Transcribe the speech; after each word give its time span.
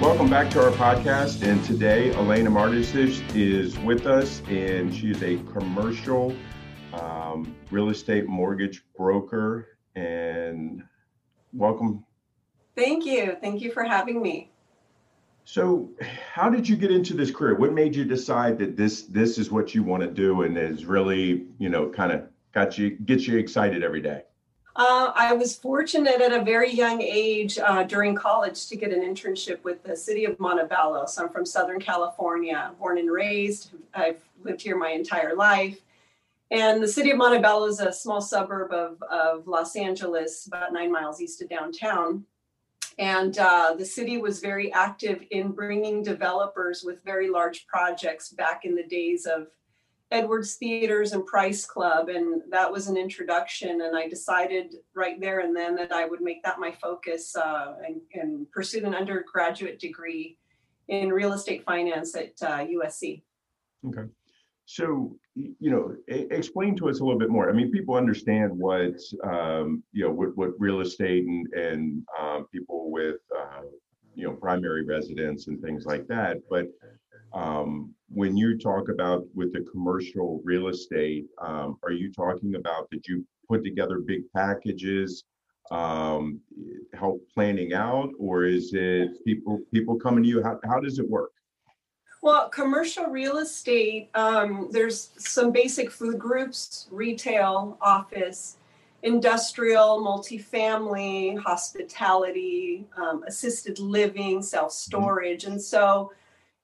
Welcome 0.00 0.28
back 0.28 0.50
to 0.50 0.62
our 0.62 0.70
podcast. 0.72 1.42
And 1.42 1.64
today, 1.64 2.12
Elena 2.12 2.50
Martis 2.50 2.94
is 2.94 3.78
with 3.78 4.06
us, 4.06 4.42
and 4.46 4.94
she's 4.94 5.22
a 5.22 5.38
commercial 5.38 6.36
um, 6.92 7.56
real 7.70 7.88
estate 7.88 8.26
mortgage 8.26 8.84
broker. 8.94 9.78
And 9.94 10.82
welcome. 11.54 12.04
Thank 12.76 13.06
you. 13.06 13.38
Thank 13.40 13.62
you 13.62 13.72
for 13.72 13.84
having 13.84 14.20
me. 14.20 14.52
So, 15.46 15.88
how 16.30 16.50
did 16.50 16.68
you 16.68 16.76
get 16.76 16.90
into 16.90 17.14
this 17.14 17.30
career? 17.30 17.54
What 17.54 17.72
made 17.72 17.96
you 17.96 18.04
decide 18.04 18.58
that 18.58 18.76
this 18.76 19.04
this 19.04 19.38
is 19.38 19.50
what 19.50 19.74
you 19.74 19.82
want 19.82 20.02
to 20.02 20.10
do, 20.10 20.42
and 20.42 20.58
is 20.58 20.84
really, 20.84 21.46
you 21.58 21.70
know, 21.70 21.88
kind 21.88 22.12
of 22.12 22.28
got 22.52 22.76
you 22.76 22.90
gets 22.90 23.26
you 23.26 23.38
excited 23.38 23.82
every 23.82 24.02
day? 24.02 24.24
Uh, 24.76 25.10
I 25.14 25.32
was 25.32 25.56
fortunate 25.56 26.20
at 26.20 26.34
a 26.34 26.42
very 26.42 26.70
young 26.70 27.00
age 27.00 27.58
uh, 27.58 27.82
during 27.84 28.14
college 28.14 28.66
to 28.66 28.76
get 28.76 28.92
an 28.92 29.00
internship 29.00 29.64
with 29.64 29.82
the 29.82 29.96
city 29.96 30.26
of 30.26 30.38
Montebello. 30.38 31.06
So 31.06 31.24
I'm 31.24 31.30
from 31.30 31.46
Southern 31.46 31.80
California, 31.80 32.72
born 32.78 32.98
and 32.98 33.10
raised. 33.10 33.70
I've 33.94 34.20
lived 34.44 34.60
here 34.60 34.76
my 34.76 34.90
entire 34.90 35.34
life. 35.34 35.80
And 36.50 36.82
the 36.82 36.88
city 36.88 37.10
of 37.10 37.16
Montebello 37.16 37.66
is 37.68 37.80
a 37.80 37.90
small 37.90 38.20
suburb 38.20 38.70
of, 38.70 39.02
of 39.04 39.48
Los 39.48 39.76
Angeles, 39.76 40.46
about 40.46 40.74
nine 40.74 40.92
miles 40.92 41.22
east 41.22 41.40
of 41.40 41.48
downtown. 41.48 42.26
And 42.98 43.38
uh, 43.38 43.76
the 43.78 43.84
city 43.84 44.18
was 44.18 44.40
very 44.40 44.70
active 44.74 45.24
in 45.30 45.52
bringing 45.52 46.02
developers 46.02 46.82
with 46.84 47.02
very 47.02 47.30
large 47.30 47.66
projects 47.66 48.28
back 48.28 48.66
in 48.66 48.74
the 48.74 48.84
days 48.84 49.24
of 49.24 49.46
Edwards 50.10 50.54
Theaters 50.54 51.12
and 51.12 51.26
Price 51.26 51.66
Club, 51.66 52.08
and 52.08 52.42
that 52.50 52.70
was 52.70 52.86
an 52.86 52.96
introduction. 52.96 53.80
And 53.80 53.96
I 53.96 54.08
decided 54.08 54.74
right 54.94 55.20
there 55.20 55.40
and 55.40 55.54
then 55.54 55.74
that 55.76 55.92
I 55.92 56.06
would 56.06 56.20
make 56.20 56.42
that 56.44 56.60
my 56.60 56.72
focus 56.80 57.34
uh, 57.34 57.74
and, 57.84 58.00
and 58.14 58.50
pursue 58.52 58.84
an 58.84 58.94
undergraduate 58.94 59.80
degree 59.80 60.38
in 60.88 61.12
real 61.12 61.32
estate 61.32 61.64
finance 61.64 62.14
at 62.14 62.32
uh, 62.42 62.64
USC. 62.64 63.22
Okay. 63.88 64.08
So, 64.66 65.16
you 65.34 65.70
know, 65.70 65.94
explain 66.08 66.74
to 66.76 66.88
us 66.88 66.98
a 66.98 67.04
little 67.04 67.18
bit 67.18 67.30
more. 67.30 67.48
I 67.48 67.52
mean, 67.52 67.70
people 67.70 67.94
understand 67.94 68.50
what, 68.52 68.96
um, 69.22 69.82
you 69.92 70.04
know, 70.04 70.10
what, 70.10 70.36
what 70.36 70.50
real 70.58 70.80
estate 70.80 71.24
and, 71.24 71.46
and 71.52 72.02
um, 72.20 72.46
people 72.52 72.90
with, 72.90 73.16
uh, 73.36 73.62
you 74.16 74.26
know, 74.26 74.32
primary 74.32 74.84
residence 74.84 75.46
and 75.46 75.62
things 75.62 75.84
like 75.86 76.08
that. 76.08 76.38
But 76.50 76.66
um, 77.36 77.94
when 78.08 78.36
you 78.36 78.58
talk 78.58 78.88
about 78.88 79.26
with 79.34 79.52
the 79.52 79.60
commercial 79.70 80.40
real 80.42 80.68
estate, 80.68 81.26
um, 81.38 81.76
are 81.82 81.92
you 81.92 82.10
talking 82.10 82.54
about 82.54 82.88
that 82.90 83.06
you 83.06 83.26
put 83.46 83.62
together 83.62 83.98
big 83.98 84.22
packages, 84.34 85.24
um, 85.70 86.40
help 86.94 87.20
planning 87.34 87.74
out, 87.74 88.08
or 88.18 88.44
is 88.44 88.72
it 88.72 89.22
people 89.24 89.60
people 89.72 89.96
coming 89.96 90.22
to 90.22 90.28
you? 90.28 90.42
How, 90.42 90.58
how 90.64 90.80
does 90.80 90.98
it 90.98 91.08
work? 91.08 91.30
Well, 92.22 92.48
commercial 92.48 93.06
real 93.06 93.38
estate, 93.38 94.08
um, 94.14 94.68
there's 94.70 95.10
some 95.18 95.52
basic 95.52 95.90
food 95.90 96.18
groups, 96.18 96.88
retail, 96.90 97.76
office, 97.82 98.56
industrial, 99.02 100.02
multifamily, 100.02 101.38
hospitality, 101.38 102.86
um, 102.96 103.24
assisted 103.28 103.78
living, 103.78 104.42
self 104.42 104.72
storage. 104.72 105.42
Mm-hmm. 105.42 105.52
And 105.52 105.62
so 105.62 106.12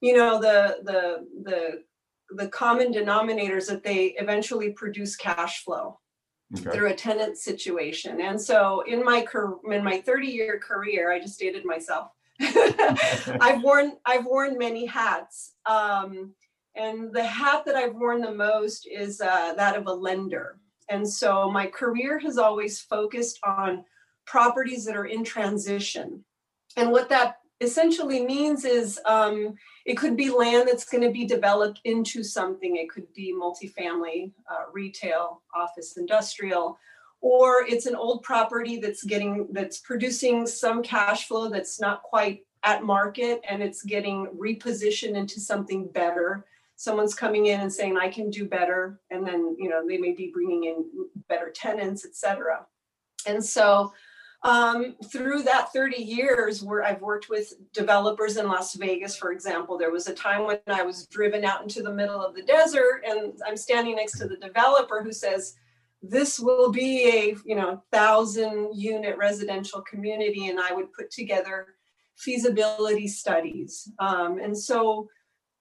you 0.02 0.14
know 0.14 0.38
the 0.40 0.78
the 0.82 1.26
the 1.44 1.84
the 2.34 2.48
common 2.48 2.92
denominators 2.92 3.66
that 3.68 3.84
they 3.84 4.14
eventually 4.18 4.70
produce 4.70 5.16
cash 5.16 5.64
flow 5.64 5.98
okay. 6.58 6.70
through 6.70 6.90
a 6.90 6.94
tenant 6.94 7.36
situation. 7.36 8.20
And 8.20 8.40
so 8.40 8.82
in 8.86 9.04
my 9.04 9.22
career, 9.22 9.54
in 9.70 9.84
my 9.84 10.00
30 10.00 10.26
year 10.26 10.58
career 10.58 11.12
i 11.12 11.18
just 11.18 11.38
dated 11.38 11.64
myself. 11.64 12.08
I've 12.40 13.62
worn 13.62 13.92
i've 14.04 14.26
worn 14.26 14.58
many 14.58 14.86
hats. 14.86 15.54
Um, 15.66 16.34
and 16.74 17.12
the 17.12 17.24
hat 17.24 17.64
that 17.66 17.76
i've 17.76 17.94
worn 17.94 18.20
the 18.20 18.34
most 18.34 18.88
is 18.90 19.20
uh, 19.20 19.54
that 19.54 19.76
of 19.76 19.86
a 19.86 19.92
lender. 19.92 20.58
And 20.88 21.08
so 21.08 21.50
my 21.50 21.66
career 21.66 22.19
has 22.19 22.38
always 22.38 22.80
focused 22.80 23.38
on 23.46 23.84
properties 24.26 24.84
that 24.84 24.96
are 24.96 25.06
in 25.06 25.22
transition. 25.22 26.24
And 26.76 26.90
what 26.90 27.08
that 27.10 27.36
essentially 27.62 28.24
means 28.24 28.64
is 28.64 29.00
um, 29.06 29.54
it 29.86 29.96
could 29.96 30.16
be 30.16 30.30
land 30.30 30.68
that's 30.68 30.84
going 30.84 31.02
to 31.02 31.10
be 31.10 31.24
developed 31.24 31.80
into 31.84 32.22
something. 32.22 32.76
It 32.76 32.90
could 32.90 33.12
be 33.14 33.34
multifamily, 33.34 34.32
uh, 34.50 34.70
retail, 34.72 35.42
office, 35.54 35.96
industrial, 35.96 36.78
or 37.22 37.64
it's 37.66 37.86
an 37.86 37.94
old 37.94 38.22
property 38.22 38.78
that's 38.78 39.04
getting 39.04 39.46
that's 39.52 39.78
producing 39.78 40.46
some 40.46 40.82
cash 40.82 41.28
flow 41.28 41.48
that's 41.48 41.80
not 41.80 42.02
quite 42.02 42.44
at 42.64 42.84
market 42.84 43.40
and 43.48 43.62
it's 43.62 43.82
getting 43.82 44.26
repositioned 44.38 45.16
into 45.16 45.40
something 45.40 45.88
better 45.88 46.44
someone's 46.76 47.14
coming 47.14 47.46
in 47.46 47.60
and 47.60 47.72
saying 47.72 47.96
i 47.96 48.08
can 48.08 48.28
do 48.28 48.46
better 48.46 49.00
and 49.10 49.26
then 49.26 49.56
you 49.58 49.68
know 49.68 49.86
they 49.86 49.98
may 49.98 50.12
be 50.12 50.30
bringing 50.32 50.64
in 50.64 50.84
better 51.28 51.50
tenants 51.50 52.04
et 52.04 52.14
cetera. 52.14 52.64
and 53.26 53.44
so 53.44 53.92
um, 54.44 54.97
through 55.10 55.42
that 55.44 55.72
30 55.72 56.03
years 56.03 56.62
where 56.62 56.82
I've 56.82 57.00
worked 57.00 57.28
with 57.28 57.53
developers 57.72 58.36
in 58.36 58.48
Las 58.48 58.75
Vegas, 58.75 59.16
for 59.16 59.32
example, 59.32 59.78
there 59.78 59.92
was 59.92 60.08
a 60.08 60.14
time 60.14 60.47
when 60.47 60.58
I 60.66 60.82
was 60.82 61.06
driven 61.06 61.44
out 61.44 61.62
into 61.62 61.82
the 61.82 61.92
middle 61.92 62.20
of 62.20 62.34
the 62.34 62.42
desert 62.42 63.04
and 63.06 63.34
I'm 63.47 63.56
standing 63.56 63.97
next 63.97 64.19
to 64.19 64.26
the 64.26 64.36
developer 64.36 65.02
who 65.02 65.12
says, 65.12 65.54
this 66.02 66.41
will 66.41 66.72
be 66.72 67.08
a 67.08 67.36
you 67.47 67.54
know 67.54 67.81
thousand 67.92 68.75
unit 68.75 69.16
residential 69.16 69.81
community 69.82 70.48
and 70.48 70.58
i 70.58 70.72
would 70.72 70.92
put 70.92 71.12
together 71.12 71.76
feasibility 72.16 73.06
studies 73.06 73.88
um, 74.00 74.41
and 74.41 74.58
so 74.58 75.08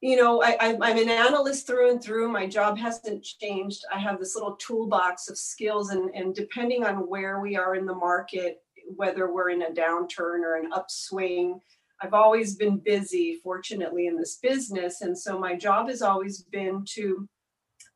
you 0.02 0.16
know, 0.16 0.42
I, 0.42 0.58
am 0.60 0.82
an 0.82 1.10
analyst 1.10 1.68
through 1.68 1.92
and 1.92 2.04
through. 2.04 2.28
My 2.28 2.48
job 2.48 2.78
hasn't 2.78 3.24
changed. 3.24 3.86
I 3.94 4.00
have 4.00 4.20
this 4.20 4.34
little 4.36 4.56
toolbox 4.56 5.30
of 5.30 5.38
skills, 5.38 5.92
and, 5.92 6.10
and 6.16 6.34
depending 6.34 6.84
on 6.84 7.08
where 7.08 7.40
we 7.40 7.56
are 7.56 7.76
in 7.76 7.86
the 7.86 7.94
market, 7.94 8.64
whether 8.96 9.32
we're 9.32 9.50
in 9.50 9.64
a 9.64 9.72
downturn 9.72 10.42
or 10.42 10.56
an 10.56 10.72
upswing. 10.74 11.60
I've 12.02 12.14
always 12.14 12.56
been 12.56 12.78
busy, 12.78 13.40
fortunately, 13.44 14.08
in 14.08 14.18
this 14.18 14.38
business. 14.42 15.02
And 15.02 15.18
so 15.18 15.38
my 15.38 15.56
job 15.56 15.88
has 15.88 16.02
always 16.02 16.44
been 16.44 16.84
to 16.96 17.28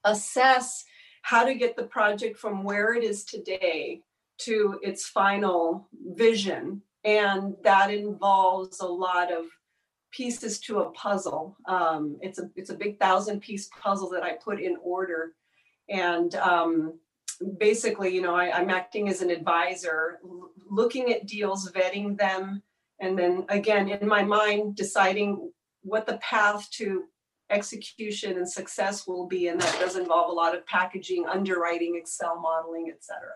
assess 0.04 0.84
how 1.24 1.44
to 1.44 1.56
get 1.56 1.76
the 1.76 1.86
project 1.86 2.38
from 2.38 2.64
where 2.64 2.94
it 2.94 3.04
is 3.04 3.26
today 3.26 4.02
to 4.38 4.80
its 4.84 5.08
final 5.08 5.90
vision. 6.14 6.82
And 7.04 7.56
that 7.64 7.92
involves 7.92 8.80
a 8.80 8.86
lot 8.86 9.32
of 9.32 9.46
pieces 10.12 10.60
to 10.62 10.80
a 10.80 10.92
puzzle. 10.92 11.58
Um, 11.68 12.18
it's 12.22 12.40
a 12.40 12.50
it's 12.56 12.70
a 12.70 12.76
big 12.76 13.00
thousand 13.00 13.42
piece 13.42 13.70
puzzle 13.82 14.10
that 14.12 14.24
I 14.24 14.34
put 14.34 14.62
in 14.62 14.78
order. 14.84 15.34
And 15.90 16.34
um, 16.36 17.00
basically, 17.58 18.14
you 18.14 18.22
know, 18.22 18.36
I, 18.36 18.60
am 18.60 18.70
acting 18.70 19.10
as 19.10 19.22
an 19.22 19.30
advisor, 19.30 20.20
looking 20.70 21.14
at 21.14 21.28
deals, 21.28 21.72
vetting 21.72 22.18
them, 22.18 22.62
and 23.00 23.18
then 23.18 23.46
again, 23.50 23.90
in 23.90 24.08
my 24.08 24.24
mind, 24.24 24.76
deciding 24.76 25.52
what 25.82 26.06
the 26.06 26.18
path 26.18 26.70
to 26.72 27.04
execution 27.50 28.38
and 28.38 28.50
success 28.50 29.06
will 29.06 29.28
be. 29.28 29.48
And 29.50 29.62
that 29.62 29.80
does 29.80 29.98
involve 29.98 30.30
a 30.30 30.34
lot 30.34 30.56
of 30.56 30.66
packaging, 30.66 31.26
underwriting, 31.28 31.96
Excel 31.96 32.40
modeling, 32.40 32.92
etc. 32.94 33.34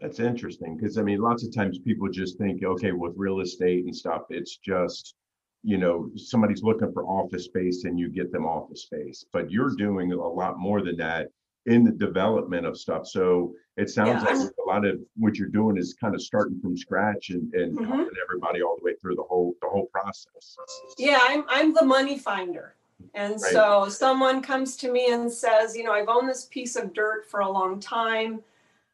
That's 0.00 0.20
interesting 0.20 0.76
because 0.76 0.98
I 0.98 1.02
mean, 1.02 1.20
lots 1.20 1.44
of 1.44 1.54
times 1.54 1.78
people 1.78 2.08
just 2.08 2.38
think, 2.38 2.64
okay, 2.64 2.92
with 2.92 3.14
real 3.16 3.40
estate 3.40 3.84
and 3.84 3.94
stuff, 3.94 4.22
it's 4.30 4.56
just 4.56 5.14
you 5.62 5.76
know, 5.76 6.10
somebody's 6.16 6.62
looking 6.62 6.92
for 6.92 7.04
office 7.04 7.44
space 7.44 7.84
and 7.84 7.98
you 7.98 8.08
get 8.08 8.32
them 8.32 8.46
office 8.46 8.82
space, 8.82 9.24
but 9.32 9.50
you're 9.50 9.74
doing 9.74 10.12
a 10.12 10.16
lot 10.16 10.58
more 10.58 10.82
than 10.82 10.96
that 10.96 11.28
in 11.66 11.84
the 11.84 11.92
development 11.92 12.66
of 12.66 12.78
stuff. 12.78 13.06
So 13.06 13.54
it 13.76 13.90
sounds 13.90 14.22
Yeah. 14.22 14.32
like 14.32 14.50
a 14.64 14.68
lot 14.68 14.84
of 14.84 15.00
what 15.16 15.36
you're 15.36 15.48
doing 15.48 15.76
is 15.76 15.94
kind 15.94 16.14
of 16.14 16.22
starting 16.22 16.60
from 16.60 16.76
scratch 16.76 17.30
and, 17.30 17.52
and 17.54 17.78
Mhm. 17.78 17.86
helping 17.86 18.14
everybody 18.22 18.62
all 18.62 18.76
the 18.76 18.84
way 18.84 18.94
through 18.94 19.16
the 19.16 19.22
whole, 19.22 19.54
the 19.60 19.68
whole 19.68 19.86
process. 19.86 20.56
Yeah, 20.96 21.18
I'm 21.22 21.44
I'm 21.48 21.74
the 21.74 21.84
money 21.84 22.18
finder. 22.18 22.74
And 23.14 23.32
Right. 23.34 23.52
so 23.52 23.88
someone 23.88 24.42
comes 24.42 24.76
to 24.78 24.90
me 24.90 25.12
and 25.12 25.30
says, 25.30 25.76
you 25.76 25.84
know, 25.84 25.92
I've 25.92 26.08
owned 26.08 26.28
this 26.28 26.46
piece 26.46 26.76
of 26.76 26.92
dirt 26.92 27.28
for 27.30 27.40
a 27.40 27.48
long 27.50 27.80
time. 27.80 28.42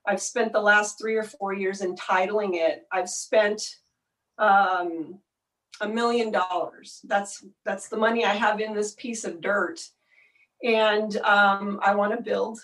I've 0.07 0.21
spent 0.21 0.53
the 0.53 0.61
last 0.61 0.99
three 0.99 1.17
or 1.17 1.23
four 1.25 1.55
years 1.55 1.81
entitling 1.81 2.55
it. 2.55 2.87
I've 2.93 3.09
spent 3.09 3.77
um, 4.39 5.19
a 5.81 5.89
million 5.89 6.31
dollars. 6.31 7.01
That's 7.05 7.45
that's 7.65 7.89
the 7.89 7.97
money 7.97 8.25
I 8.25 8.35
have 8.35 8.61
in 8.61 8.75
this 8.75 8.95
piece 8.95 9.25
of 9.25 9.41
dirt, 9.41 9.81
and 10.63 11.17
um, 11.19 11.81
I 11.83 11.95
want 11.95 12.17
to 12.17 12.23
build 12.23 12.59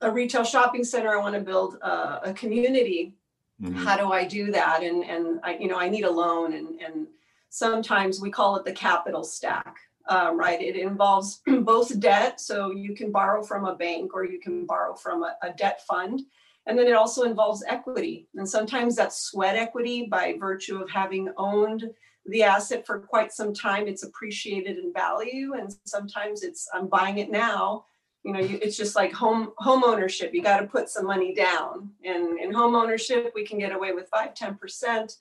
a 0.00 0.10
retail 0.10 0.44
shopping 0.44 0.84
center. 0.84 1.10
I 1.10 1.20
want 1.20 1.34
to 1.34 1.40
build 1.40 1.74
a, 1.82 2.30
a 2.30 2.32
community 2.34 3.14
Mhm. 3.60 3.74
how 3.74 3.96
do 3.96 4.12
I 4.12 4.24
do 4.24 4.52
that? 4.52 4.84
And 4.84 5.02
and 5.04 5.40
I, 5.42 5.56
you 5.56 5.66
know, 5.66 5.78
I 5.78 5.88
need 5.88 6.04
a 6.04 6.10
loan, 6.10 6.52
and 6.52 6.80
and 6.80 7.08
sometimes 7.48 8.20
we 8.20 8.30
call 8.30 8.54
it 8.56 8.64
the 8.64 8.70
capital 8.72 9.24
stack, 9.24 9.74
um, 10.08 10.38
right? 10.38 10.60
It 10.62 10.76
involves 10.76 11.42
both 11.62 11.98
debt, 11.98 12.40
so 12.40 12.70
you 12.70 12.94
can 12.94 13.10
borrow 13.10 13.42
from 13.42 13.64
a 13.64 13.74
bank 13.74 14.14
or 14.14 14.24
you 14.24 14.38
can 14.38 14.64
borrow 14.64 14.94
from 14.94 15.24
a, 15.24 15.36
a 15.42 15.52
debt 15.54 15.82
fund, 15.88 16.22
and 16.66 16.78
then 16.78 16.86
it 16.86 16.92
also 16.94 17.24
involves 17.24 17.64
equity, 17.66 18.28
and 18.36 18.48
sometimes 18.48 18.94
that's 18.94 19.22
sweat 19.24 19.56
equity 19.56 20.06
by 20.06 20.36
virtue 20.38 20.80
of 20.80 20.88
having 20.88 21.32
owned 21.36 21.90
the 22.28 22.42
asset 22.42 22.86
for 22.86 22.98
quite 22.98 23.32
some 23.32 23.52
time. 23.52 23.88
It's 23.88 24.04
appreciated 24.04 24.78
in 24.78 24.92
value, 24.92 25.54
and 25.54 25.74
sometimes 25.84 26.42
it's 26.42 26.68
I'm 26.72 26.86
buying 26.86 27.18
it 27.18 27.30
now 27.30 27.84
you 28.24 28.32
know 28.32 28.40
you, 28.40 28.58
it's 28.60 28.76
just 28.76 28.96
like 28.96 29.12
home 29.12 29.52
home 29.58 29.84
ownership 29.84 30.34
you 30.34 30.42
got 30.42 30.60
to 30.60 30.66
put 30.66 30.88
some 30.88 31.06
money 31.06 31.32
down 31.32 31.90
and 32.04 32.38
in 32.38 32.52
home 32.52 32.74
ownership 32.74 33.32
we 33.34 33.44
can 33.44 33.58
get 33.58 33.72
away 33.72 33.92
with 33.92 34.08
5 34.08 34.34
10% 34.34 35.16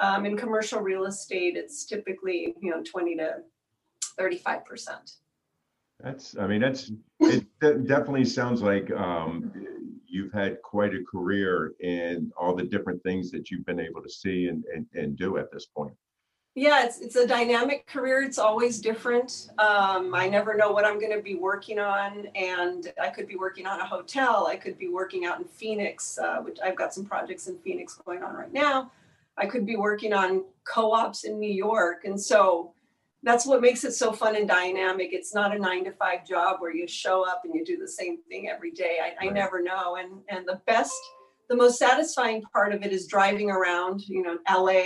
um, 0.00 0.24
in 0.24 0.36
commercial 0.36 0.80
real 0.80 1.04
estate 1.04 1.56
it's 1.56 1.84
typically 1.84 2.54
you 2.60 2.70
know 2.70 2.82
20 2.82 3.16
to 3.16 3.36
35% 4.18 5.16
That's, 6.02 6.36
I 6.36 6.46
mean, 6.46 6.60
that's, 6.60 6.92
it 7.20 7.46
de- 7.60 7.78
definitely 7.78 8.24
sounds 8.24 8.62
like 8.62 8.90
um, 8.90 9.52
you've 10.06 10.32
had 10.32 10.60
quite 10.62 10.94
a 10.94 11.04
career 11.04 11.74
in 11.80 12.32
all 12.38 12.54
the 12.54 12.64
different 12.64 13.02
things 13.02 13.30
that 13.30 13.50
you've 13.50 13.66
been 13.66 13.80
able 13.80 14.02
to 14.02 14.10
see 14.10 14.48
and, 14.48 14.64
and, 14.74 14.86
and 14.94 15.16
do 15.16 15.38
at 15.38 15.52
this 15.52 15.66
point. 15.66 15.94
Yeah 16.60 16.84
it's 16.84 17.00
it's 17.00 17.16
a 17.16 17.26
dynamic 17.26 17.86
career. 17.86 18.20
It's 18.20 18.38
always 18.38 18.80
different. 18.80 19.48
Um, 19.58 20.14
i 20.14 20.28
never 20.28 20.54
know 20.54 20.70
what 20.72 20.84
i'm 20.84 21.00
going 21.00 21.16
to 21.16 21.22
be 21.22 21.34
working 21.34 21.78
on 21.78 22.26
and 22.34 22.92
i 23.00 23.08
could 23.08 23.26
be 23.26 23.36
working 23.36 23.66
on 23.66 23.80
a 23.80 23.86
hotel. 23.86 24.46
I 24.46 24.56
could 24.56 24.78
be 24.78 24.88
working 24.88 25.24
out 25.24 25.38
in 25.40 25.46
phoenix 25.46 26.18
uh, 26.18 26.38
which 26.42 26.58
i've 26.62 26.76
got 26.76 26.92
some 26.92 27.06
projects 27.06 27.46
in 27.48 27.56
phoenix 27.64 27.94
going 28.04 28.22
on 28.22 28.34
right 28.34 28.52
now. 28.52 28.92
I 29.38 29.46
could 29.46 29.64
be 29.64 29.76
working 29.76 30.12
on 30.12 30.44
co-ops 30.64 31.24
in 31.24 31.40
new 31.40 31.54
york 31.68 32.04
and 32.04 32.20
so 32.20 32.74
that's 33.22 33.46
what 33.46 33.62
makes 33.62 33.84
it 33.84 33.92
so 33.92 34.12
fun 34.12 34.34
and 34.34 34.48
dynamic. 34.48 35.10
It's 35.12 35.34
not 35.34 35.54
a 35.54 35.58
nine 35.58 35.84
to 35.84 35.92
five 35.92 36.26
job 36.26 36.56
where 36.60 36.74
you 36.74 36.88
show 36.88 37.28
up 37.28 37.42
and 37.44 37.54
you 37.54 37.62
do 37.66 37.76
the 37.76 37.86
same 37.86 38.16
thing 38.30 38.48
every 38.48 38.70
day. 38.70 38.98
I, 39.06 39.26
I 39.26 39.28
never 39.30 39.62
know 39.62 39.96
and 39.96 40.10
and 40.28 40.46
the 40.46 40.60
best 40.66 41.00
the 41.48 41.56
most 41.56 41.78
satisfying 41.78 42.40
part 42.42 42.72
of 42.72 42.82
it 42.82 42.92
is 42.92 43.06
driving 43.06 43.50
around 43.50 44.08
you 44.08 44.22
know 44.22 44.36
la 44.50 44.82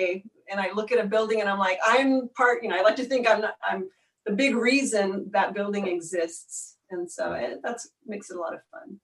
and 0.51 0.61
I 0.61 0.71
look 0.73 0.93
at 0.93 1.05
a 1.05 1.07
building 1.07 1.41
and 1.41 1.49
I'm 1.49 1.59
like, 1.59 1.79
I'm 1.85 2.29
part, 2.37 2.63
you 2.63 2.69
know, 2.69 2.77
I 2.77 2.83
like 2.83 2.97
to 2.97 3.05
think 3.05 3.29
I'm 3.29 3.41
not, 3.41 3.55
I'm 3.69 3.89
the 4.27 4.33
big 4.33 4.55
reason 4.55 5.29
that 5.33 5.55
building 5.55 5.87
exists. 5.87 6.77
And 6.91 7.11
so 7.11 7.33
it, 7.33 7.61
that's 7.63 7.89
makes 8.07 8.31
it 8.31 8.37
a 8.37 8.41
lot 8.41 8.55
of 8.55 8.61
fun. 8.71 8.99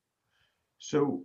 So 0.78 1.22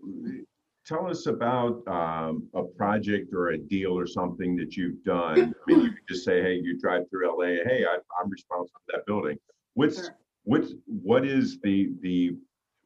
tell 0.86 1.08
us 1.10 1.26
about 1.28 1.82
um, 1.88 2.48
a 2.54 2.64
project 2.64 3.34
or 3.34 3.50
a 3.50 3.58
deal 3.58 3.98
or 3.98 4.06
something 4.06 4.56
that 4.58 4.76
you've 4.76 5.04
done. 5.04 5.54
I 5.56 5.72
mean, 5.72 5.82
you 5.82 5.90
could 5.92 6.08
just 6.08 6.26
say, 6.26 6.42
hey, 6.42 6.56
you 6.56 6.78
drive 6.80 7.10
through 7.10 7.38
LA, 7.38 7.64
hey, 7.66 7.86
I, 7.90 7.98
I'm 8.22 8.30
responsible 8.30 8.80
for 8.86 8.98
that 8.98 9.06
building. 9.06 9.38
What's, 9.74 9.98
Sure. 9.98 10.16
what's, 10.44 10.74
what 10.86 11.26
is 11.26 11.60
the, 11.62 11.92
the 12.02 12.38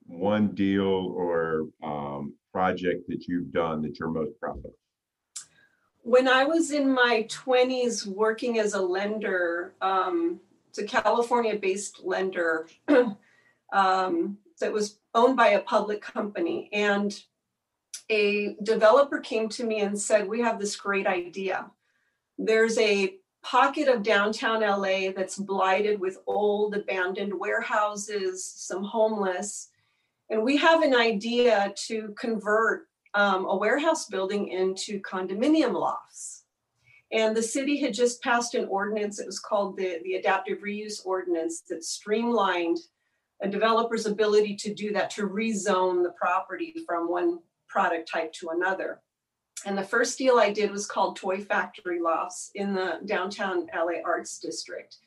one 0.06 0.56
deal 0.56 1.14
or 1.16 1.68
um, 1.84 2.34
project 2.54 3.08
that 3.10 3.28
you've 3.28 3.52
done 3.52 3.81
that 3.81 4.00
you're 4.00 4.10
most 4.10 4.40
proud 4.40 4.58
of? 4.58 4.72
When 6.09 6.27
I 6.27 6.44
was 6.44 6.71
in 6.71 6.91
my 6.91 7.27
20s 7.29 8.07
working 8.07 8.57
as 8.57 8.73
a 8.73 8.81
lender, 8.81 9.75
um, 9.79 10.39
it's 10.67 10.79
a 10.79 10.83
California 10.83 11.56
based 11.56 12.03
lender 12.03 12.65
um, 13.71 14.39
that 14.59 14.73
was 14.73 14.97
owned 15.13 15.38
by 15.38 15.50
a 15.50 15.61
public 15.61 16.01
company. 16.01 16.67
And 16.73 17.15
a 18.09 18.56
developer 18.63 19.19
came 19.19 19.50
to 19.50 19.63
me 19.63 19.81
and 19.81 20.01
said, 20.01 20.27
We 20.27 20.41
have 20.41 20.57
this 20.57 20.75
great 20.75 21.06
idea. 21.06 21.69
There's 22.39 22.79
a 22.79 23.13
pocket 23.44 23.88
of 23.88 24.01
downtown 24.01 24.61
LA 24.61 25.11
that's 25.15 25.38
blighted 25.38 26.00
with 26.00 26.23
old 26.25 26.73
abandoned 26.73 27.39
warehouses, 27.39 28.44
some 28.44 28.83
homeless. 28.83 29.69
And 30.31 30.41
we 30.41 30.57
have 30.57 30.81
an 30.81 30.95
idea 30.95 31.71
to 31.85 32.15
convert 32.17 32.88
um, 33.13 33.45
a 33.45 33.56
warehouse 33.56 34.06
building 34.06 34.50
into 34.50 35.00
condominium 35.01 35.73
lofts. 35.73 36.44
And 37.11 37.35
the 37.35 37.44
city 37.44 37.77
had 37.77 37.94
just 37.94 38.21
passed 38.21 38.53
an 38.53 38.67
ordinance, 38.67 39.19
it 39.19 39.25
was 39.25 39.39
called 39.39 39.77
the, 39.77 40.00
the 40.03 40.15
Adaptive 40.15 40.59
Reuse 40.59 41.03
Ordinance, 41.06 41.61
that 41.69 41.83
streamlined 41.83 42.77
a 43.41 43.47
developer's 43.47 44.06
ability 44.06 44.56
to 44.57 44.73
do 44.73 44.94
that, 44.94 45.09
to 45.11 45.27
rezone 45.27 46.03
the 46.03 46.13
property 46.19 46.75
from 46.85 47.09
one 47.09 47.39
product 47.67 48.09
type 48.11 48.31
to 48.33 48.50
another. 48.50 49.01
And 49.65 49.77
the 49.77 49.83
first 49.83 50.17
deal 50.17 50.38
I 50.38 50.51
did 50.51 50.71
was 50.71 50.85
called 50.85 51.15
Toy 51.15 51.41
Factory 51.41 52.00
Lofts 52.00 52.51
in 52.56 52.73
the 52.73 53.00
downtown 53.06 53.67
LA 53.75 54.01
Arts 54.06 54.39
District. 54.39 54.97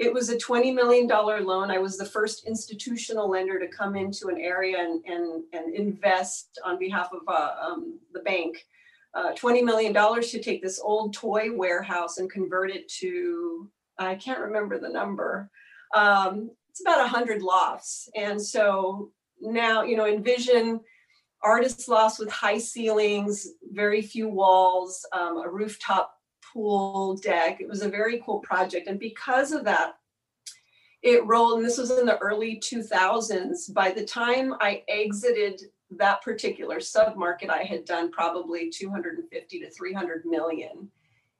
It 0.00 0.14
was 0.14 0.30
a 0.30 0.36
$20 0.36 0.74
million 0.74 1.06
loan. 1.06 1.70
I 1.70 1.76
was 1.76 1.98
the 1.98 2.06
first 2.06 2.46
institutional 2.46 3.28
lender 3.28 3.58
to 3.58 3.68
come 3.68 3.96
into 3.96 4.28
an 4.28 4.38
area 4.38 4.78
and, 4.78 5.04
and, 5.04 5.44
and 5.52 5.74
invest 5.74 6.58
on 6.64 6.78
behalf 6.78 7.10
of 7.12 7.20
uh, 7.28 7.50
um, 7.60 7.98
the 8.14 8.20
bank. 8.20 8.64
Uh, 9.12 9.32
$20 9.32 9.62
million 9.62 9.92
to 9.92 10.42
take 10.42 10.62
this 10.62 10.80
old 10.82 11.12
toy 11.12 11.54
warehouse 11.54 12.16
and 12.16 12.30
convert 12.30 12.70
it 12.70 12.88
to, 13.00 13.68
I 13.98 14.14
can't 14.14 14.40
remember 14.40 14.78
the 14.78 14.88
number. 14.88 15.50
Um, 15.94 16.50
it's 16.70 16.80
about 16.80 17.00
100 17.00 17.42
lofts. 17.42 18.08
And 18.16 18.40
so 18.40 19.10
now, 19.38 19.82
you 19.82 19.98
know, 19.98 20.06
envision 20.06 20.80
artist 21.42 21.88
lofts 21.90 22.18
with 22.18 22.30
high 22.30 22.58
ceilings, 22.58 23.48
very 23.70 24.00
few 24.00 24.28
walls, 24.28 25.06
um, 25.12 25.36
a 25.36 25.48
rooftop 25.50 26.14
pool 26.52 27.16
deck. 27.16 27.60
It 27.60 27.68
was 27.68 27.82
a 27.82 27.88
very 27.88 28.22
cool 28.24 28.40
project. 28.40 28.88
And 28.88 28.98
because 28.98 29.52
of 29.52 29.64
that, 29.64 29.96
it 31.02 31.24
rolled, 31.24 31.58
and 31.58 31.66
this 31.66 31.78
was 31.78 31.90
in 31.90 32.06
the 32.06 32.18
early 32.18 32.60
2000s. 32.60 33.72
By 33.72 33.90
the 33.90 34.04
time 34.04 34.54
I 34.60 34.82
exited 34.88 35.62
that 35.92 36.22
particular 36.22 36.76
submarket, 36.76 37.48
I 37.48 37.62
had 37.62 37.84
done 37.84 38.10
probably 38.10 38.70
250 38.70 39.60
to 39.60 39.70
300 39.70 40.24
million 40.26 40.90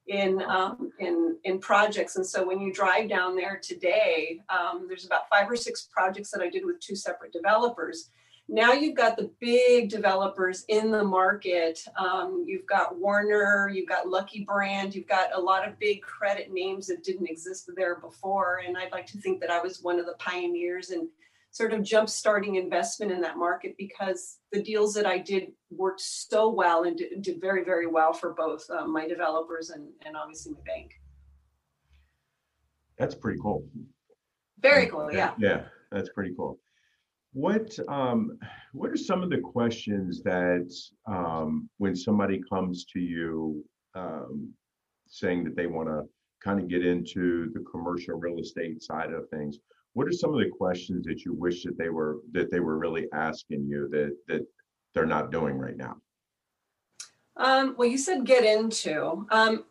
in 0.07 0.41
um, 0.41 0.91
in 0.99 1.37
in 1.43 1.59
projects. 1.59 2.15
And 2.15 2.25
so 2.25 2.45
when 2.45 2.59
you 2.59 2.73
drive 2.73 3.07
down 3.07 3.35
there 3.35 3.59
today, 3.61 4.39
um, 4.49 4.85
there's 4.87 5.05
about 5.05 5.29
five 5.29 5.49
or 5.49 5.55
six 5.55 5.87
projects 5.91 6.31
that 6.31 6.41
I 6.41 6.49
did 6.49 6.65
with 6.65 6.79
two 6.79 6.95
separate 6.95 7.31
developers 7.31 8.09
now 8.47 8.73
you've 8.73 8.97
got 8.97 9.15
the 9.15 9.31
big 9.39 9.89
developers 9.89 10.65
in 10.67 10.91
the 10.91 11.03
market. 11.03 11.83
Um, 11.97 12.43
you've 12.45 12.65
got 12.65 12.97
Warner, 12.97 13.71
you've 13.73 13.87
got 13.87 14.09
Lucky 14.09 14.43
Brand, 14.43 14.93
you've 14.93 15.07
got 15.07 15.29
a 15.33 15.39
lot 15.39 15.67
of 15.67 15.79
big 15.79 16.01
credit 16.01 16.51
names 16.51 16.87
that 16.87 17.03
didn't 17.03 17.29
exist 17.29 17.69
there 17.75 17.95
before. 17.95 18.61
And 18.67 18.77
I'd 18.77 18.91
like 18.91 19.05
to 19.07 19.17
think 19.19 19.39
that 19.39 19.49
I 19.49 19.61
was 19.61 19.81
one 19.81 19.99
of 19.99 20.05
the 20.05 20.15
pioneers 20.19 20.89
and 20.89 21.07
sort 21.51 21.73
of 21.73 21.83
jump 21.83 22.09
starting 22.09 22.55
investment 22.55 23.11
in 23.11 23.21
that 23.21 23.37
market 23.37 23.75
because 23.77 24.39
the 24.51 24.61
deals 24.61 24.93
that 24.95 25.05
I 25.05 25.17
did 25.17 25.51
worked 25.69 26.01
so 26.01 26.49
well 26.49 26.83
and 26.83 26.97
did, 26.97 27.21
did 27.21 27.41
very, 27.41 27.63
very 27.63 27.87
well 27.87 28.13
for 28.13 28.33
both 28.33 28.69
um, 28.69 28.91
my 28.91 29.07
developers 29.07 29.69
and, 29.69 29.87
and 30.05 30.15
obviously 30.15 30.53
my 30.53 30.61
bank. 30.65 30.99
That's 32.97 33.15
pretty 33.15 33.39
cool. 33.41 33.65
Very 34.59 34.87
cool, 34.87 35.09
yeah. 35.11 35.33
Yeah, 35.37 35.63
that's 35.91 36.09
pretty 36.09 36.33
cool. 36.35 36.59
What 37.33 37.77
um, 37.87 38.37
what 38.73 38.89
are 38.89 38.97
some 38.97 39.23
of 39.23 39.29
the 39.29 39.39
questions 39.39 40.21
that 40.23 40.69
um, 41.07 41.69
when 41.77 41.95
somebody 41.95 42.41
comes 42.51 42.85
to 42.93 42.99
you 42.99 43.63
um, 43.95 44.53
saying 45.07 45.45
that 45.45 45.55
they 45.55 45.67
want 45.67 45.87
to 45.87 46.03
kind 46.43 46.59
of 46.59 46.67
get 46.67 46.85
into 46.85 47.51
the 47.53 47.63
commercial 47.71 48.15
real 48.15 48.39
estate 48.39 48.83
side 48.83 49.13
of 49.13 49.29
things? 49.29 49.59
What 49.93 50.07
are 50.07 50.11
some 50.11 50.33
of 50.33 50.39
the 50.39 50.49
questions 50.49 51.05
that 51.05 51.23
you 51.23 51.33
wish 51.33 51.63
that 51.63 51.77
they 51.77 51.89
were 51.89 52.17
that 52.33 52.51
they 52.51 52.59
were 52.59 52.77
really 52.77 53.07
asking 53.13 53.65
you 53.65 53.87
that 53.91 54.15
that 54.27 54.45
they're 54.93 55.05
not 55.05 55.31
doing 55.31 55.57
right 55.57 55.77
now? 55.77 55.95
Um, 57.37 57.75
well, 57.77 57.87
you 57.87 57.97
said 57.97 58.25
get 58.25 58.43
into. 58.43 59.25
Um, 59.31 59.63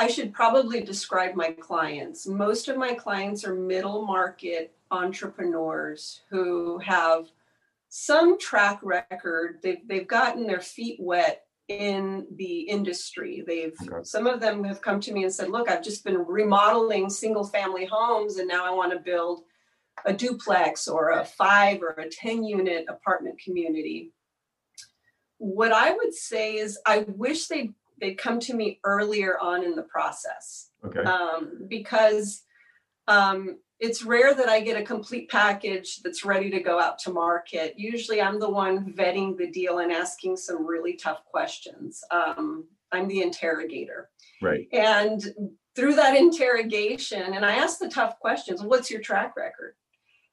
I 0.00 0.06
should 0.06 0.32
probably 0.32 0.80
describe 0.80 1.34
my 1.34 1.50
clients. 1.52 2.26
Most 2.26 2.68
of 2.68 2.78
my 2.78 2.94
clients 2.94 3.44
are 3.44 3.54
middle 3.54 4.06
market 4.06 4.72
entrepreneurs 4.90 6.22
who 6.30 6.78
have 6.78 7.26
some 7.90 8.38
track 8.38 8.80
record. 8.82 9.58
They've, 9.62 9.86
they've 9.86 10.08
gotten 10.08 10.46
their 10.46 10.62
feet 10.62 10.96
wet 11.00 11.42
in 11.68 12.26
the 12.34 12.60
industry. 12.60 13.44
They've 13.46 13.76
okay. 13.82 14.02
some 14.02 14.26
of 14.26 14.40
them 14.40 14.64
have 14.64 14.80
come 14.80 15.00
to 15.00 15.12
me 15.12 15.24
and 15.24 15.32
said, 15.32 15.50
"Look, 15.50 15.70
I've 15.70 15.84
just 15.84 16.02
been 16.02 16.24
remodeling 16.26 17.10
single 17.10 17.44
family 17.44 17.84
homes 17.84 18.38
and 18.38 18.48
now 18.48 18.64
I 18.64 18.74
want 18.74 18.92
to 18.92 18.98
build 19.00 19.42
a 20.06 20.14
duplex 20.14 20.88
or 20.88 21.10
a 21.10 21.26
5 21.26 21.82
or 21.82 21.90
a 21.90 22.08
10 22.08 22.42
unit 22.42 22.86
apartment 22.88 23.38
community." 23.38 24.14
What 25.36 25.72
I 25.72 25.92
would 25.92 26.14
say 26.14 26.56
is 26.56 26.78
I 26.86 27.04
wish 27.06 27.48
they 28.00 28.14
come 28.14 28.40
to 28.40 28.54
me 28.54 28.80
earlier 28.84 29.38
on 29.38 29.64
in 29.64 29.74
the 29.74 29.82
process. 29.82 30.70
Okay. 30.84 31.00
Um, 31.00 31.66
because 31.68 32.42
um, 33.08 33.58
it's 33.78 34.04
rare 34.04 34.34
that 34.34 34.48
I 34.48 34.60
get 34.60 34.80
a 34.80 34.84
complete 34.84 35.30
package 35.30 36.00
that's 36.02 36.24
ready 36.24 36.50
to 36.50 36.60
go 36.60 36.78
out 36.78 36.98
to 37.00 37.12
market. 37.12 37.74
Usually, 37.76 38.20
I'm 38.20 38.38
the 38.38 38.50
one 38.50 38.92
vetting 38.92 39.36
the 39.36 39.50
deal 39.50 39.78
and 39.78 39.90
asking 39.90 40.36
some 40.36 40.66
really 40.66 40.94
tough 40.94 41.24
questions. 41.24 42.02
Um, 42.10 42.66
I'm 42.92 43.08
the 43.08 43.22
interrogator. 43.22 44.10
Right. 44.42 44.66
And 44.72 45.22
through 45.74 45.94
that 45.94 46.16
interrogation, 46.16 47.34
and 47.34 47.44
I 47.44 47.54
ask 47.54 47.78
the 47.78 47.88
tough 47.88 48.18
questions. 48.20 48.62
What's 48.62 48.90
your 48.90 49.00
track 49.00 49.34
record? 49.36 49.74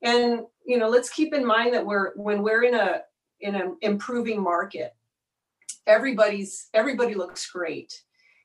And 0.01 0.41
you 0.65 0.77
know, 0.77 0.89
let's 0.89 1.09
keep 1.09 1.33
in 1.33 1.45
mind 1.45 1.73
that 1.73 1.85
we're 1.85 2.13
when 2.15 2.43
we're 2.43 2.63
in 2.63 2.75
a 2.75 3.01
in 3.39 3.55
an 3.55 3.77
improving 3.81 4.41
market, 4.41 4.93
everybody's 5.87 6.67
everybody 6.73 7.15
looks 7.15 7.49
great. 7.49 7.93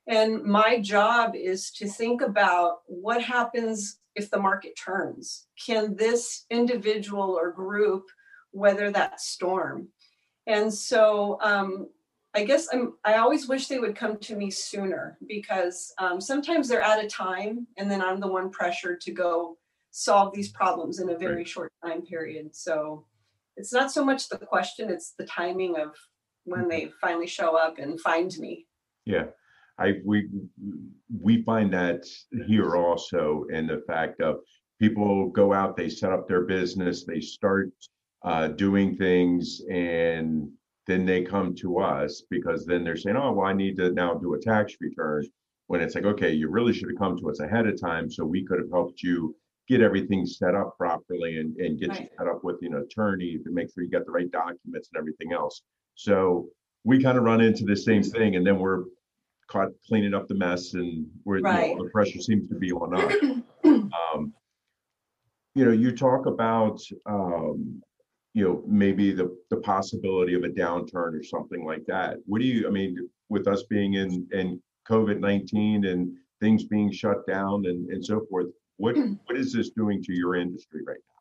And 0.07 0.43
my 0.43 0.79
job 0.79 1.35
is 1.35 1.71
to 1.71 1.87
think 1.87 2.21
about 2.21 2.79
what 2.87 3.23
happens 3.23 3.99
if 4.15 4.29
the 4.29 4.39
market 4.39 4.73
turns? 4.77 5.47
Can 5.63 5.95
this 5.95 6.45
individual 6.49 7.37
or 7.39 7.51
group 7.51 8.05
weather 8.51 8.91
that 8.91 9.21
storm? 9.21 9.87
And 10.45 10.73
so 10.73 11.39
um, 11.41 11.89
I 12.33 12.43
guess 12.43 12.67
I'm, 12.73 12.93
I 13.05 13.15
always 13.15 13.47
wish 13.47 13.67
they 13.67 13.79
would 13.79 13.95
come 13.95 14.17
to 14.17 14.35
me 14.35 14.51
sooner 14.51 15.17
because 15.27 15.93
um, 15.99 16.19
sometimes 16.19 16.67
they're 16.67 16.83
out 16.83 17.03
of 17.03 17.11
time 17.11 17.67
and 17.77 17.89
then 17.89 18.01
I'm 18.01 18.19
the 18.19 18.27
one 18.27 18.49
pressured 18.49 19.01
to 19.01 19.11
go 19.11 19.57
solve 19.91 20.33
these 20.33 20.51
problems 20.51 20.99
in 20.99 21.09
a 21.09 21.17
very 21.17 21.45
short 21.45 21.71
time 21.83 22.01
period. 22.01 22.55
So 22.55 23.05
it's 23.55 23.71
not 23.71 23.91
so 23.91 24.03
much 24.03 24.29
the 24.29 24.37
question, 24.37 24.89
it's 24.89 25.13
the 25.17 25.25
timing 25.25 25.77
of 25.77 25.95
when 26.45 26.67
they 26.67 26.91
finally 27.01 27.27
show 27.27 27.55
up 27.57 27.77
and 27.77 27.99
find 27.99 28.35
me. 28.37 28.65
Yeah. 29.05 29.25
I 29.79 29.93
we 30.05 30.29
we 31.21 31.41
find 31.43 31.73
that 31.73 32.05
here 32.47 32.75
also 32.75 33.45
in 33.51 33.67
the 33.67 33.81
fact 33.87 34.21
of 34.21 34.37
people 34.79 35.29
go 35.29 35.53
out, 35.53 35.75
they 35.75 35.89
set 35.89 36.11
up 36.11 36.27
their 36.27 36.43
business, 36.43 37.05
they 37.05 37.19
start 37.19 37.71
uh, 38.23 38.49
doing 38.49 38.95
things, 38.95 39.61
and 39.71 40.49
then 40.87 41.05
they 41.05 41.23
come 41.23 41.55
to 41.55 41.79
us 41.79 42.23
because 42.29 42.65
then 42.65 42.83
they're 42.83 42.97
saying, 42.97 43.17
"Oh, 43.17 43.31
well, 43.31 43.47
I 43.47 43.53
need 43.53 43.77
to 43.77 43.91
now 43.91 44.13
do 44.13 44.35
a 44.35 44.39
tax 44.39 44.75
return." 44.79 45.25
When 45.67 45.81
it's 45.81 45.95
like, 45.95 46.05
okay, 46.05 46.31
you 46.31 46.49
really 46.49 46.73
should 46.73 46.89
have 46.89 46.99
come 46.99 47.17
to 47.17 47.29
us 47.29 47.39
ahead 47.39 47.65
of 47.65 47.79
time, 47.79 48.11
so 48.11 48.25
we 48.25 48.45
could 48.45 48.59
have 48.59 48.69
helped 48.69 49.01
you 49.01 49.35
get 49.67 49.81
everything 49.81 50.25
set 50.25 50.55
up 50.55 50.77
properly 50.77 51.37
and, 51.37 51.55
and 51.55 51.79
get 51.79 51.89
right. 51.89 52.01
you 52.01 52.07
set 52.17 52.27
up 52.27 52.43
with 52.43 52.57
an 52.61 52.75
attorney 52.75 53.39
to 53.43 53.49
make 53.49 53.73
sure 53.73 53.83
you 53.83 53.89
got 53.89 54.05
the 54.05 54.11
right 54.11 54.29
documents 54.29 54.89
and 54.93 54.99
everything 54.99 55.31
else. 55.31 55.61
So 55.95 56.49
we 56.83 57.01
kind 57.01 57.17
of 57.17 57.23
run 57.23 57.41
into 57.41 57.65
the 57.65 57.75
same 57.75 58.03
thing, 58.03 58.35
and 58.35 58.45
then 58.45 58.59
we're 58.59 58.83
caught 59.47 59.69
cleaning 59.87 60.13
up 60.13 60.27
the 60.27 60.35
mess 60.35 60.73
and 60.73 61.05
where 61.23 61.39
right. 61.39 61.69
you 61.69 61.75
know, 61.75 61.83
the 61.83 61.89
pressure 61.91 62.19
seems 62.19 62.47
to 62.49 62.55
be 62.55 62.71
on 62.71 62.95
us. 62.95 63.13
um, 63.63 64.33
you 65.55 65.65
know, 65.65 65.71
you 65.71 65.95
talk 65.95 66.25
about 66.25 66.81
um, 67.05 67.81
you 68.33 68.43
know 68.43 68.63
maybe 68.67 69.11
the 69.11 69.35
the 69.49 69.57
possibility 69.57 70.33
of 70.33 70.43
a 70.43 70.49
downturn 70.49 71.17
or 71.17 71.23
something 71.23 71.63
like 71.65 71.85
that. 71.87 72.17
What 72.25 72.41
do 72.41 72.47
you? 72.47 72.67
I 72.67 72.71
mean, 72.71 72.97
with 73.29 73.47
us 73.47 73.63
being 73.63 73.93
in 73.93 74.27
in 74.31 74.61
COVID 74.89 75.19
nineteen 75.19 75.85
and 75.85 76.11
things 76.41 76.63
being 76.65 76.91
shut 76.91 77.25
down 77.27 77.65
and 77.67 77.89
and 77.89 78.03
so 78.03 78.25
forth, 78.29 78.47
what 78.77 78.95
what 79.25 79.37
is 79.37 79.53
this 79.53 79.69
doing 79.69 80.03
to 80.03 80.13
your 80.13 80.35
industry 80.35 80.81
right 80.85 80.97
now? 81.07 81.12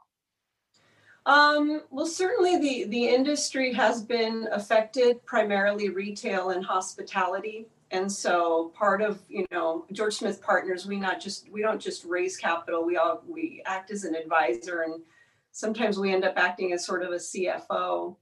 Um, 1.25 1.83
well, 1.91 2.07
certainly 2.07 2.59
the 2.59 2.85
the 2.91 3.09
industry 3.09 3.73
has 3.75 4.02
been 4.02 4.49
affected, 4.50 5.25
primarily 5.25 5.88
retail 5.88 6.50
and 6.50 6.64
hospitality. 6.64 7.69
And 7.93 8.11
so 8.11 8.73
part 8.75 9.02
of 9.02 9.21
you 9.29 9.47
know 9.52 9.85
george 9.93 10.14
smith 10.14 10.41
partners 10.43 10.87
we 10.87 10.97
not 10.97 11.21
just 11.21 11.50
we 11.52 11.61
don't 11.61 11.81
just 11.81 12.05
raise 12.07 12.38
capital 12.38 12.87
we 12.87 12.97
all 12.97 13.23
we 13.29 13.62
act 13.67 13.91
as 13.91 14.05
an 14.05 14.14
advisor 14.14 14.81
and 14.83 15.02
sometimes 15.52 15.99
we 15.99 16.11
end 16.11 16.25
up 16.25 16.33
acting 16.38 16.73
as 16.73 16.87
sort 16.87 17.02
of 17.02 17.11
a 17.11 17.17
cfo 17.17 18.17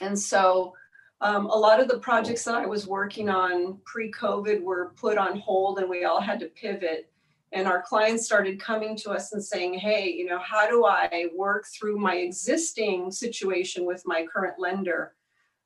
and 0.00 0.18
so 0.18 0.72
um, 1.20 1.44
a 1.46 1.54
lot 1.54 1.78
of 1.78 1.88
the 1.88 1.98
projects 1.98 2.42
that 2.44 2.54
i 2.54 2.64
was 2.64 2.86
working 2.86 3.28
on 3.28 3.78
pre-covid 3.84 4.62
were 4.62 4.94
put 4.96 5.18
on 5.18 5.38
hold 5.38 5.78
and 5.78 5.90
we 5.90 6.04
all 6.04 6.20
had 6.20 6.40
to 6.40 6.46
pivot 6.46 7.11
and 7.52 7.66
our 7.66 7.82
clients 7.82 8.24
started 8.24 8.60
coming 8.60 8.96
to 8.96 9.10
us 9.10 9.32
and 9.32 9.44
saying 9.44 9.74
hey 9.74 10.08
you 10.08 10.24
know 10.24 10.38
how 10.38 10.68
do 10.68 10.84
i 10.84 11.26
work 11.34 11.64
through 11.66 11.98
my 11.98 12.16
existing 12.16 13.10
situation 13.10 13.84
with 13.84 14.02
my 14.06 14.26
current 14.32 14.58
lender 14.58 15.14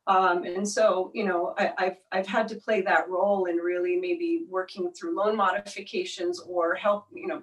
um, 0.08 0.44
and 0.44 0.68
so, 0.68 1.10
you 1.14 1.24
know, 1.24 1.54
I, 1.58 1.72
have 1.78 1.96
I've 2.12 2.26
had 2.26 2.46
to 2.48 2.56
play 2.56 2.80
that 2.82 3.08
role 3.08 3.46
in 3.46 3.56
really 3.56 3.96
maybe 3.96 4.44
working 4.48 4.92
through 4.92 5.16
loan 5.16 5.36
modifications 5.36 6.40
or 6.40 6.74
help, 6.74 7.06
you 7.12 7.26
know, 7.26 7.42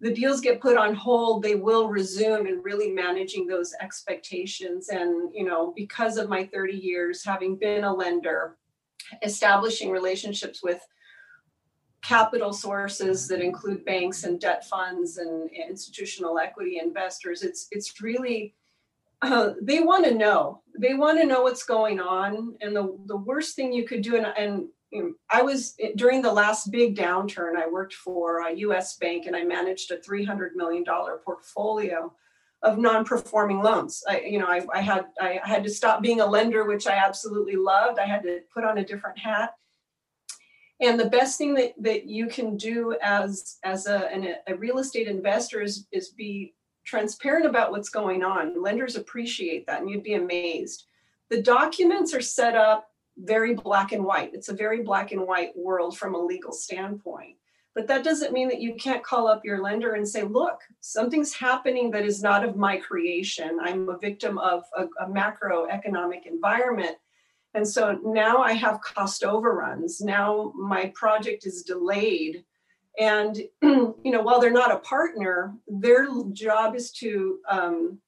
the 0.00 0.12
deals 0.12 0.42
get 0.42 0.60
put 0.60 0.76
on 0.76 0.94
hold, 0.94 1.42
they 1.42 1.54
will 1.54 1.88
resume 1.88 2.46
and 2.46 2.62
really 2.62 2.90
managing 2.90 3.46
those 3.46 3.74
expectations. 3.80 4.90
And, 4.90 5.34
you 5.34 5.44
know, 5.44 5.72
because 5.74 6.18
of 6.18 6.28
my 6.28 6.44
30 6.52 6.74
years 6.74 7.24
having 7.24 7.56
been 7.56 7.84
a 7.84 7.94
lender, 7.94 8.58
establishing 9.22 9.90
relationships 9.90 10.62
with 10.62 10.86
capital 12.02 12.52
sources 12.52 13.26
that 13.28 13.40
include 13.40 13.84
banks 13.84 14.24
and 14.24 14.40
debt 14.40 14.66
funds 14.66 15.18
and 15.18 15.50
institutional 15.50 16.38
equity 16.38 16.78
investors, 16.82 17.42
it's 17.42 17.68
it's 17.70 18.00
really 18.00 18.54
uh, 19.22 19.54
they 19.60 19.80
want 19.80 20.04
to 20.04 20.14
know. 20.14 20.62
They 20.78 20.94
want 20.94 21.18
to 21.20 21.26
know 21.26 21.42
what's 21.42 21.64
going 21.64 22.00
on. 22.00 22.54
And 22.60 22.76
the, 22.76 22.98
the 23.06 23.16
worst 23.16 23.56
thing 23.56 23.72
you 23.72 23.84
could 23.84 24.02
do, 24.02 24.16
and, 24.16 24.26
and 24.36 24.68
you 24.90 25.02
know, 25.02 25.12
I 25.30 25.42
was 25.42 25.74
during 25.96 26.22
the 26.22 26.32
last 26.32 26.70
big 26.70 26.96
downturn, 26.96 27.56
I 27.56 27.66
worked 27.66 27.94
for 27.94 28.46
a 28.46 28.54
US 28.54 28.96
bank 28.96 29.26
and 29.26 29.34
I 29.34 29.42
managed 29.42 29.90
a 29.90 29.96
$300 29.96 30.50
million 30.54 30.84
portfolio 31.24 32.12
of 32.62 32.78
non-performing 32.78 33.62
loans. 33.62 34.02
I, 34.08 34.20
you 34.20 34.38
know, 34.38 34.46
I, 34.46 34.66
I 34.72 34.80
had 34.80 35.06
I 35.20 35.40
had 35.44 35.64
to 35.64 35.70
stop 35.70 36.02
being 36.02 36.20
a 36.20 36.26
lender, 36.26 36.64
which 36.64 36.86
I 36.86 36.96
absolutely 36.96 37.56
loved. 37.56 37.98
I 37.98 38.06
had 38.06 38.22
to 38.22 38.40
put 38.52 38.64
on 38.64 38.78
a 38.78 38.84
different 38.84 39.18
hat. 39.18 39.54
And 40.80 41.00
the 41.00 41.08
best 41.08 41.38
thing 41.38 41.54
that, 41.54 41.72
that 41.80 42.06
you 42.06 42.26
can 42.26 42.56
do 42.56 42.96
as 43.02 43.56
as 43.64 43.86
a, 43.86 44.12
an, 44.12 44.34
a 44.46 44.54
real 44.54 44.78
estate 44.78 45.08
investor 45.08 45.62
is, 45.62 45.86
is 45.90 46.10
be 46.10 46.54
transparent 46.84 47.46
about 47.46 47.70
what's 47.70 47.88
going 47.88 48.22
on. 48.22 48.62
Lenders 48.62 48.96
appreciate 48.96 49.66
that, 49.66 49.80
and 49.80 49.90
you'd 49.90 50.02
be 50.02 50.14
amazed. 50.14 50.84
The 51.30 51.42
documents 51.42 52.14
are 52.14 52.20
set 52.20 52.54
up 52.54 52.88
very 53.18 53.54
black 53.54 53.92
and 53.92 54.04
white. 54.04 54.34
It's 54.34 54.50
a 54.50 54.54
very 54.54 54.82
black 54.82 55.12
and 55.12 55.26
white 55.26 55.56
world 55.56 55.96
from 55.96 56.14
a 56.14 56.24
legal 56.24 56.52
standpoint. 56.52 57.36
But 57.74 57.86
that 57.88 58.04
doesn't 58.04 58.32
mean 58.32 58.48
that 58.48 58.60
you 58.60 58.74
can't 58.74 59.02
call 59.02 59.28
up 59.28 59.44
your 59.44 59.60
lender 59.62 59.94
and 59.94 60.08
say, 60.08 60.22
look, 60.22 60.60
something's 60.80 61.34
happening 61.34 61.90
that 61.90 62.06
is 62.06 62.22
not 62.22 62.44
of 62.44 62.56
my 62.56 62.78
creation. 62.78 63.58
I'm 63.60 63.88
a 63.88 63.98
victim 63.98 64.38
of 64.38 64.64
a, 64.76 64.84
a 65.00 65.08
macroeconomic 65.08 66.24
environment. 66.26 66.96
And 67.56 67.66
so 67.66 67.98
now 68.04 68.42
I 68.42 68.52
have 68.52 68.82
cost 68.82 69.24
overruns. 69.24 70.02
Now 70.02 70.52
my 70.54 70.92
project 70.94 71.46
is 71.46 71.62
delayed. 71.62 72.44
And 72.98 73.34
you 73.62 73.96
know 74.04 74.20
while 74.20 74.40
they're 74.40 74.50
not 74.50 74.72
a 74.72 74.78
partner 74.80 75.54
their 75.66 76.06
job 76.32 76.76
is 76.76 76.92
to 76.92 77.38
um, 77.48 77.98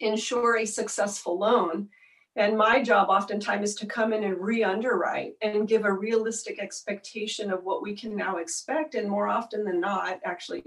ensure 0.00 0.58
a 0.58 0.66
successful 0.66 1.38
loan. 1.38 1.88
And 2.36 2.58
my 2.58 2.82
job 2.82 3.08
oftentimes 3.08 3.70
is 3.70 3.74
to 3.76 3.86
come 3.86 4.12
in 4.12 4.24
and 4.24 4.38
re-underwrite 4.38 5.34
and 5.40 5.68
give 5.68 5.86
a 5.86 5.92
realistic 5.92 6.58
expectation 6.58 7.50
of 7.50 7.64
what 7.64 7.80
we 7.80 7.96
can 7.96 8.14
now 8.14 8.36
expect. 8.36 8.96
And 8.96 9.08
more 9.08 9.28
often 9.28 9.64
than 9.64 9.80
not 9.80 10.20
actually 10.24 10.64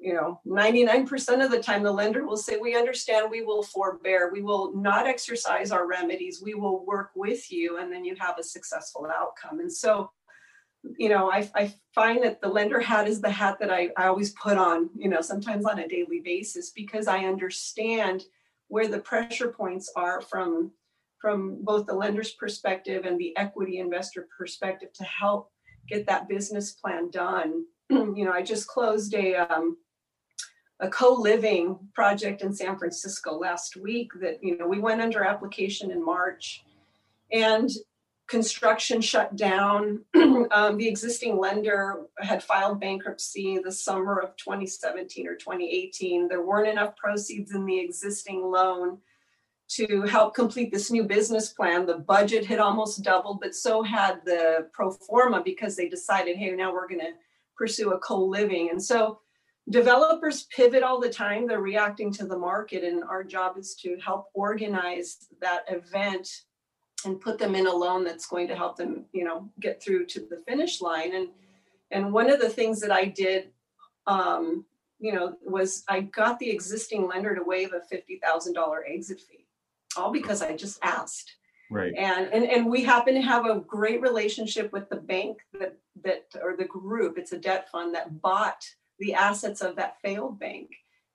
you 0.00 0.14
know 0.14 0.40
99% 0.46 1.44
of 1.44 1.50
the 1.50 1.62
time 1.62 1.82
the 1.82 1.92
lender 1.92 2.26
will 2.26 2.36
say 2.36 2.56
we 2.56 2.76
understand 2.76 3.30
we 3.30 3.42
will 3.42 3.62
forbear. 3.62 4.30
We 4.32 4.42
will 4.42 4.74
not 4.74 5.06
exercise 5.06 5.70
our 5.70 5.86
remedies. 5.86 6.42
We 6.42 6.54
will 6.54 6.86
work 6.86 7.10
with 7.14 7.52
you 7.52 7.78
and 7.78 7.92
then 7.92 8.04
you 8.04 8.16
have 8.18 8.38
a 8.38 8.42
successful 8.42 9.06
outcome. 9.06 9.60
And 9.60 9.72
so 9.72 10.10
you 10.96 11.08
know, 11.08 11.30
I, 11.30 11.48
I 11.54 11.74
find 11.94 12.22
that 12.22 12.40
the 12.40 12.48
lender 12.48 12.80
hat 12.80 13.06
is 13.06 13.20
the 13.20 13.30
hat 13.30 13.58
that 13.60 13.70
I, 13.70 13.90
I 13.96 14.06
always 14.06 14.30
put 14.32 14.56
on, 14.56 14.88
you 14.96 15.08
know, 15.08 15.20
sometimes 15.20 15.66
on 15.66 15.78
a 15.78 15.88
daily 15.88 16.20
basis 16.24 16.70
because 16.70 17.06
I 17.06 17.24
understand 17.24 18.24
where 18.68 18.88
the 18.88 19.00
pressure 19.00 19.48
points 19.48 19.92
are 19.96 20.20
from 20.20 20.72
from 21.20 21.58
both 21.62 21.84
the 21.84 21.92
lender's 21.92 22.30
perspective 22.30 23.04
and 23.04 23.18
the 23.18 23.36
equity 23.36 23.78
investor 23.78 24.26
perspective 24.38 24.90
to 24.94 25.04
help 25.04 25.50
get 25.86 26.06
that 26.06 26.30
business 26.30 26.72
plan 26.72 27.10
done. 27.10 27.66
you 27.90 28.24
know, 28.24 28.32
I 28.32 28.40
just 28.40 28.66
closed 28.66 29.12
a 29.12 29.34
um, 29.34 29.76
a 30.80 30.88
co-living 30.88 31.78
project 31.94 32.42
in 32.42 32.52
San 32.52 32.78
Francisco 32.78 33.38
last 33.38 33.76
week 33.76 34.10
that 34.20 34.42
you 34.42 34.56
know 34.56 34.66
we 34.66 34.78
went 34.78 35.00
under 35.00 35.24
application 35.24 35.90
in 35.90 36.04
March, 36.04 36.64
and 37.32 37.70
construction 38.28 39.00
shut 39.00 39.36
down. 39.36 40.04
um, 40.14 40.76
the 40.76 40.88
existing 40.88 41.36
lender 41.36 42.06
had 42.18 42.42
filed 42.42 42.80
bankruptcy 42.80 43.58
the 43.62 43.72
summer 43.72 44.18
of 44.18 44.36
2017 44.36 45.26
or 45.26 45.34
2018. 45.34 46.28
There 46.28 46.42
weren't 46.42 46.68
enough 46.68 46.96
proceeds 46.96 47.54
in 47.54 47.66
the 47.66 47.78
existing 47.78 48.42
loan 48.44 48.98
to 49.70 50.02
help 50.02 50.34
complete 50.34 50.72
this 50.72 50.90
new 50.90 51.04
business 51.04 51.52
plan. 51.52 51.86
The 51.86 51.98
budget 51.98 52.46
had 52.46 52.58
almost 52.58 53.02
doubled, 53.02 53.40
but 53.40 53.54
so 53.54 53.82
had 53.82 54.20
the 54.24 54.68
pro 54.72 54.90
forma 54.90 55.42
because 55.44 55.76
they 55.76 55.88
decided, 55.88 56.36
hey, 56.36 56.50
now 56.52 56.72
we're 56.72 56.88
going 56.88 57.00
to 57.00 57.12
pursue 57.56 57.92
a 57.92 57.98
co 57.98 58.24
living. 58.24 58.70
And 58.70 58.82
so 58.82 59.20
developers 59.70 60.46
pivot 60.54 60.82
all 60.82 61.00
the 61.00 61.10
time. 61.10 61.46
They're 61.46 61.60
reacting 61.60 62.12
to 62.14 62.26
the 62.26 62.38
market, 62.38 62.84
and 62.84 63.02
our 63.04 63.24
job 63.24 63.56
is 63.56 63.74
to 63.76 63.96
help 64.04 64.26
organize 64.34 65.28
that 65.40 65.64
event 65.68 66.28
and 67.04 67.20
put 67.20 67.38
them 67.38 67.54
in 67.54 67.66
a 67.66 67.74
loan 67.74 68.04
that's 68.04 68.26
going 68.26 68.48
to 68.48 68.56
help 68.56 68.76
them 68.76 69.06
you 69.12 69.24
know 69.24 69.48
get 69.60 69.82
through 69.82 70.06
to 70.06 70.20
the 70.20 70.42
finish 70.46 70.80
line. 70.80 71.14
And 71.14 71.28
and 71.90 72.12
one 72.12 72.30
of 72.30 72.40
the 72.40 72.48
things 72.48 72.80
that 72.80 72.92
i 72.92 73.04
did 73.04 73.48
um, 74.06 74.64
you 74.98 75.12
know 75.12 75.36
was 75.42 75.84
i 75.88 76.00
got 76.00 76.38
the 76.38 76.50
existing 76.50 77.06
lender 77.06 77.34
to 77.34 77.42
waive 77.42 77.72
a 77.72 77.94
$50000 77.94 78.80
exit 78.86 79.20
fee 79.20 79.46
all 79.96 80.12
because 80.12 80.42
i 80.42 80.56
just 80.56 80.78
asked. 80.82 81.36
Right. 81.72 81.94
And, 81.96 82.32
and 82.32 82.44
and 82.44 82.66
we 82.68 82.82
happen 82.82 83.14
to 83.14 83.22
have 83.22 83.46
a 83.46 83.60
great 83.60 84.00
relationship 84.00 84.72
with 84.72 84.88
the 84.88 84.96
bank 84.96 85.38
that 85.58 85.76
that 86.02 86.24
or 86.42 86.56
the 86.56 86.64
group. 86.64 87.16
It's 87.16 87.30
a 87.30 87.38
debt 87.38 87.70
fund 87.70 87.94
that 87.94 88.20
bought 88.20 88.64
the 89.00 89.14
assets 89.14 89.60
of 89.60 89.76
that 89.76 90.00
failed 90.02 90.38
bank 90.38 90.70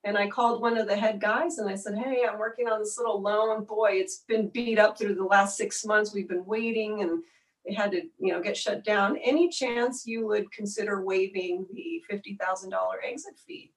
and 0.06 0.20
I 0.20 0.28
called 0.28 0.62
one 0.62 0.78
of 0.78 0.88
the 0.88 0.96
head 0.96 1.20
guys 1.20 1.58
and 1.58 1.68
I 1.68 1.76
said, 1.76 1.98
Hey, 1.98 2.24
I'm 2.30 2.38
working 2.38 2.68
on 2.68 2.80
this 2.80 2.98
little 2.98 3.20
loan. 3.20 3.66
Boy, 3.66 3.94
it's 3.94 4.24
been 4.28 4.50
beat 4.50 4.78
up 4.78 4.98
through 4.98 5.16
the 5.16 5.24
last 5.24 5.58
six 5.58 5.84
months. 5.84 6.14
We've 6.14 6.30
been 6.30 6.46
waiting 6.46 7.02
and 7.02 7.24
they 7.66 7.74
had 7.74 7.92
to, 7.92 8.04
you 8.20 8.32
know, 8.32 8.40
get 8.40 8.56
shut 8.56 8.86
down. 8.86 9.18
Any 9.18 9.50
chance 9.50 10.06
you 10.06 10.28
would 10.28 10.52
consider 10.52 11.04
waiving 11.04 11.66
the 11.74 12.04
$50,000 12.12 12.72
exit 13.04 13.34
fee? 13.48 13.74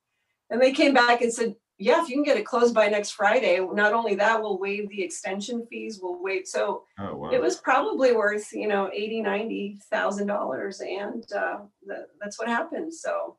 And 0.50 0.61
they 0.61 0.73
came 0.73 0.93
back 0.93 1.23
and 1.23 1.33
said, 1.33 1.57
yeah, 1.79 2.03
if 2.03 2.11
you 2.11 2.17
can 2.17 2.25
get 2.25 2.37
it 2.37 2.45
closed 2.45 2.75
by 2.75 2.88
next 2.88 3.12
Friday, 3.12 3.61
not 3.73 3.95
only 3.95 4.15
that, 4.17 4.43
we'll 4.43 4.59
waive 4.59 4.91
the 4.91 5.03
extension 5.03 5.67
fees, 5.71 6.00
we'll 6.03 6.21
waive. 6.23 6.47
So 6.47 6.83
oh, 6.99 7.17
wow. 7.17 7.31
it 7.31 7.41
was 7.41 7.57
probably 7.57 8.12
worth, 8.12 8.53
you 8.53 8.69
know, 8.69 8.91
80, 8.93 9.23
90,000 9.23 10.27
dollars. 10.27 10.81
And 10.81 11.25
uh, 11.33 11.61
the, 11.87 12.07
that's 12.21 12.38
what 12.38 12.49
happened. 12.49 12.93
So 12.93 13.37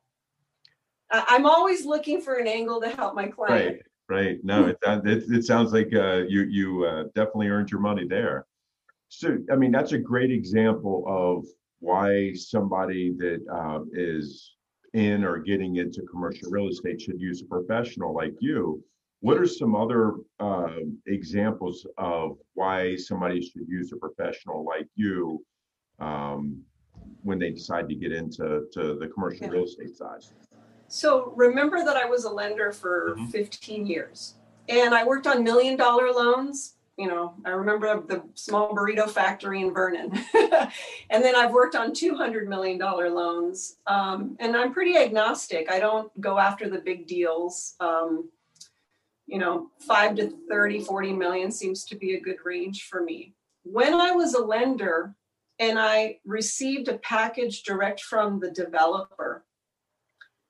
I'm 1.12 1.46
always 1.46 1.86
looking 1.86 2.22
for 2.22 2.36
an 2.36 2.48
angle 2.48 2.82
to 2.82 2.90
help 2.90 3.16
my 3.16 3.28
client. 3.28 3.82
Right, 4.10 4.26
right. 4.28 4.38
No, 4.44 4.68
it 4.68 4.78
it, 4.84 5.24
it 5.30 5.44
sounds 5.46 5.74
like 5.74 5.94
uh, 5.94 6.24
you 6.28 6.44
you 6.44 6.86
uh, 6.86 7.04
definitely 7.16 7.48
earned 7.48 7.72
your 7.72 7.82
money 7.82 8.06
there. 8.08 8.46
So, 9.10 9.38
I 9.52 9.56
mean, 9.56 9.72
that's 9.72 9.92
a 9.92 9.98
great 9.98 10.32
example 10.32 11.04
of 11.08 11.46
why 11.80 12.34
somebody 12.34 13.16
that 13.18 13.40
uh, 13.52 13.80
is 13.94 14.56
in 14.94 15.24
or 15.24 15.40
getting 15.40 15.78
into 15.78 16.02
commercial 16.04 16.50
real 16.52 16.68
estate 16.68 17.02
should 17.02 17.20
use 17.20 17.42
a 17.42 17.46
professional 17.46 18.14
like 18.14 18.36
you. 18.40 18.84
What 19.22 19.38
are 19.38 19.48
some 19.48 19.76
other 19.76 20.14
uh, 20.40 20.78
examples 21.08 21.86
of 21.98 22.38
why 22.54 22.96
somebody 22.96 23.42
should 23.42 23.68
use 23.68 23.92
a 23.92 23.98
professional 23.98 24.64
like 24.64 24.88
you 24.96 25.44
um, 26.00 26.62
when 27.24 27.40
they 27.40 27.50
decide 27.50 27.90
to 27.90 27.96
get 27.96 28.12
into 28.14 28.68
to 28.72 28.96
the 28.96 29.10
commercial 29.14 29.48
yeah. 29.48 29.52
real 29.52 29.66
estate 29.66 29.96
side? 29.96 30.22
So 30.90 31.34
remember 31.36 31.86
that 31.86 31.96
I 31.96 32.06
was 32.06 32.26
a 32.26 32.30
lender 32.30 32.72
for 32.72 33.16
mm-hmm. 33.16 33.28
15 33.28 33.86
years 33.86 34.34
and 34.68 34.94
I 34.94 35.06
worked 35.06 35.28
on 35.28 35.44
million 35.44 35.78
dollar 35.78 36.12
loans. 36.12 36.76
You 36.98 37.08
know, 37.08 37.36
I 37.46 37.52
remember 37.52 38.02
the 38.02 38.24
small 38.34 38.76
burrito 38.76 39.10
factory 39.10 39.62
in 39.62 39.74
Vernon. 39.74 40.12
and 41.10 41.24
then 41.24 41.34
I've 41.34 41.54
worked 41.54 41.76
on 41.76 41.92
$200 41.92 42.48
million 42.48 42.78
loans. 42.78 43.78
Um, 43.88 44.36
and 44.42 44.58
I'm 44.58 44.74
pretty 44.74 44.98
agnostic. 44.98 45.72
I 45.72 45.80
don't 45.80 46.12
go 46.20 46.38
after 46.38 46.70
the 46.70 46.80
big 46.80 47.08
deals. 47.08 47.76
Um, 47.80 48.30
you 49.28 49.38
know, 49.38 49.70
five 49.80 50.16
to 50.18 50.34
30, 50.50 50.82
40 50.82 51.14
million 51.14 51.52
seems 51.52 51.86
to 51.86 51.96
be 51.96 52.16
a 52.16 52.20
good 52.20 52.38
range 52.44 52.88
for 52.90 53.02
me. 53.02 53.34
When 53.64 53.94
I 53.94 54.12
was 54.12 54.34
a 54.34 54.44
lender 54.44 55.16
and 55.58 55.80
I 55.80 56.20
received 56.26 56.90
a 56.90 56.98
package 56.98 57.64
direct 57.64 58.02
from 58.02 58.42
the 58.42 58.52
developer, 58.52 59.46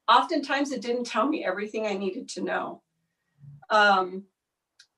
oftentimes 0.10 0.72
it 0.72 0.82
didn't 0.82 1.06
tell 1.06 1.28
me 1.28 1.46
everything 1.46 1.86
I 1.86 1.94
needed 1.94 2.28
to 2.30 2.42
know. 2.42 2.82
Um, 3.70 4.24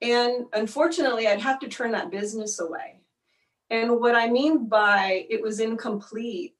and 0.00 0.46
unfortunately, 0.52 1.28
I'd 1.28 1.40
have 1.40 1.60
to 1.60 1.68
turn 1.68 1.92
that 1.92 2.10
business 2.10 2.58
away. 2.58 3.00
And 3.70 4.00
what 4.00 4.14
I 4.14 4.28
mean 4.28 4.68
by 4.68 5.26
it 5.30 5.40
was 5.40 5.60
incomplete, 5.60 6.56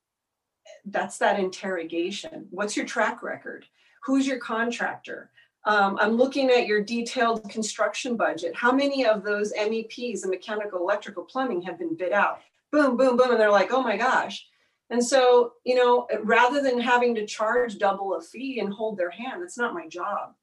that's 0.85 1.19
that 1.19 1.41
interrogation. 1.41 2.47
What's 2.51 2.77
your 2.77 2.87
track 2.87 3.23
record? 3.23 3.67
Who's 4.05 4.27
your 4.27 4.39
contractor? 4.39 5.31
Um, 5.65 5.97
I'm 6.01 6.13
looking 6.13 6.51
at 6.51 6.67
your 6.67 6.83
detailed 6.83 7.49
construction 7.49 8.17
budget. 8.17 8.55
How 8.55 8.73
many 8.73 9.07
of 9.07 9.23
those 9.23 9.53
MEPs, 9.53 10.23
the 10.23 10.29
mechanical, 10.29 10.81
electrical, 10.81 11.25
plumbing, 11.25 11.63
have 11.63 11.79
been 11.79 11.97
bid 11.97 12.13
out? 12.13 12.41
Boom, 12.71 12.97
boom, 12.97 13.17
boom. 13.17 13.31
And 13.31 13.41
they're 13.41 13.51
like, 13.51 13.73
oh 13.73 13.83
my 13.83 13.97
gosh. 13.97 14.47
And 14.93 15.03
so, 15.03 15.55
you 15.65 15.75
know, 15.75 16.07
rather 16.23 16.61
than 16.61 16.79
having 16.79 17.15
to 17.15 17.25
charge 17.25 17.79
double 17.79 18.15
a 18.15 18.21
fee 18.21 18.61
and 18.61 18.71
hold 18.71 18.99
their 18.99 19.11
hand, 19.11 19.41
that's 19.41 19.57
not 19.57 19.73
my 19.73 19.89
job. 19.89 20.35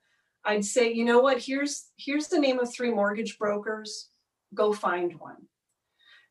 I'd 0.43 0.65
say, 0.65 0.91
you 0.91 1.05
know 1.05 1.19
what, 1.19 1.37
here's 1.37 1.91
here's 1.97 2.29
the 2.29 2.39
name 2.39 2.57
of 2.57 2.73
three 2.73 2.89
mortgage 2.89 3.37
brokers. 3.37 4.09
Go 4.55 4.73
find 4.73 5.19
one. 5.19 5.45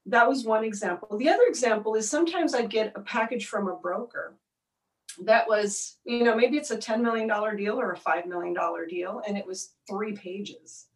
That 0.07 0.29
was 0.29 0.45
one 0.45 0.65
example. 0.65 1.17
The 1.17 1.29
other 1.29 1.45
example 1.47 1.95
is 1.95 2.11
sometimes 2.11 2.55
I'd 2.55 2.71
get 2.71 2.93
a 2.97 3.01
package 3.03 3.47
from 3.47 3.69
a 3.69 3.77
broker 3.77 4.37
that 5.23 5.47
was, 5.47 5.99
you 6.05 6.25
know, 6.25 6.35
maybe 6.35 6.57
it's 6.57 6.73
a 6.73 6.77
$10 6.77 7.01
million 7.01 7.29
deal 7.57 7.79
or 7.79 7.93
a 7.93 7.99
$5 7.99 8.27
million 8.27 8.57
deal, 8.89 9.23
and 9.29 9.39
it 9.39 9.47
was 9.47 9.75
three 9.89 10.15
pages. 10.15 10.87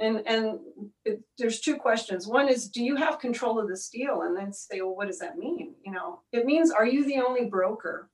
And 0.00 0.22
and 0.26 0.60
it, 1.04 1.22
there's 1.38 1.60
two 1.60 1.76
questions. 1.76 2.26
One 2.26 2.48
is, 2.48 2.68
do 2.68 2.82
you 2.82 2.96
have 2.96 3.18
control 3.18 3.58
of 3.58 3.68
this 3.68 3.88
deal? 3.88 4.22
And 4.22 4.36
then 4.36 4.52
say, 4.52 4.80
well, 4.80 4.94
what 4.94 5.08
does 5.08 5.18
that 5.18 5.38
mean? 5.38 5.74
You 5.84 5.92
know, 5.92 6.20
it 6.32 6.46
means, 6.46 6.70
are 6.70 6.86
you 6.86 7.04
the 7.04 7.20
only 7.20 7.46
broker 7.46 8.08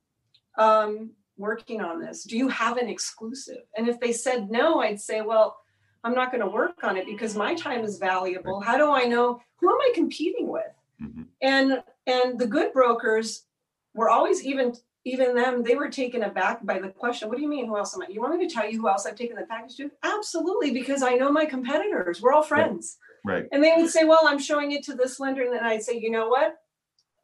um, 0.57 1.11
working 1.37 1.81
on 1.81 2.01
this? 2.01 2.23
Do 2.23 2.37
you 2.37 2.47
have 2.47 2.77
an 2.77 2.89
exclusive? 2.89 3.63
And 3.77 3.87
if 3.87 3.99
they 3.99 4.13
said 4.13 4.49
no, 4.49 4.81
I'd 4.81 4.99
say, 4.99 5.21
well, 5.21 5.57
I'm 6.03 6.13
not 6.13 6.31
going 6.31 6.41
to 6.41 6.49
work 6.49 6.83
on 6.83 6.97
it 6.97 7.05
because 7.05 7.35
my 7.35 7.55
time 7.55 7.83
is 7.83 7.97
valuable. 7.97 8.61
How 8.61 8.77
do 8.77 8.91
I 8.91 9.05
know 9.05 9.41
who 9.57 9.69
am 9.69 9.77
I 9.81 9.91
competing 9.95 10.47
with? 10.47 10.63
Mm-hmm. 11.01 11.23
And 11.41 11.83
and 12.07 12.39
the 12.39 12.47
good 12.47 12.73
brokers 12.73 13.45
were 13.93 14.09
always 14.09 14.45
even 14.45 14.73
even 15.05 15.35
them, 15.35 15.63
they 15.63 15.75
were 15.75 15.89
taken 15.89 16.23
aback 16.23 16.65
by 16.65 16.79
the 16.79 16.89
question, 16.89 17.29
what 17.29 17.37
do 17.37 17.43
you 17.43 17.47
mean, 17.47 17.67
who 17.67 17.77
else 17.77 17.95
am 17.95 18.01
I? 18.01 18.07
You 18.09 18.21
want 18.21 18.37
me 18.37 18.47
to 18.47 18.53
tell 18.53 18.67
you 18.67 18.81
who 18.81 18.89
else 18.89 19.05
I've 19.05 19.15
taken 19.15 19.35
the 19.35 19.43
package 19.43 19.77
to? 19.77 19.91
Absolutely, 20.03 20.71
because 20.71 21.03
I 21.03 21.13
know 21.13 21.31
my 21.31 21.45
competitors. 21.45 22.21
We're 22.21 22.33
all 22.33 22.41
friends. 22.41 22.97
Right. 23.23 23.45
And 23.51 23.63
they 23.63 23.73
would 23.77 23.89
say, 23.89 24.03
well, 24.03 24.21
I'm 24.25 24.39
showing 24.39 24.71
it 24.71 24.83
to 24.85 24.95
this 24.95 25.19
lender. 25.19 25.43
And 25.43 25.53
then 25.53 25.63
I'd 25.63 25.83
say, 25.83 25.97
you 25.97 26.09
know 26.09 26.27
what? 26.27 26.57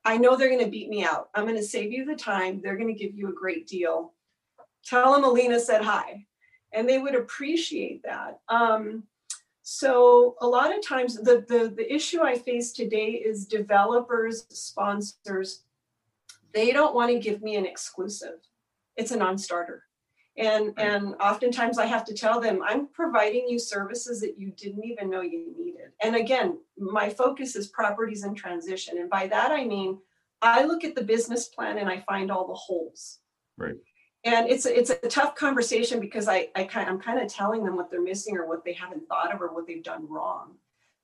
I 0.05 0.17
know 0.17 0.35
they're 0.35 0.49
going 0.49 0.63
to 0.63 0.69
beat 0.69 0.89
me 0.89 1.03
out. 1.03 1.29
I'm 1.33 1.45
going 1.45 1.57
to 1.57 1.63
save 1.63 1.91
you 1.91 2.05
the 2.05 2.15
time. 2.15 2.61
They're 2.61 2.77
going 2.77 2.93
to 2.93 2.99
give 2.99 3.15
you 3.15 3.29
a 3.29 3.33
great 3.33 3.67
deal. 3.67 4.13
Tell 4.85 5.13
them 5.13 5.23
Alina 5.23 5.59
said 5.59 5.83
hi. 5.83 6.25
And 6.73 6.87
they 6.87 6.99
would 6.99 7.15
appreciate 7.15 8.03
that. 8.03 8.39
Um, 8.47 9.03
so 9.63 10.35
a 10.41 10.47
lot 10.47 10.75
of 10.75 10.85
times 10.85 11.15
the, 11.15 11.45
the, 11.47 11.73
the 11.75 11.93
issue 11.93 12.21
I 12.21 12.37
face 12.37 12.71
today 12.71 13.11
is 13.11 13.45
developers, 13.45 14.45
sponsors 14.49 15.63
they 16.53 16.71
don't 16.71 16.95
want 16.95 17.11
to 17.11 17.19
give 17.19 17.41
me 17.41 17.55
an 17.55 17.65
exclusive. 17.65 18.39
It's 18.95 19.11
a 19.11 19.17
non-starter. 19.17 19.83
And 20.37 20.73
and 20.77 21.15
oftentimes 21.15 21.77
I 21.77 21.85
have 21.85 22.05
to 22.05 22.13
tell 22.13 22.39
them 22.39 22.61
I'm 22.65 22.87
providing 22.87 23.47
you 23.49 23.59
services 23.59 24.21
that 24.21 24.39
you 24.39 24.51
didn't 24.51 24.85
even 24.85 25.09
know 25.09 25.21
you 25.21 25.53
needed. 25.57 25.91
And 26.01 26.15
again, 26.15 26.57
my 26.77 27.09
focus 27.09 27.55
is 27.55 27.67
properties 27.67 28.23
in 28.23 28.33
transition. 28.33 28.97
And 28.97 29.09
by 29.09 29.27
that 29.27 29.51
I 29.51 29.65
mean 29.65 29.99
I 30.41 30.63
look 30.63 30.83
at 30.83 30.95
the 30.95 31.03
business 31.03 31.47
plan 31.47 31.77
and 31.77 31.89
I 31.89 31.99
find 31.99 32.31
all 32.31 32.47
the 32.47 32.53
holes. 32.53 33.19
Right. 33.57 33.75
And 34.23 34.49
it's 34.49 34.65
a, 34.65 34.77
it's 34.77 34.91
a 34.91 34.95
tough 35.07 35.35
conversation 35.35 35.99
because 35.99 36.27
I, 36.27 36.49
I 36.55 36.63
kind 36.63 36.87
I'm 36.89 36.99
kind 36.99 37.19
of 37.19 37.27
telling 37.27 37.65
them 37.65 37.75
what 37.75 37.91
they're 37.91 38.01
missing 38.01 38.37
or 38.37 38.47
what 38.47 38.63
they 38.63 38.73
haven't 38.73 39.07
thought 39.07 39.33
of 39.33 39.41
or 39.41 39.53
what 39.53 39.67
they've 39.67 39.83
done 39.83 40.07
wrong. 40.07 40.55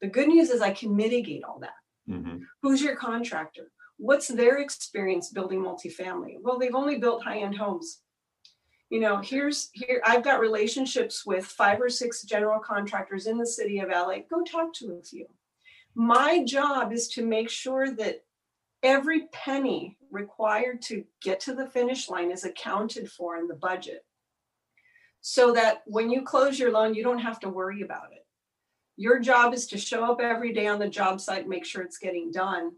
The 0.01 0.07
good 0.07 0.27
news 0.27 0.51
is 0.51 0.61
I 0.61 0.71
can 0.71 0.95
mitigate 0.95 1.43
all 1.43 1.59
that. 1.59 1.71
Mm-hmm. 2.09 2.37
Who's 2.61 2.81
your 2.81 2.95
contractor? 2.95 3.71
What's 3.97 4.27
their 4.27 4.57
experience 4.57 5.29
building 5.29 5.61
multifamily? 5.61 6.37
Well, 6.41 6.57
they've 6.57 6.75
only 6.75 6.97
built 6.97 7.23
high-end 7.23 7.57
homes. 7.57 8.01
You 8.89 9.01
know, 9.01 9.17
here's 9.17 9.69
here 9.73 10.01
I've 10.05 10.23
got 10.23 10.39
relationships 10.39 11.25
with 11.25 11.45
five 11.45 11.81
or 11.81 11.89
six 11.89 12.23
general 12.23 12.59
contractors 12.59 13.27
in 13.27 13.37
the 13.37 13.45
city 13.45 13.79
of 13.79 13.89
LA. 13.89 14.19
Go 14.29 14.43
talk 14.43 14.73
to 14.75 14.93
a 14.93 15.03
few. 15.03 15.25
My 15.93 16.43
job 16.45 16.93
is 16.93 17.09
to 17.09 17.25
make 17.25 17.49
sure 17.49 17.91
that 17.95 18.23
every 18.83 19.27
penny 19.33 19.97
required 20.11 20.81
to 20.83 21.03
get 21.21 21.39
to 21.41 21.53
the 21.53 21.67
finish 21.67 22.07
line 22.07 22.31
is 22.31 22.45
accounted 22.45 23.11
for 23.11 23.37
in 23.37 23.47
the 23.47 23.55
budget 23.55 24.05
so 25.21 25.51
that 25.53 25.81
when 25.85 26.09
you 26.09 26.21
close 26.21 26.57
your 26.57 26.71
loan, 26.71 26.93
you 26.93 27.03
don't 27.03 27.19
have 27.19 27.39
to 27.41 27.49
worry 27.49 27.81
about 27.81 28.13
it. 28.13 28.25
Your 28.95 29.19
job 29.19 29.53
is 29.53 29.67
to 29.67 29.77
show 29.77 30.09
up 30.09 30.21
every 30.21 30.53
day 30.53 30.67
on 30.67 30.79
the 30.79 30.87
job 30.87 31.19
site, 31.19 31.49
make 31.49 31.65
sure 31.65 31.81
it's 31.81 31.97
getting 31.97 32.31
done. 32.31 32.71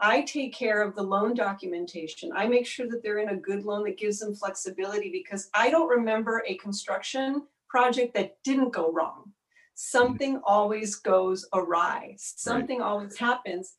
I 0.00 0.22
take 0.22 0.54
care 0.54 0.82
of 0.82 0.94
the 0.94 1.02
loan 1.02 1.34
documentation. 1.34 2.30
I 2.34 2.46
make 2.46 2.66
sure 2.66 2.88
that 2.88 3.02
they're 3.02 3.20
in 3.20 3.28
a 3.30 3.36
good 3.36 3.64
loan 3.64 3.84
that 3.84 3.98
gives 3.98 4.18
them 4.18 4.34
flexibility 4.34 5.10
because 5.10 5.48
I 5.54 5.70
don't 5.70 5.88
remember 5.88 6.42
a 6.46 6.56
construction 6.56 7.46
project 7.68 8.14
that 8.14 8.36
didn't 8.42 8.72
go 8.72 8.92
wrong. 8.92 9.32
Something 9.74 10.40
always 10.44 10.96
goes 10.96 11.46
awry, 11.52 12.16
something 12.18 12.78
right. 12.78 12.86
always 12.86 13.16
happens 13.16 13.76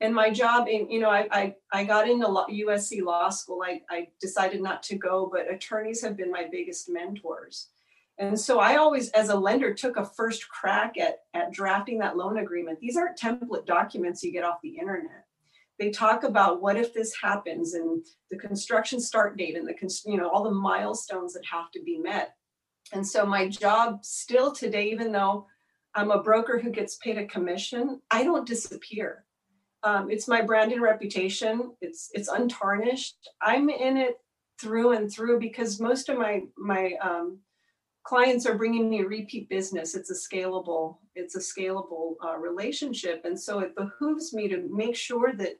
and 0.00 0.14
my 0.14 0.30
job 0.30 0.68
in 0.68 0.90
you 0.90 1.00
know 1.00 1.10
I, 1.10 1.28
I 1.30 1.54
i, 1.72 1.84
got 1.84 2.08
into 2.08 2.26
usc 2.26 3.02
law 3.02 3.28
school 3.30 3.62
I, 3.64 3.82
I 3.90 4.08
decided 4.20 4.62
not 4.62 4.82
to 4.84 4.96
go 4.96 5.28
but 5.30 5.52
attorneys 5.52 6.02
have 6.02 6.16
been 6.16 6.30
my 6.30 6.46
biggest 6.50 6.88
mentors 6.88 7.68
and 8.18 8.38
so 8.38 8.60
i 8.60 8.76
always 8.76 9.10
as 9.10 9.28
a 9.28 9.36
lender 9.36 9.74
took 9.74 9.96
a 9.96 10.04
first 10.04 10.48
crack 10.48 10.98
at 10.98 11.20
at 11.34 11.52
drafting 11.52 11.98
that 11.98 12.16
loan 12.16 12.38
agreement 12.38 12.80
these 12.80 12.96
aren't 12.96 13.18
template 13.18 13.66
documents 13.66 14.22
you 14.22 14.32
get 14.32 14.44
off 14.44 14.62
the 14.62 14.76
internet 14.78 15.24
they 15.78 15.90
talk 15.90 16.24
about 16.24 16.60
what 16.60 16.76
if 16.76 16.92
this 16.92 17.14
happens 17.20 17.74
and 17.74 18.04
the 18.30 18.36
construction 18.36 19.00
start 19.00 19.36
date 19.36 19.56
and 19.56 19.68
the 19.68 20.02
you 20.06 20.16
know 20.16 20.28
all 20.28 20.44
the 20.44 20.50
milestones 20.50 21.32
that 21.32 21.44
have 21.50 21.70
to 21.70 21.82
be 21.82 21.98
met 21.98 22.34
and 22.92 23.06
so 23.06 23.24
my 23.24 23.48
job 23.48 24.04
still 24.04 24.52
today 24.52 24.90
even 24.90 25.12
though 25.12 25.46
i'm 25.94 26.10
a 26.10 26.22
broker 26.22 26.58
who 26.58 26.70
gets 26.70 26.96
paid 26.96 27.18
a 27.18 27.26
commission 27.26 28.00
i 28.10 28.22
don't 28.22 28.46
disappear 28.46 29.24
um, 29.82 30.10
it's 30.10 30.28
my 30.28 30.42
brand 30.42 30.72
and 30.72 30.82
reputation. 30.82 31.72
It's 31.80 32.10
it's 32.12 32.28
untarnished. 32.28 33.28
I'm 33.40 33.68
in 33.68 33.96
it 33.96 34.16
through 34.60 34.92
and 34.92 35.10
through 35.10 35.38
because 35.38 35.80
most 35.80 36.08
of 36.08 36.18
my 36.18 36.42
my 36.56 36.94
um, 37.00 37.38
clients 38.02 38.44
are 38.46 38.58
bringing 38.58 38.90
me 38.90 39.02
repeat 39.02 39.48
business. 39.48 39.94
It's 39.94 40.10
a 40.10 40.14
scalable 40.14 40.98
it's 41.14 41.36
a 41.36 41.40
scalable 41.40 42.14
uh, 42.24 42.36
relationship, 42.36 43.24
and 43.24 43.38
so 43.38 43.60
it 43.60 43.76
behooves 43.76 44.32
me 44.32 44.48
to 44.48 44.68
make 44.70 44.96
sure 44.96 45.32
that 45.34 45.58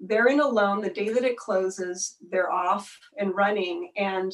they're 0.00 0.28
in 0.28 0.40
a 0.40 0.48
loan 0.48 0.80
the 0.80 0.90
day 0.90 1.10
that 1.10 1.24
it 1.24 1.36
closes. 1.36 2.16
They're 2.30 2.50
off 2.50 2.98
and 3.18 3.34
running, 3.34 3.92
and 3.96 4.32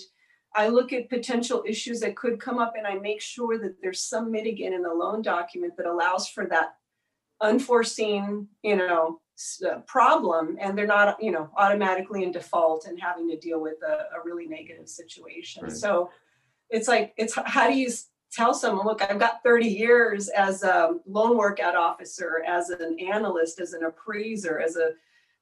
I 0.54 0.68
look 0.68 0.92
at 0.92 1.10
potential 1.10 1.64
issues 1.66 2.00
that 2.00 2.16
could 2.16 2.40
come 2.40 2.58
up, 2.58 2.74
and 2.76 2.86
I 2.86 2.94
make 2.94 3.20
sure 3.20 3.58
that 3.58 3.76
there's 3.82 4.08
some 4.08 4.32
mitigant 4.32 4.74
in 4.74 4.82
the 4.82 4.94
loan 4.94 5.22
document 5.22 5.74
that 5.76 5.86
allows 5.86 6.28
for 6.28 6.46
that 6.46 6.76
unforeseen, 7.40 8.48
you 8.62 8.76
know, 8.76 9.20
uh, 9.68 9.80
problem 9.80 10.56
and 10.60 10.78
they're 10.78 10.86
not 10.86 11.22
you 11.22 11.30
know 11.30 11.50
automatically 11.58 12.22
in 12.22 12.32
default 12.32 12.86
and 12.86 12.98
having 12.98 13.28
to 13.28 13.36
deal 13.36 13.60
with 13.60 13.76
a, 13.82 14.16
a 14.16 14.24
really 14.24 14.46
negative 14.46 14.88
situation 14.88 15.64
right. 15.64 15.72
so 15.72 16.08
it's 16.70 16.88
like 16.88 17.12
it's 17.18 17.34
how 17.44 17.68
do 17.68 17.76
you 17.76 17.90
tell 18.32 18.54
someone 18.54 18.86
look 18.86 19.02
i've 19.02 19.18
got 19.18 19.42
30 19.42 19.66
years 19.66 20.28
as 20.28 20.62
a 20.62 20.94
loan 21.06 21.36
workout 21.36 21.76
officer 21.76 22.42
as 22.48 22.70
an 22.70 22.96
analyst 22.98 23.60
as 23.60 23.74
an 23.74 23.84
appraiser 23.84 24.58
as 24.58 24.76
a 24.76 24.92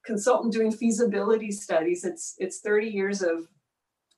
consultant 0.05 0.53
doing 0.53 0.71
feasibility 0.71 1.51
studies 1.51 2.05
it's 2.05 2.35
it's 2.39 2.61
30 2.61 2.89
years 2.89 3.23
of 3.23 3.49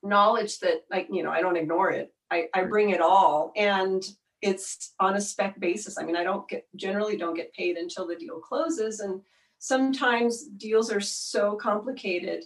knowledge 0.03 0.59
that 0.59 0.83
like 0.91 1.07
you 1.09 1.23
know 1.23 1.31
i 1.31 1.41
don't 1.41 1.57
ignore 1.57 1.91
it. 1.91 2.13
I, 2.29 2.47
I 2.53 2.65
bring 2.65 2.89
it 2.89 3.01
all 3.01 3.53
and 3.55 4.03
it's 4.41 4.93
on 4.99 5.15
a 5.15 5.21
spec 5.21 5.59
basis. 5.59 5.97
I 5.97 6.03
mean 6.03 6.15
i 6.15 6.23
don't 6.23 6.47
get 6.47 6.67
generally 6.75 7.17
don't 7.17 7.35
get 7.35 7.53
paid 7.53 7.77
until 7.77 8.07
the 8.07 8.15
deal 8.15 8.39
closes 8.39 8.99
and 8.99 9.21
sometimes 9.59 10.47
deals 10.57 10.91
are 10.91 11.01
so 11.01 11.55
complicated 11.55 12.43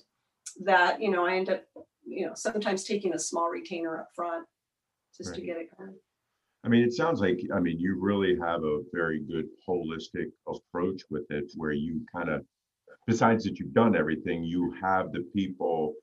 that 0.64 1.02
you 1.02 1.12
know 1.12 1.26
i 1.26 1.36
end 1.36 1.50
up 1.50 1.64
you 2.06 2.26
know 2.26 2.34
sometimes 2.36 2.84
taking 2.84 3.14
a 3.14 3.20
small 3.20 3.50
retainer 3.50 4.00
up 4.00 4.10
front 4.16 4.46
just 5.16 5.32
right. 5.32 5.40
to 5.40 5.46
get 5.46 5.58
it 5.58 5.68
going 5.78 5.94
i 6.64 6.70
mean 6.70 6.84
it 6.84 6.94
sounds 6.94 7.20
like 7.20 7.40
i 7.54 7.60
mean 7.60 7.80
you 7.80 7.98
really 8.00 8.38
have 8.38 8.64
a 8.64 8.80
very 8.94 9.20
good 9.20 9.46
holistic 9.68 10.32
approach 10.48 11.02
with 11.10 11.26
it 11.30 11.52
where 11.56 11.74
you 11.74 12.02
kind 12.14 12.30
of 12.30 12.46
besides 13.12 13.44
that 13.44 13.58
you've 13.60 13.74
done 13.74 13.96
everything 13.96 14.44
you 14.44 14.64
have 14.82 15.12
the 15.12 15.26
people 15.34 15.94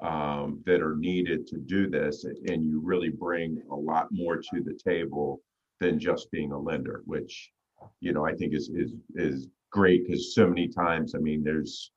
um, 0.00 0.62
that 0.66 0.80
are 0.80 0.96
needed 0.96 1.46
to 1.46 1.58
do 1.58 1.88
this 1.88 2.24
and 2.24 2.64
you 2.64 2.80
really 2.82 3.10
bring 3.10 3.62
a 3.70 3.78
lot 3.90 4.06
more 4.10 4.36
to 4.36 4.62
the 4.62 4.78
table 4.90 5.40
than 5.80 5.98
just 5.98 6.30
being 6.30 6.52
a 6.52 6.58
lender 6.58 7.02
which 7.04 7.50
you 8.00 8.12
know 8.12 8.24
i 8.24 8.32
think 8.32 8.54
is 8.54 8.70
is 8.82 8.92
is 9.14 9.48
great 9.74 10.06
because 10.06 10.34
so 10.34 10.46
many 10.46 10.68
times, 10.68 11.14
I 11.14 11.18
mean, 11.18 11.42
there's 11.42 11.90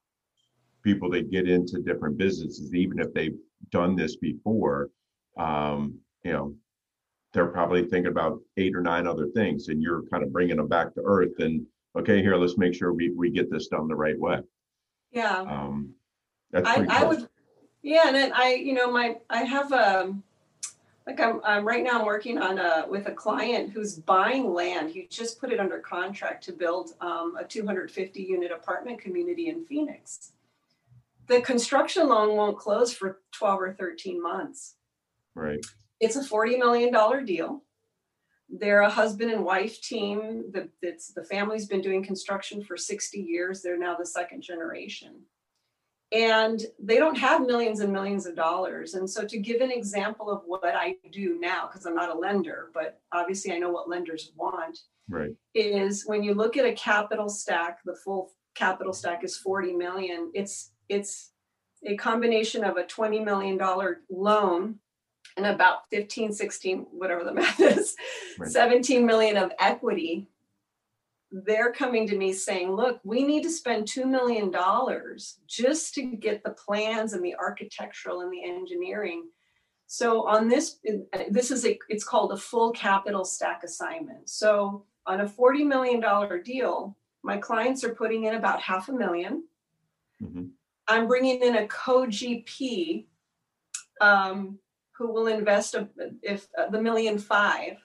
people 0.84 1.12
that 1.12 1.30
get 1.32 1.47
into 1.47 1.80
different 1.80 2.17
businesses, 2.17 2.73
even 2.73 2.99
if 2.99 3.13
they've 3.13 3.38
done 3.71 3.95
this 3.95 4.15
before, 4.17 4.89
um, 5.38 5.99
you 6.23 6.34
know, 6.34 6.56
they're 7.34 7.47
probably 7.47 7.84
thinking 7.84 8.12
about 8.12 8.39
eight 8.58 8.75
or 8.75 8.82
nine 8.82 9.06
other 9.06 9.27
things, 9.27 9.67
and 9.67 9.82
you're 9.82 10.01
kind 10.12 10.23
of 10.23 10.34
bringing 10.34 10.58
them 10.58 10.67
back 10.67 10.93
to 10.95 11.03
earth. 11.06 11.34
And 11.38 11.67
okay, 11.95 12.21
here, 12.23 12.36
let's 12.36 12.58
make 12.58 12.73
sure 12.73 12.93
we, 12.93 13.12
we 13.12 13.30
get 13.30 13.51
this 13.51 13.67
done 13.67 13.88
the 13.88 13.95
right 13.95 14.19
way. 14.19 14.39
Yeah. 15.12 15.39
Um, 15.39 15.96
that's 16.52 16.67
I, 16.67 16.86
I 16.89 17.04
would, 17.04 17.28
yeah. 17.82 18.04
And 18.08 18.15
then 18.15 18.32
I, 18.34 18.56
you 18.56 18.74
know, 18.74 18.91
my, 18.91 19.17
I 19.30 19.43
have, 19.43 19.72
a 19.72 20.15
like 21.08 21.22
I'm, 21.22 21.39
I'm 21.46 21.65
right 21.65 21.84
now 21.84 22.00
I'm 22.00 22.06
working 22.06 22.38
on 22.38 22.60
a 22.60 22.86
with 22.88 23.08
a 23.08 23.13
client 23.13 23.72
who's 23.72 23.96
buying 23.96 24.54
land. 24.54 24.91
He 24.91 25.08
just 25.10 25.39
put 25.39 25.54
it 25.54 25.60
under 25.60 25.80
contract 25.80 26.43
to 26.43 26.52
build 26.52 26.91
um, 27.00 27.38
a 27.39 27.46
250 27.46 28.22
unit 28.22 28.52
apartment 28.52 29.00
community 29.00 29.48
in 29.48 29.65
Phoenix. 29.65 30.34
The 31.28 31.41
construction 31.41 32.10
loan 32.10 32.36
won't 32.36 32.58
close 32.58 32.93
for 32.93 33.22
12 33.32 33.62
or 33.62 33.74
13 33.74 34.22
months. 34.22 34.76
Right. 35.34 35.65
It's 36.02 36.17
a 36.17 36.24
40 36.24 36.58
million 36.58 36.91
dollar 36.91 37.22
deal. 37.22 37.63
They're 38.49 38.81
a 38.81 38.89
husband 38.89 39.31
and 39.31 39.43
wife 39.43 39.81
team. 39.81 40.45
The, 40.51 40.69
the 40.81 41.23
family's 41.23 41.67
been 41.67 41.81
doing 41.81 42.03
construction 42.03 42.63
for 42.63 42.77
60 42.77 43.19
years. 43.19 43.62
They're 43.62 43.77
now 43.77 43.95
the 43.95 44.05
second 44.05 44.41
generation 44.41 45.23
and 46.12 46.62
they 46.79 46.97
don't 46.97 47.17
have 47.17 47.45
millions 47.45 47.81
and 47.81 47.91
millions 47.91 48.25
of 48.25 48.36
dollars 48.36 48.93
and 48.93 49.10
so 49.10 49.25
to 49.25 49.38
give 49.38 49.60
an 49.60 49.71
example 49.71 50.29
of 50.29 50.41
what 50.45 50.63
i 50.63 50.95
do 51.12 51.38
now 51.39 51.67
because 51.67 51.86
i'm 51.86 51.95
not 51.95 52.15
a 52.15 52.17
lender 52.17 52.69
but 52.73 53.01
obviously 53.12 53.51
i 53.51 53.57
know 53.57 53.69
what 53.69 53.89
lenders 53.89 54.31
want 54.36 54.79
right 55.10 55.36
is 55.53 56.05
when 56.05 56.23
you 56.23 56.33
look 56.33 56.55
at 56.55 56.65
a 56.65 56.73
capital 56.73 57.27
stack 57.27 57.79
the 57.83 57.95
full 57.95 58.31
capital 58.55 58.93
stack 58.93 59.23
is 59.23 59.38
40 59.38 59.73
million 59.73 60.31
it's 60.33 60.71
it's 60.88 61.31
a 61.86 61.97
combination 61.97 62.63
of 62.63 62.77
a 62.77 62.86
20 62.86 63.19
million 63.19 63.57
dollar 63.57 64.01
loan 64.10 64.79
and 65.38 65.45
about 65.45 65.89
15 65.91 66.34
16 66.34 66.88
whatever 66.91 67.23
the 67.23 67.34
math 67.34 67.60
is 67.60 67.95
right. 68.39 68.50
17 68.50 69.06
million 69.06 69.38
of 69.38 69.52
equity 69.60 70.28
they're 71.32 71.71
coming 71.71 72.08
to 72.08 72.17
me 72.17 72.32
saying, 72.32 72.71
look, 72.71 73.00
we 73.04 73.23
need 73.23 73.43
to 73.43 73.50
spend 73.50 73.86
$2 73.86 74.06
million 74.06 74.54
just 75.45 75.93
to 75.95 76.04
get 76.04 76.43
the 76.43 76.52
plans 76.52 77.13
and 77.13 77.23
the 77.23 77.36
architectural 77.36 78.21
and 78.21 78.32
the 78.32 78.43
engineering. 78.43 79.26
So 79.88 80.26
on 80.26 80.47
this, 80.47 80.80
this 81.30 81.52
is 81.52 81.65
a, 81.65 81.78
it's 81.89 82.04
called 82.04 82.32
a 82.32 82.38
full 82.38 82.71
capital 82.71 83.26
stack 83.26 83.63
assignment. 83.63 84.30
So 84.30 84.86
on 85.06 85.21
a 85.21 85.26
$40 85.26 85.65
million 85.65 86.43
deal, 86.43 86.97
my 87.23 87.38
clients 87.38 87.84
are 87.84 87.95
putting 87.95 88.26
in 88.26 88.36
about 88.36 88.62
half 88.62 88.89
a 88.89 88.93
1000000 88.93 89.41
mm-hmm. 90.21 90.45
I'm 90.89 91.08
bringing 91.08 91.41
in 91.41 91.58
a 91.58 91.67
co-GP 91.67 93.06
um, 94.00 94.60
who 94.97 95.12
will 95.12 95.27
invest 95.27 95.75
a, 95.75 95.88
if 96.21 96.47
uh, 96.57 96.69
the 96.69 96.81
million 96.81 97.17
five 97.17 97.77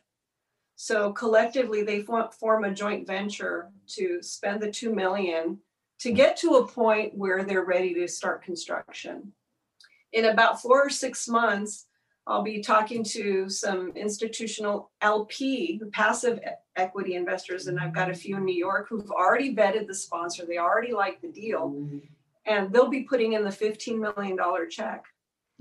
so 0.83 1.13
collectively, 1.13 1.85
they 1.85 2.03
form 2.03 2.65
a 2.65 2.75
joint 2.75 3.07
venture 3.07 3.71
to 3.91 4.21
spend 4.21 4.61
the 4.61 4.71
two 4.71 4.93
million 4.93 5.59
to 6.01 6.11
get 6.11 6.37
to 6.39 6.57
a 6.57 6.67
point 6.67 7.17
where 7.17 7.45
they're 7.45 7.65
ready 7.65 7.95
to 7.95 8.09
start 8.09 8.43
construction. 8.43 9.33
In 10.13 10.25
about 10.25 10.61
four 10.61 10.85
or 10.85 10.91
six 10.91 11.29
months, 11.29 11.87
I'll 12.27 12.43
be 12.43 12.61
talking 12.61 13.05
to 13.05 13.49
some 13.49 13.93
institutional 13.95 14.91
LP, 15.03 15.81
passive 15.93 16.41
equity 16.75 17.15
investors, 17.15 17.69
and 17.69 17.79
I've 17.79 17.95
got 17.95 18.11
a 18.11 18.15
few 18.15 18.37
in 18.39 18.45
New 18.45 18.53
York 18.53 18.89
who've 18.89 19.11
already 19.13 19.55
vetted 19.55 19.87
the 19.87 19.95
sponsor. 19.95 20.45
They 20.45 20.59
already 20.59 20.93
like 20.93 21.21
the 21.21 21.29
deal, 21.29 21.89
and 22.45 22.73
they'll 22.73 22.89
be 22.89 23.05
putting 23.05 23.35
in 23.35 23.45
the 23.45 23.51
$15 23.51 24.01
million 24.01 24.37
check. 24.69 25.05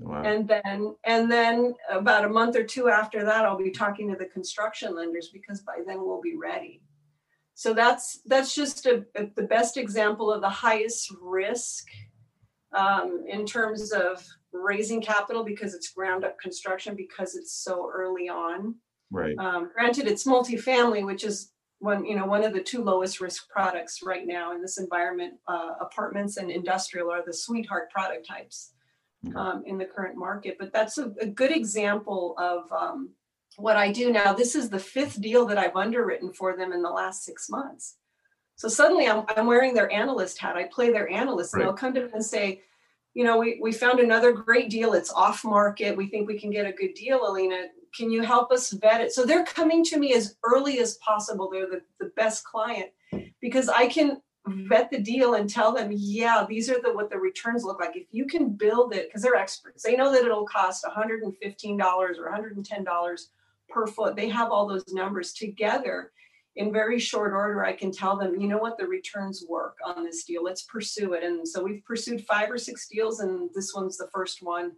Wow. 0.04 0.22
And 0.22 0.48
then 0.48 0.94
and 1.04 1.30
then 1.30 1.74
about 1.90 2.24
a 2.24 2.28
month 2.28 2.56
or 2.56 2.64
two 2.64 2.88
after 2.88 3.24
that, 3.24 3.44
I'll 3.44 3.58
be 3.58 3.70
talking 3.70 4.10
to 4.10 4.16
the 4.16 4.26
construction 4.26 4.94
lenders 4.94 5.30
because 5.32 5.60
by 5.60 5.78
then 5.86 6.04
we'll 6.04 6.20
be 6.20 6.36
ready. 6.36 6.82
So 7.54 7.74
that's 7.74 8.20
that's 8.26 8.54
just 8.54 8.86
a, 8.86 9.04
a, 9.14 9.26
the 9.36 9.44
best 9.44 9.76
example 9.76 10.32
of 10.32 10.40
the 10.40 10.48
highest 10.48 11.12
risk 11.20 11.86
um, 12.74 13.24
in 13.28 13.46
terms 13.46 13.92
of 13.92 14.26
raising 14.52 15.00
capital 15.00 15.44
because 15.44 15.74
it's 15.74 15.92
ground 15.92 16.24
up 16.24 16.38
construction 16.38 16.96
because 16.96 17.34
it's 17.34 17.52
so 17.52 17.90
early 17.92 18.28
on. 18.28 18.74
Right. 19.10 19.36
Um, 19.38 19.70
granted, 19.72 20.06
it's 20.06 20.26
multifamily, 20.26 21.04
which 21.04 21.24
is 21.24 21.52
one 21.78 22.04
you 22.04 22.16
know 22.16 22.26
one 22.26 22.44
of 22.44 22.52
the 22.52 22.62
two 22.62 22.82
lowest 22.82 23.20
risk 23.20 23.48
products 23.48 24.00
right 24.02 24.26
now 24.26 24.54
in 24.54 24.62
this 24.62 24.78
environment 24.78 25.34
uh, 25.48 25.72
apartments 25.80 26.36
and 26.36 26.50
industrial 26.50 27.10
are 27.10 27.24
the 27.26 27.32
sweetheart 27.32 27.90
product 27.90 28.26
types 28.26 28.72
um, 29.36 29.62
in 29.66 29.78
the 29.78 29.84
current 29.84 30.16
market 30.16 30.56
but 30.58 30.72
that's 30.72 30.98
a, 30.98 31.12
a 31.20 31.26
good 31.26 31.50
example 31.52 32.34
of 32.38 32.70
um, 32.72 33.10
what 33.56 33.76
i 33.76 33.92
do 33.92 34.10
now. 34.12 34.32
This 34.32 34.54
is 34.54 34.70
the 34.70 34.78
fifth 34.78 35.20
deal 35.20 35.46
that 35.46 35.58
i've 35.58 35.76
underwritten 35.76 36.32
for 36.32 36.56
them 36.56 36.72
in 36.72 36.82
the 36.82 36.90
last 36.90 37.24
six 37.24 37.48
months. 37.48 37.96
So 38.56 38.68
suddenly 38.68 39.06
i'm, 39.08 39.24
I'm 39.36 39.46
wearing 39.46 39.74
their 39.74 39.90
analyst 39.92 40.38
hat. 40.38 40.56
I 40.56 40.64
play 40.64 40.90
their 40.90 41.08
analyst 41.10 41.54
and 41.54 41.60
Right. 41.60 41.66
they'll 41.66 41.76
come 41.76 41.94
to 41.94 42.04
me 42.06 42.10
and 42.14 42.24
say 42.24 42.62
you 43.14 43.24
know 43.24 43.38
we, 43.38 43.58
we 43.60 43.72
found 43.72 44.00
another 44.00 44.32
great 44.32 44.70
deal. 44.70 44.94
It's 44.94 45.12
off 45.12 45.44
market. 45.44 45.96
We 45.96 46.08
think 46.08 46.26
we 46.26 46.40
can 46.40 46.50
get 46.50 46.66
a 46.66 46.72
good 46.72 46.94
deal 46.94 47.26
alina. 47.28 47.66
Can 47.96 48.10
you 48.10 48.22
help 48.22 48.50
us 48.50 48.72
vet 48.72 49.02
it? 49.02 49.12
So 49.12 49.26
they're 49.26 49.44
coming 49.44 49.84
to 49.84 49.98
me 49.98 50.14
as 50.14 50.36
early 50.44 50.78
as 50.78 50.96
possible. 50.96 51.50
They're 51.52 51.68
the, 51.68 51.82
the 52.00 52.10
best 52.16 52.42
client 52.44 52.90
because 53.42 53.68
i 53.68 53.86
can 53.86 54.22
vet 54.46 54.90
the 54.90 54.98
deal 54.98 55.34
and 55.34 55.48
tell 55.48 55.72
them 55.72 55.90
yeah 55.92 56.44
these 56.48 56.68
are 56.68 56.80
the 56.82 56.92
what 56.92 57.10
the 57.10 57.18
returns 57.18 57.64
look 57.64 57.80
like. 57.80 57.96
If 57.96 58.06
you 58.10 58.26
can 58.26 58.50
build 58.50 58.92
it 58.94 59.08
because 59.08 59.22
they're 59.22 59.36
experts 59.36 59.82
they 59.82 59.96
know 59.96 60.10
that 60.12 60.24
it'll 60.24 60.46
cost 60.46 60.84
$115 60.84 61.30
or 61.82 62.32
$110 62.32 63.20
per 63.68 63.86
foot. 63.86 64.16
They 64.16 64.28
have 64.28 64.50
all 64.50 64.66
those 64.66 64.92
numbers 64.92 65.32
together. 65.32 66.12
In 66.54 66.70
very 66.70 66.98
short 66.98 67.32
order 67.32 67.64
i 67.64 67.72
can 67.72 67.90
tell 67.90 68.16
them 68.16 68.38
you 68.38 68.46
know 68.46 68.58
what 68.58 68.76
the 68.76 68.86
returns 68.86 69.44
work 69.48 69.78
on 69.84 70.04
this 70.04 70.24
deal? 70.24 70.42
Let's 70.42 70.62
pursue 70.62 71.14
it. 71.14 71.22
And 71.22 71.46
so 71.46 71.62
we've 71.62 71.84
pursued 71.84 72.26
five 72.26 72.50
or 72.50 72.58
six 72.58 72.88
deals 72.88 73.20
and 73.20 73.48
this 73.54 73.72
one's 73.74 73.96
the 73.96 74.10
first 74.12 74.42
one 74.42 74.72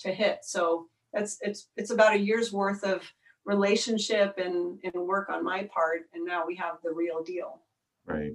to 0.00 0.12
hit. 0.12 0.40
So 0.42 0.86
that's 1.12 1.38
it's 1.42 1.68
it's 1.76 1.90
about 1.90 2.14
a 2.14 2.18
year's 2.18 2.52
worth 2.52 2.84
of 2.84 3.02
relationship 3.44 4.38
and 4.38 4.78
and 4.82 5.06
work 5.06 5.28
on 5.28 5.44
my 5.44 5.64
part 5.64 6.02
and 6.14 6.24
now 6.24 6.46
we 6.46 6.56
have 6.56 6.76
the 6.82 6.90
real 6.90 7.22
deal. 7.22 7.60
Right. 8.06 8.32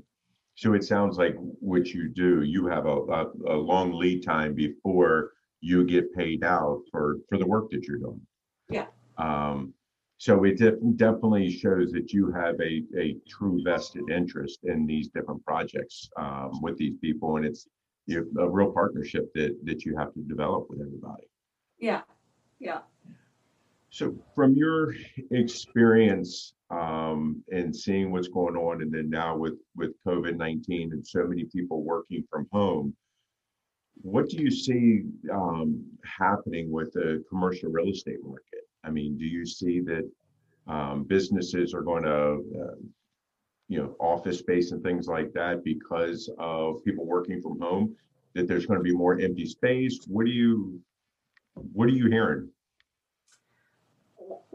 So 0.56 0.74
it 0.74 0.84
sounds 0.84 1.18
like 1.18 1.36
what 1.60 1.88
you 1.90 2.08
do, 2.08 2.42
you 2.44 2.66
have 2.68 2.86
a, 2.86 2.90
a, 2.90 3.32
a 3.48 3.58
long 3.58 3.94
lead 3.94 4.24
time 4.24 4.56
before 4.56 5.34
you 5.62 5.84
get 5.84 6.14
paid 6.16 6.44
out 6.44 6.82
for, 6.92 7.18
for 7.28 7.38
the 7.38 7.46
work 7.46 7.70
that 7.72 7.84
you're 7.86 7.98
doing. 7.98 8.22
Yeah. 8.70 8.88
Um, 9.18 9.74
so 10.18 10.44
it 10.46 10.58
def- 10.58 10.80
definitely 10.96 11.52
shows 11.52 11.92
that 11.92 12.14
you 12.14 12.32
have 12.32 12.56
a, 12.62 12.84
a 12.98 13.18
true 13.28 13.62
vested 13.64 14.10
interest 14.10 14.60
in 14.64 14.88
these 14.88 15.10
different 15.10 15.44
projects, 15.46 16.10
um, 16.18 16.62
with 16.62 16.78
these 16.78 16.96
people. 17.02 17.36
And 17.36 17.46
it's 17.46 17.68
you 18.08 18.32
a 18.40 18.48
real 18.48 18.72
partnership 18.72 19.34
that, 19.34 19.58
that 19.66 19.84
you 19.84 19.98
have 19.98 20.14
to 20.14 20.22
develop 20.22 20.70
with 20.70 20.80
everybody. 20.80 21.28
yeah 21.80 22.02
yeah 22.60 22.80
So 23.90 24.16
from 24.36 24.54
your 24.54 24.96
experience 25.32 26.54
um, 26.70 27.44
and 27.52 27.76
seeing 27.76 28.12
what's 28.12 28.28
going 28.28 28.56
on, 28.56 28.82
and 28.82 28.92
then 28.92 29.10
now 29.10 29.38
with 29.38 29.60
with 29.76 29.92
COVID 30.06 30.36
nineteen 30.38 30.92
and 30.92 31.06
so 31.06 31.26
many 31.26 31.46
people 31.46 31.84
working 31.84 32.24
from 32.30 32.48
home, 32.52 32.96
what 34.02 34.30
do 34.30 34.38
you 34.38 34.52
see 34.52 35.04
um, 35.32 35.84
happening 36.04 36.72
with 36.72 36.92
the 36.94 37.24
commercial 37.30 37.70
real 37.70 37.90
estate 37.90 38.24
market? 38.24 38.68
I 38.84 38.92
mean, 38.92 39.18
do 39.18 39.26
you 39.26 39.46
see 39.46 39.80
that 39.82 40.10
um, 40.68 41.04
businesses 41.04 41.74
are 41.74 41.82
going 41.82 42.04
to, 42.04 42.62
uh, 42.62 42.76
you 43.68 43.78
know, 43.80 43.96
office 44.00 44.40
space 44.40 44.72
and 44.72 44.84
things 44.84 45.08
like 45.08 45.32
that 45.34 45.64
because 45.64 46.30
of 46.38 46.84
people 46.84 47.06
working 47.06 47.42
from 47.42 47.60
home? 47.60 47.96
That 48.34 48.48
there's 48.48 48.66
going 48.66 48.80
to 48.80 48.84
be 48.84 48.94
more 48.94 49.20
empty 49.20 49.46
space. 49.46 50.00
What 50.08 50.26
do 50.26 50.32
you, 50.32 50.82
what 51.54 51.88
are 51.88 51.94
you 51.94 52.10
hearing? 52.10 52.50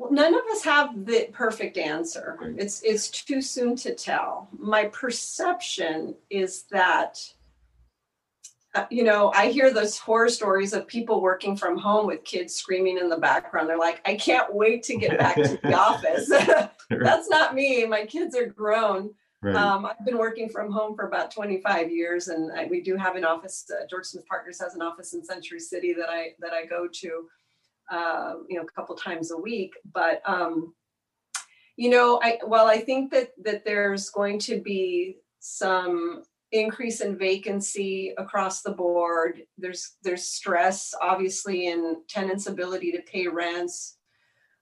Well, 0.01 0.11
none 0.11 0.35
of 0.35 0.41
us 0.51 0.65
have 0.65 1.05
the 1.05 1.29
perfect 1.31 1.77
answer. 1.77 2.39
Right. 2.41 2.55
It's 2.57 2.83
it's 2.83 3.11
too 3.11 3.43
soon 3.43 3.77
to 3.77 3.95
tell. 3.95 4.49
My 4.59 4.87
perception 4.87 6.15
is 6.31 6.63
that 6.71 7.19
uh, 8.75 8.87
you 8.91 9.05
know, 9.05 9.31
I 9.35 9.51
hear 9.51 9.71
those 9.71 9.99
horror 9.99 10.31
stories 10.31 10.73
of 10.73 10.87
people 10.87 11.21
working 11.21 11.55
from 11.55 11.77
home 11.77 12.07
with 12.07 12.25
kids 12.25 12.55
screaming 12.55 12.97
in 12.97 13.11
the 13.11 13.19
background. 13.19 13.69
They're 13.69 13.77
like, 13.77 14.01
"I 14.07 14.15
can't 14.15 14.55
wait 14.55 14.85
to 14.85 14.97
get 14.97 15.19
back 15.19 15.37
to 15.37 15.59
the 15.63 15.75
office." 15.89 16.29
That's 16.89 17.29
not 17.29 17.55
me. 17.55 17.85
My 17.85 18.07
kids 18.07 18.35
are 18.35 18.47
grown. 18.47 19.11
Right. 19.43 19.55
Um, 19.55 19.85
I've 19.85 20.05
been 20.07 20.19
working 20.19 20.49
from 20.49 20.73
home 20.73 20.97
for 20.97 21.09
about 21.09 21.31
25 21.31 21.91
years, 21.91 22.29
and 22.29 22.53
I, 22.53 22.65
we 22.67 22.81
do 22.81 22.97
have 22.97 23.17
an 23.17 23.25
office. 23.25 23.71
Uh, 23.71 23.87
George 23.89 24.07
Smith 24.07 24.27
Partners 24.27 24.61
has 24.61 24.75
an 24.75 24.81
office 24.81 25.13
in 25.13 25.23
Century 25.23 25.61
City 25.61 25.93
that 25.93 26.09
I 26.09 26.35
that 26.39 26.55
I 26.55 26.65
go 26.65 26.89
to, 26.91 27.29
uh, 27.90 28.35
you 28.48 28.57
know, 28.57 28.62
a 28.62 28.72
couple 28.81 28.94
times 28.94 29.31
a 29.31 29.37
week. 29.37 29.72
But 29.92 30.22
um, 30.24 30.74
you 31.76 31.90
know, 31.90 32.20
I 32.22 32.38
well, 32.46 32.66
I 32.66 32.79
think 32.79 33.11
that 33.12 33.31
that 33.44 33.64
there's 33.64 34.11
going 34.11 34.38
to 34.40 34.61
be 34.61 35.16
some 35.40 36.22
increase 36.53 37.00
in 37.00 37.16
vacancy 37.16 38.12
across 38.18 38.62
the 38.62 38.72
board. 38.72 39.42
There's 39.59 39.96
there's 40.03 40.24
stress, 40.24 40.94
obviously, 41.00 41.68
in 41.68 42.03
tenants' 42.09 42.46
ability 42.46 42.92
to 42.92 43.03
pay 43.03 43.29
rents. 43.29 43.96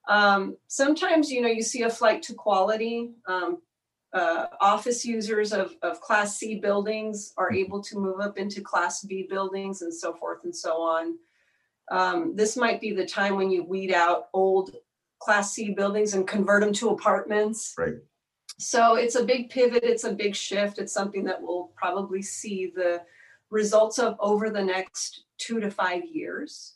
Um, 0.08 0.56
sometimes, 0.68 1.30
you 1.30 1.42
know, 1.42 1.48
you 1.48 1.62
see 1.62 1.82
a 1.82 1.90
flight 1.90 2.22
to 2.22 2.34
quality. 2.34 3.10
Um, 3.26 3.58
uh, 4.14 4.46
office 4.60 5.04
users 5.04 5.52
of, 5.52 5.74
of 5.82 6.00
class 6.00 6.38
C 6.38 6.54
buildings 6.54 7.34
are 7.36 7.52
able 7.52 7.82
to 7.82 7.98
move 7.98 8.20
up 8.20 8.38
into 8.38 8.62
class 8.62 9.04
B 9.04 9.26
buildings 9.28 9.82
and 9.82 9.92
so 9.92 10.14
forth 10.14 10.44
and 10.44 10.54
so 10.54 10.80
on. 10.80 11.18
Um, 11.90 12.37
this 12.37 12.57
might 12.57 12.81
be 12.81 12.92
the 12.92 13.07
time 13.07 13.37
when 13.37 13.51
you 13.51 13.64
weed 13.64 13.92
out 13.92 14.29
old 14.33 14.74
class 15.20 15.53
C 15.53 15.70
buildings 15.70 16.14
and 16.14 16.27
convert 16.27 16.62
them 16.62 16.72
to 16.74 16.90
apartments. 16.90 17.74
Right. 17.77 17.96
So 18.59 18.96
it's 18.96 19.14
a 19.14 19.24
big 19.24 19.51
pivot, 19.51 19.85
it's 19.85 20.05
a 20.05 20.12
big 20.12 20.35
shift. 20.35 20.79
It's 20.79 20.92
something 20.92 21.24
that 21.24 21.40
we'll 21.40 21.70
probably 21.77 22.22
see 22.22 22.72
the 22.74 23.03
results 23.51 23.98
of 23.98 24.16
over 24.20 24.51
the 24.51 24.62
next 24.62 25.24
two 25.38 25.61
to 25.61 25.70
five 25.70 26.05
years. 26.05 26.74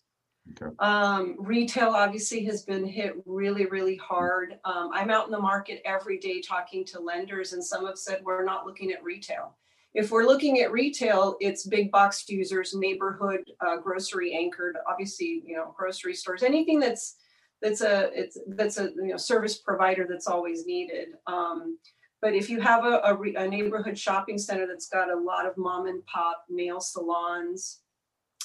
Okay. 0.61 0.75
Um, 0.79 1.37
retail 1.39 1.91
obviously 1.91 2.45
has 2.45 2.65
been 2.65 2.85
hit 2.85 3.15
really, 3.27 3.67
really 3.67 3.97
hard. 3.97 4.59
Um, 4.65 4.91
I'm 4.93 5.11
out 5.11 5.27
in 5.27 5.33
the 5.33 5.39
market 5.39 5.83
every 5.85 6.19
day 6.19 6.41
talking 6.41 6.85
to 6.87 7.01
lenders, 7.01 7.53
and 7.53 7.65
some 7.65 7.87
have 7.87 7.99
said 7.99 8.23
we're 8.25 8.45
not 8.45 8.67
looking 8.67 8.93
at 8.93 9.05
retail. 9.05 9.57
If 9.95 10.11
we're 10.11 10.25
looking 10.25 10.61
at 10.61 10.73
retail, 10.73 11.37
it's 11.41 11.67
big 11.67 11.91
box 11.91 12.25
users, 12.29 12.75
neighborhood, 12.75 13.41
uh, 13.61 13.77
grocery 13.77 14.35
anchored, 14.35 14.77
obviously, 14.89 15.43
you 15.47 15.57
know, 15.57 15.75
grocery 15.77 16.15
stores, 16.15 16.43
anything 16.43 16.81
that's 16.81 17.17
that's 17.61 17.81
a 17.81 18.11
it's 18.19 18.39
that's 18.49 18.79
a 18.79 18.91
you 18.97 19.09
know 19.09 19.17
service 19.17 19.59
provider 19.59 20.07
that's 20.09 20.27
always 20.27 20.67
needed. 20.67 21.09
Um, 21.27 21.79
but 22.23 22.35
if 22.35 22.49
you 22.49 22.61
have 22.61 22.85
a, 22.85 23.01
a, 23.05 23.15
re- 23.17 23.35
a 23.35 23.49
neighborhood 23.49 23.99
shopping 23.99 24.39
center 24.39 24.67
that's 24.67 24.89
got 24.89 25.11
a 25.11 25.19
lot 25.19 25.45
of 25.45 25.59
mom 25.59 25.87
and 25.87 26.07
pop 26.07 26.45
nail 26.49 26.81
salons, 26.81 27.81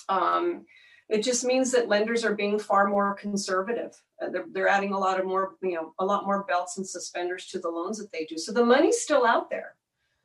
um, 0.10 0.66
it 1.10 1.24
just 1.24 1.46
means 1.46 1.72
that 1.72 1.88
lenders 1.88 2.26
are 2.26 2.36
being 2.36 2.58
far 2.58 2.88
more 2.88 3.14
conservative. 3.14 3.94
Uh, 4.22 4.30
they're, 4.30 4.46
they're 4.52 4.68
adding 4.68 4.94
a 4.94 4.98
lot 4.98 5.20
of 5.20 5.28
more, 5.28 5.56
you 5.62 5.76
know, 5.76 5.94
a 6.00 6.06
lot 6.06 6.26
more 6.26 6.44
belts 6.46 6.78
and 6.78 6.88
suspenders 6.88 7.46
to 7.48 7.60
the 7.60 7.70
loans 7.70 8.00
that 8.00 8.12
they 8.12 8.26
do. 8.26 8.38
So 8.38 8.52
the 8.52 8.66
money's 8.66 9.00
still 9.00 9.26
out 9.26 9.50
there. 9.50 9.76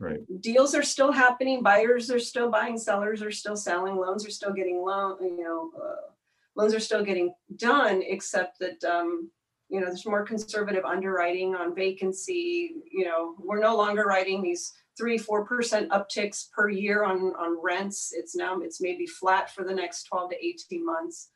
Right. 0.02 0.40
Deals 0.40 0.74
are 0.74 0.82
still 0.82 1.12
happening. 1.12 1.62
Buyers 1.62 2.10
are 2.10 2.18
still 2.18 2.50
buying. 2.50 2.76
Sellers 2.76 3.22
are 3.22 3.30
still 3.30 3.54
selling. 3.56 3.94
Loans 3.94 4.26
are 4.26 4.32
still 4.32 4.52
getting 4.52 4.82
loan. 4.82 5.16
You 5.20 5.44
know, 5.44 5.70
uh, 5.80 6.10
loans 6.56 6.74
are 6.74 6.80
still 6.80 7.04
getting 7.04 7.32
done. 7.54 8.02
Except 8.04 8.58
that 8.58 8.82
um, 8.82 9.30
you 9.68 9.78
know 9.78 9.86
there's 9.86 10.04
more 10.04 10.24
conservative 10.24 10.84
underwriting 10.84 11.54
on 11.54 11.72
vacancy. 11.72 12.72
You 12.90 13.04
know, 13.04 13.36
we're 13.38 13.60
no 13.60 13.76
longer 13.76 14.02
writing 14.02 14.42
these 14.42 14.72
three 14.98 15.18
four 15.18 15.44
percent 15.44 15.88
upticks 15.90 16.50
per 16.50 16.68
year 16.68 17.04
on 17.04 17.32
on 17.38 17.56
rents. 17.62 18.12
It's 18.12 18.34
now 18.34 18.58
it's 18.60 18.80
maybe 18.80 19.06
flat 19.06 19.54
for 19.54 19.62
the 19.62 19.74
next 19.74 20.04
12 20.04 20.30
to 20.30 20.44
18 20.44 20.84
months. 20.84 21.28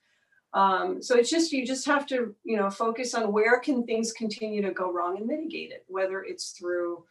Um, 0.55 1.00
so 1.00 1.14
it's 1.14 1.31
just 1.31 1.52
you 1.52 1.64
just 1.64 1.87
have 1.87 2.05
to 2.07 2.35
you 2.42 2.57
know 2.57 2.68
focus 2.68 3.14
on 3.14 3.33
where 3.33 3.61
can 3.61 3.87
things 3.87 4.12
continue 4.12 4.61
to 4.62 4.72
go 4.72 4.92
wrong 4.92 5.18
and 5.18 5.26
mitigate 5.29 5.70
it. 5.70 5.85
Whether 5.87 6.24
it's 6.24 6.50
through 6.50 7.05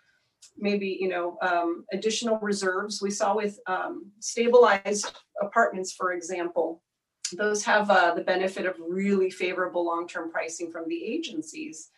maybe 0.58 0.98
you 1.00 1.10
know 1.10 1.38
um, 1.42 1.86
additional 1.92 2.40
reserves. 2.40 3.02
We 3.02 3.12
saw 3.12 3.36
with 3.36 3.60
um, 3.68 4.12
stabilized 4.20 5.12
apartments, 5.42 5.94
for 5.94 6.14
example, 6.14 6.82
those 7.34 7.64
have 7.64 7.90
uh, 7.90 8.14
the 8.14 8.24
benefit 8.24 8.66
of 8.66 8.76
really 8.80 9.30
favorable 9.30 9.86
long-term 9.86 10.32
pricing 10.32 10.72
from 10.72 10.88
the 10.88 11.04
agencies. 11.04 11.90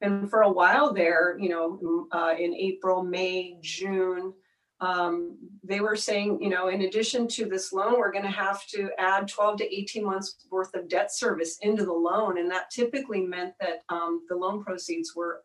And 0.00 0.28
for 0.28 0.42
a 0.42 0.50
while 0.50 0.92
there, 0.92 1.36
you 1.38 1.48
know, 1.48 2.08
uh, 2.10 2.34
in 2.36 2.54
April, 2.54 3.04
May, 3.04 3.58
June, 3.60 4.32
um, 4.80 5.38
they 5.62 5.78
were 5.78 5.94
saying, 5.94 6.42
you 6.42 6.50
know, 6.50 6.66
in 6.66 6.82
addition 6.82 7.28
to 7.28 7.44
this 7.44 7.72
loan, 7.72 8.00
we're 8.00 8.10
going 8.10 8.24
to 8.24 8.30
have 8.30 8.66
to 8.68 8.90
add 8.98 9.28
12 9.28 9.58
to 9.58 9.74
18 9.74 10.04
months 10.04 10.44
worth 10.50 10.74
of 10.74 10.88
debt 10.88 11.14
service 11.14 11.58
into 11.62 11.84
the 11.84 11.92
loan. 11.92 12.38
And 12.38 12.50
that 12.50 12.70
typically 12.72 13.20
meant 13.20 13.54
that 13.60 13.82
um, 13.88 14.22
the 14.28 14.34
loan 14.34 14.64
proceeds 14.64 15.14
were 15.14 15.44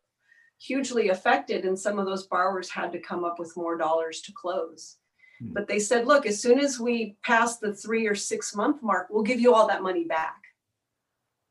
hugely 0.60 1.10
affected, 1.10 1.66
and 1.66 1.78
some 1.78 2.00
of 2.00 2.06
those 2.06 2.28
borrowers 2.28 2.70
had 2.70 2.92
to 2.92 3.00
come 3.00 3.24
up 3.24 3.40
with 3.40 3.56
more 3.58 3.78
dollars 3.78 4.22
to 4.22 4.32
close. 4.32 4.98
Hmm. 5.40 5.54
But 5.54 5.68
they 5.68 5.80
said, 5.80 6.08
look, 6.08 6.26
as 6.26 6.42
soon 6.42 6.60
as 6.60 6.80
we 6.80 7.16
pass 7.24 7.58
the 7.58 7.74
three 7.74 8.08
or 8.08 8.16
six 8.16 8.56
month 8.56 8.82
mark, 8.82 9.08
we'll 9.10 9.24
give 9.24 9.40
you 9.40 9.54
all 9.54 9.68
that 9.68 9.84
money 9.84 10.04
back. 10.04 10.42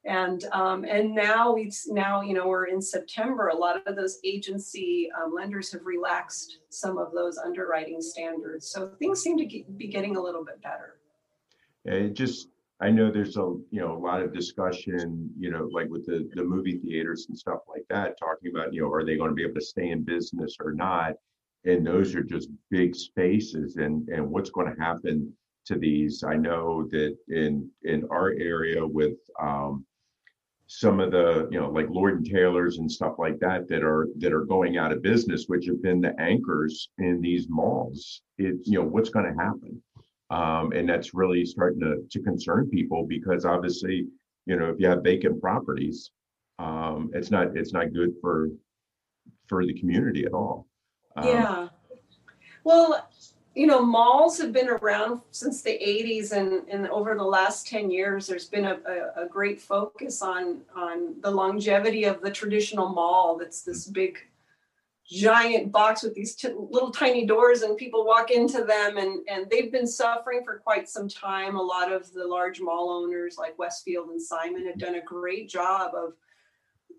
and 0.04 0.44
um, 0.52 0.84
and 0.84 1.14
now 1.14 1.52
we've 1.52 1.76
now 1.88 2.20
you 2.20 2.32
know 2.32 2.46
we're 2.46 2.66
in 2.66 2.80
September. 2.80 3.48
A 3.48 3.56
lot 3.56 3.86
of 3.86 3.96
those 3.96 4.18
agency 4.24 5.08
um, 5.20 5.34
lenders 5.34 5.72
have 5.72 5.84
relaxed 5.84 6.58
some 6.70 6.96
of 6.96 7.12
those 7.12 7.38
underwriting 7.38 8.00
standards, 8.00 8.68
so 8.68 8.90
things 8.98 9.20
seem 9.20 9.36
to 9.38 9.46
be 9.76 9.88
getting 9.88 10.16
a 10.16 10.22
little 10.22 10.44
bit 10.44 10.62
better. 10.62 10.98
It 11.84 12.14
just 12.14 12.48
I 12.80 12.90
know 12.90 13.10
there's 13.10 13.36
a 13.36 13.54
you 13.70 13.80
know 13.80 13.96
a 13.96 13.98
lot 13.98 14.22
of 14.22 14.34
discussion 14.34 15.30
you 15.38 15.50
know 15.50 15.68
like 15.72 15.88
with 15.88 16.04
the 16.06 16.28
the 16.34 16.44
movie 16.44 16.78
theaters 16.78 17.26
and 17.28 17.38
stuff 17.38 17.60
like 17.68 17.84
that 17.88 18.18
talking 18.18 18.50
about 18.50 18.74
you 18.74 18.82
know 18.82 18.92
are 18.92 19.04
they 19.04 19.16
going 19.16 19.30
to 19.30 19.34
be 19.34 19.44
able 19.44 19.54
to 19.54 19.60
stay 19.60 19.90
in 19.90 20.02
business 20.02 20.56
or 20.60 20.72
not? 20.72 21.14
And 21.64 21.86
those 21.86 22.14
are 22.14 22.22
just 22.22 22.50
big 22.70 22.94
spaces 22.94 23.76
and 23.76 24.08
and 24.08 24.30
what's 24.30 24.50
going 24.50 24.72
to 24.72 24.80
happen 24.80 25.32
to 25.66 25.78
these? 25.78 26.22
I 26.22 26.36
know 26.36 26.86
that 26.90 27.16
in 27.28 27.70
in 27.84 28.06
our 28.10 28.30
area 28.32 28.86
with 28.86 29.18
um, 29.40 29.84
some 30.66 31.00
of 31.00 31.12
the 31.12 31.48
you 31.50 31.60
know 31.60 31.70
like 31.70 31.86
lord 31.90 32.16
and 32.16 32.26
taylors 32.26 32.78
and 32.78 32.90
stuff 32.90 33.14
like 33.18 33.38
that 33.38 33.68
that 33.68 33.84
are 33.84 34.08
that 34.16 34.32
are 34.32 34.44
going 34.44 34.76
out 34.76 34.92
of 34.92 35.00
business 35.00 35.44
which 35.46 35.64
have 35.66 35.80
been 35.80 36.00
the 36.00 36.12
anchors 36.20 36.88
in 36.98 37.20
these 37.20 37.46
malls 37.48 38.22
it 38.38 38.56
you 38.64 38.78
know 38.78 38.84
what's 38.84 39.10
going 39.10 39.24
to 39.24 39.42
happen 39.42 39.80
um, 40.30 40.72
and 40.72 40.88
that's 40.88 41.14
really 41.14 41.44
starting 41.44 41.80
to, 41.80 42.02
to 42.10 42.20
concern 42.22 42.68
people 42.68 43.06
because 43.06 43.44
obviously 43.44 44.06
you 44.46 44.56
know 44.56 44.70
if 44.70 44.76
you 44.78 44.88
have 44.88 45.02
vacant 45.02 45.40
properties 45.40 46.10
um, 46.58 47.10
it's 47.14 47.30
not 47.30 47.56
it's 47.56 47.72
not 47.72 47.92
good 47.92 48.14
for 48.20 48.48
for 49.46 49.64
the 49.64 49.78
community 49.78 50.24
at 50.24 50.32
all. 50.32 50.66
Um, 51.16 51.26
yeah. 51.26 51.68
Well 52.64 53.08
you 53.56 53.66
know, 53.66 53.80
malls 53.82 54.38
have 54.38 54.52
been 54.52 54.68
around 54.68 55.22
since 55.30 55.62
the 55.62 55.70
80s, 55.70 56.32
and, 56.32 56.68
and 56.68 56.86
over 56.88 57.14
the 57.14 57.24
last 57.24 57.66
10 57.66 57.90
years, 57.90 58.26
there's 58.26 58.44
been 58.44 58.66
a, 58.66 58.76
a, 58.86 59.24
a 59.24 59.26
great 59.26 59.58
focus 59.62 60.20
on, 60.20 60.60
on 60.76 61.18
the 61.22 61.30
longevity 61.30 62.04
of 62.04 62.20
the 62.20 62.30
traditional 62.30 62.90
mall 62.90 63.38
that's 63.38 63.62
this 63.62 63.86
big 63.86 64.18
giant 65.08 65.70
box 65.70 66.02
with 66.02 66.14
these 66.14 66.34
t- 66.34 66.48
little 66.56 66.90
tiny 66.90 67.26
doors 67.26 67.62
and 67.62 67.76
people 67.76 68.04
walk 68.04 68.30
into 68.30 68.64
them 68.64 68.96
and 68.96 69.20
and 69.28 69.48
they've 69.50 69.70
been 69.70 69.86
suffering 69.86 70.42
for 70.44 70.58
quite 70.58 70.88
some 70.88 71.08
time 71.08 71.54
a 71.54 71.62
lot 71.62 71.92
of 71.92 72.12
the 72.12 72.26
large 72.26 72.60
mall 72.60 72.90
owners 72.90 73.36
like 73.38 73.56
westfield 73.56 74.08
and 74.08 74.20
simon 74.20 74.66
have 74.66 74.78
done 74.78 74.96
a 74.96 75.02
great 75.02 75.48
job 75.48 75.92
of 75.94 76.14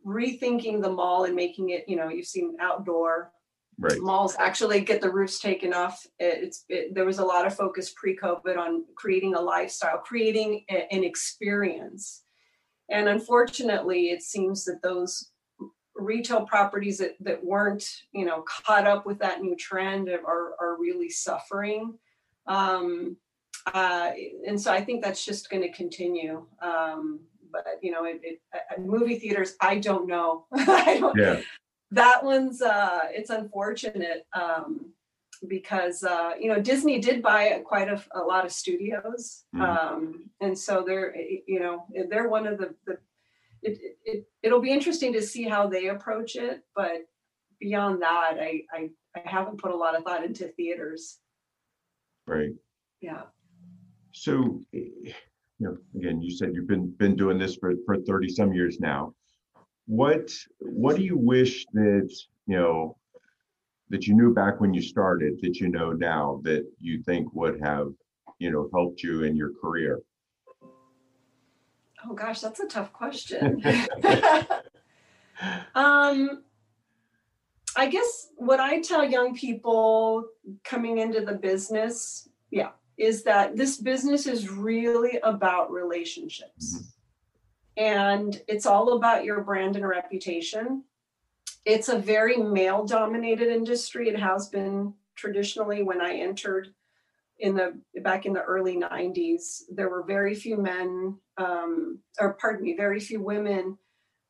rethinking 0.06 0.82
the 0.82 0.90
mall 0.90 1.26
and 1.26 1.36
making 1.36 1.72
it 1.72 1.84
you 1.86 1.98
know 1.98 2.08
you've 2.08 2.26
seen 2.26 2.56
outdoor 2.62 3.30
right. 3.78 4.00
malls 4.00 4.36
actually 4.40 4.82
get 4.82 5.02
the 5.02 5.12
roofs 5.12 5.40
taken 5.40 5.74
off. 5.74 6.06
It's 6.20 6.66
it, 6.70 6.94
there 6.94 7.06
was 7.06 7.20
a 7.20 7.26
lot 7.26 7.46
of 7.46 7.56
focus 7.56 7.94
pre-COVID 7.96 8.58
on 8.58 8.86
creating 8.96 9.36
a 9.36 9.42
lifestyle, 9.42 10.00
creating 10.00 10.66
a, 10.70 10.92
an 10.92 11.04
experience, 11.04 12.24
and 12.90 13.08
unfortunately, 13.08 14.10
it 14.10 14.24
seems 14.24 14.66
that 14.66 14.82
those 14.82 15.32
retail 15.98 16.46
properties 16.46 16.98
that, 17.00 17.16
that 17.22 17.44
weren't 17.44 17.84
you 18.12 18.26
know 18.26 18.44
caught 18.44 18.88
up 18.88 19.06
with 19.06 19.20
that 19.20 19.42
new 19.42 19.56
trend 19.56 20.10
are 20.10 20.54
are 20.60 20.78
really 20.80 21.10
suffering. 21.10 21.98
Um, 22.48 23.18
uh, 23.74 24.12
and 24.48 24.60
so 24.60 24.72
I 24.72 24.82
think 24.82 25.04
that's 25.04 25.26
just 25.26 25.50
going 25.50 25.62
to 25.62 25.72
continue. 25.72 26.46
Um, 26.62 27.20
but 27.52 27.66
you 27.82 27.92
know, 27.92 28.06
it, 28.06 28.22
it, 28.24 28.42
movie 28.80 29.20
theaters, 29.20 29.56
I 29.60 29.80
don't 29.80 30.08
know. 30.08 30.46
I 30.54 30.98
don't. 31.00 31.18
Yeah 31.18 31.42
that 31.92 32.24
one's 32.24 32.62
uh, 32.62 33.02
it's 33.12 33.30
unfortunate 33.30 34.26
um, 34.34 34.92
because 35.48 36.04
uh, 36.04 36.32
you 36.40 36.50
know 36.50 36.60
Disney 36.60 37.00
did 37.00 37.22
buy 37.22 37.62
quite 37.66 37.88
a, 37.88 38.02
a 38.14 38.22
lot 38.22 38.46
of 38.46 38.52
studios, 38.52 39.46
mm-hmm. 39.56 39.62
um, 39.62 40.30
and 40.42 40.58
so 40.58 40.84
they're 40.86 41.16
you 41.16 41.60
know 41.60 41.86
they're 42.10 42.30
one 42.30 42.48
of 42.48 42.58
the 42.58 42.74
the 42.86 42.98
it, 43.64 43.98
it 44.06 44.28
it'll 44.44 44.62
be 44.62 44.72
interesting 44.72 45.14
to 45.14 45.22
see 45.22 45.44
how 45.44 45.68
they 45.68 45.88
approach 45.88 46.36
it, 46.36 46.62
but 46.76 47.02
beyond 47.60 48.02
that, 48.02 48.38
I 48.40 48.62
I, 48.72 48.90
I 49.16 49.22
haven't 49.26 49.60
put 49.62 49.72
a 49.72 49.76
lot 49.76 49.96
of 49.98 50.04
thought 50.04 50.24
into 50.24 50.48
theaters. 50.50 51.20
Right. 52.26 52.52
Yeah. 53.02 53.24
So, 54.12 54.62
eh, 54.74 54.90
you 55.04 55.14
know, 55.60 55.78
again, 55.96 56.22
you 56.22 56.32
said 56.32 56.52
you've 56.54 56.68
been 56.68 56.90
been 56.92 57.16
doing 57.16 57.38
this 57.38 57.56
for 57.56 57.74
for 57.86 57.98
thirty 57.98 58.30
some 58.30 58.54
years 58.54 58.80
now 58.80 59.14
what 59.88 60.32
what 60.60 60.98
do 60.98 61.02
you 61.02 61.18
wish 61.18 61.66
that 61.74 62.14
you 62.46 62.58
know 62.58 62.98
that 63.90 64.06
you 64.06 64.14
knew 64.14 64.34
back 64.34 64.60
when 64.60 64.74
you 64.74 64.82
started 64.82 65.40
that 65.42 65.56
you 65.60 65.70
know 65.70 65.92
now 65.94 66.42
that 66.44 66.70
you 66.78 67.02
think 67.04 67.34
would 67.34 67.60
have 67.62 67.88
you 68.38 68.52
know 68.52 68.70
helped 68.74 69.02
you 69.02 69.24
in 69.24 69.36
your 69.36 69.54
career 69.62 70.02
oh 72.06 72.14
gosh 72.14 72.42
that's 72.42 72.60
a 72.60 72.68
tough 72.68 72.94
question. 72.94 73.64
Um 75.76 76.42
i 77.76 77.86
guess 77.86 78.30
what 78.38 78.60
i 78.60 78.82
tell 78.82 79.08
young 79.08 79.36
people 79.36 80.26
coming 80.64 80.98
into 80.98 81.22
the 81.22 81.34
business 81.34 82.28
yeah 82.50 82.72
is 82.98 83.24
that 83.24 83.56
this 83.56 83.78
business 83.78 84.26
is 84.26 84.50
really 84.50 85.20
about 85.24 85.72
relationships. 85.72 86.76
Mm-hmm. 86.76 87.84
And 87.84 88.42
it's 88.48 88.66
all 88.66 88.94
about 88.94 89.24
your 89.24 89.42
brand 89.42 89.76
and 89.76 89.88
reputation. 89.88 90.84
It's 91.64 91.90
a 91.90 92.00
very 92.00 92.38
male 92.38 92.86
dominated 92.86 93.50
industry. 93.50 94.10
It 94.10 94.20
has 94.20 94.50
been 94.50 94.94
traditionally 95.16 95.84
when 95.84 96.02
I 96.02 96.16
entered 96.16 96.74
in 97.40 97.56
the 97.56 97.80
back 98.02 98.26
in 98.26 98.34
the 98.34 98.42
early 98.42 98.78
90s 98.78 99.62
there 99.70 99.90
were 99.90 100.02
very 100.02 100.34
few 100.34 100.58
men 100.58 101.16
um, 101.38 102.00
or 102.20 102.34
pardon 102.34 102.64
me 102.64 102.76
very 102.76 103.00
few 103.00 103.22
women 103.22 103.78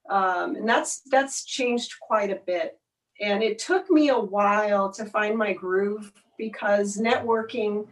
um, 0.10 0.56
and 0.56 0.68
that's 0.68 1.02
that's 1.10 1.46
changed 1.46 1.94
quite 2.02 2.32
a 2.32 2.42
bit 2.46 2.80
and 3.20 3.42
it 3.42 3.60
took 3.60 3.90
me 3.90 4.10
a 4.10 4.20
while 4.20 4.92
to 4.92 5.06
find 5.06 5.38
my 5.38 5.54
groove 5.54 6.12
because 6.38 6.98
networking 6.98 7.88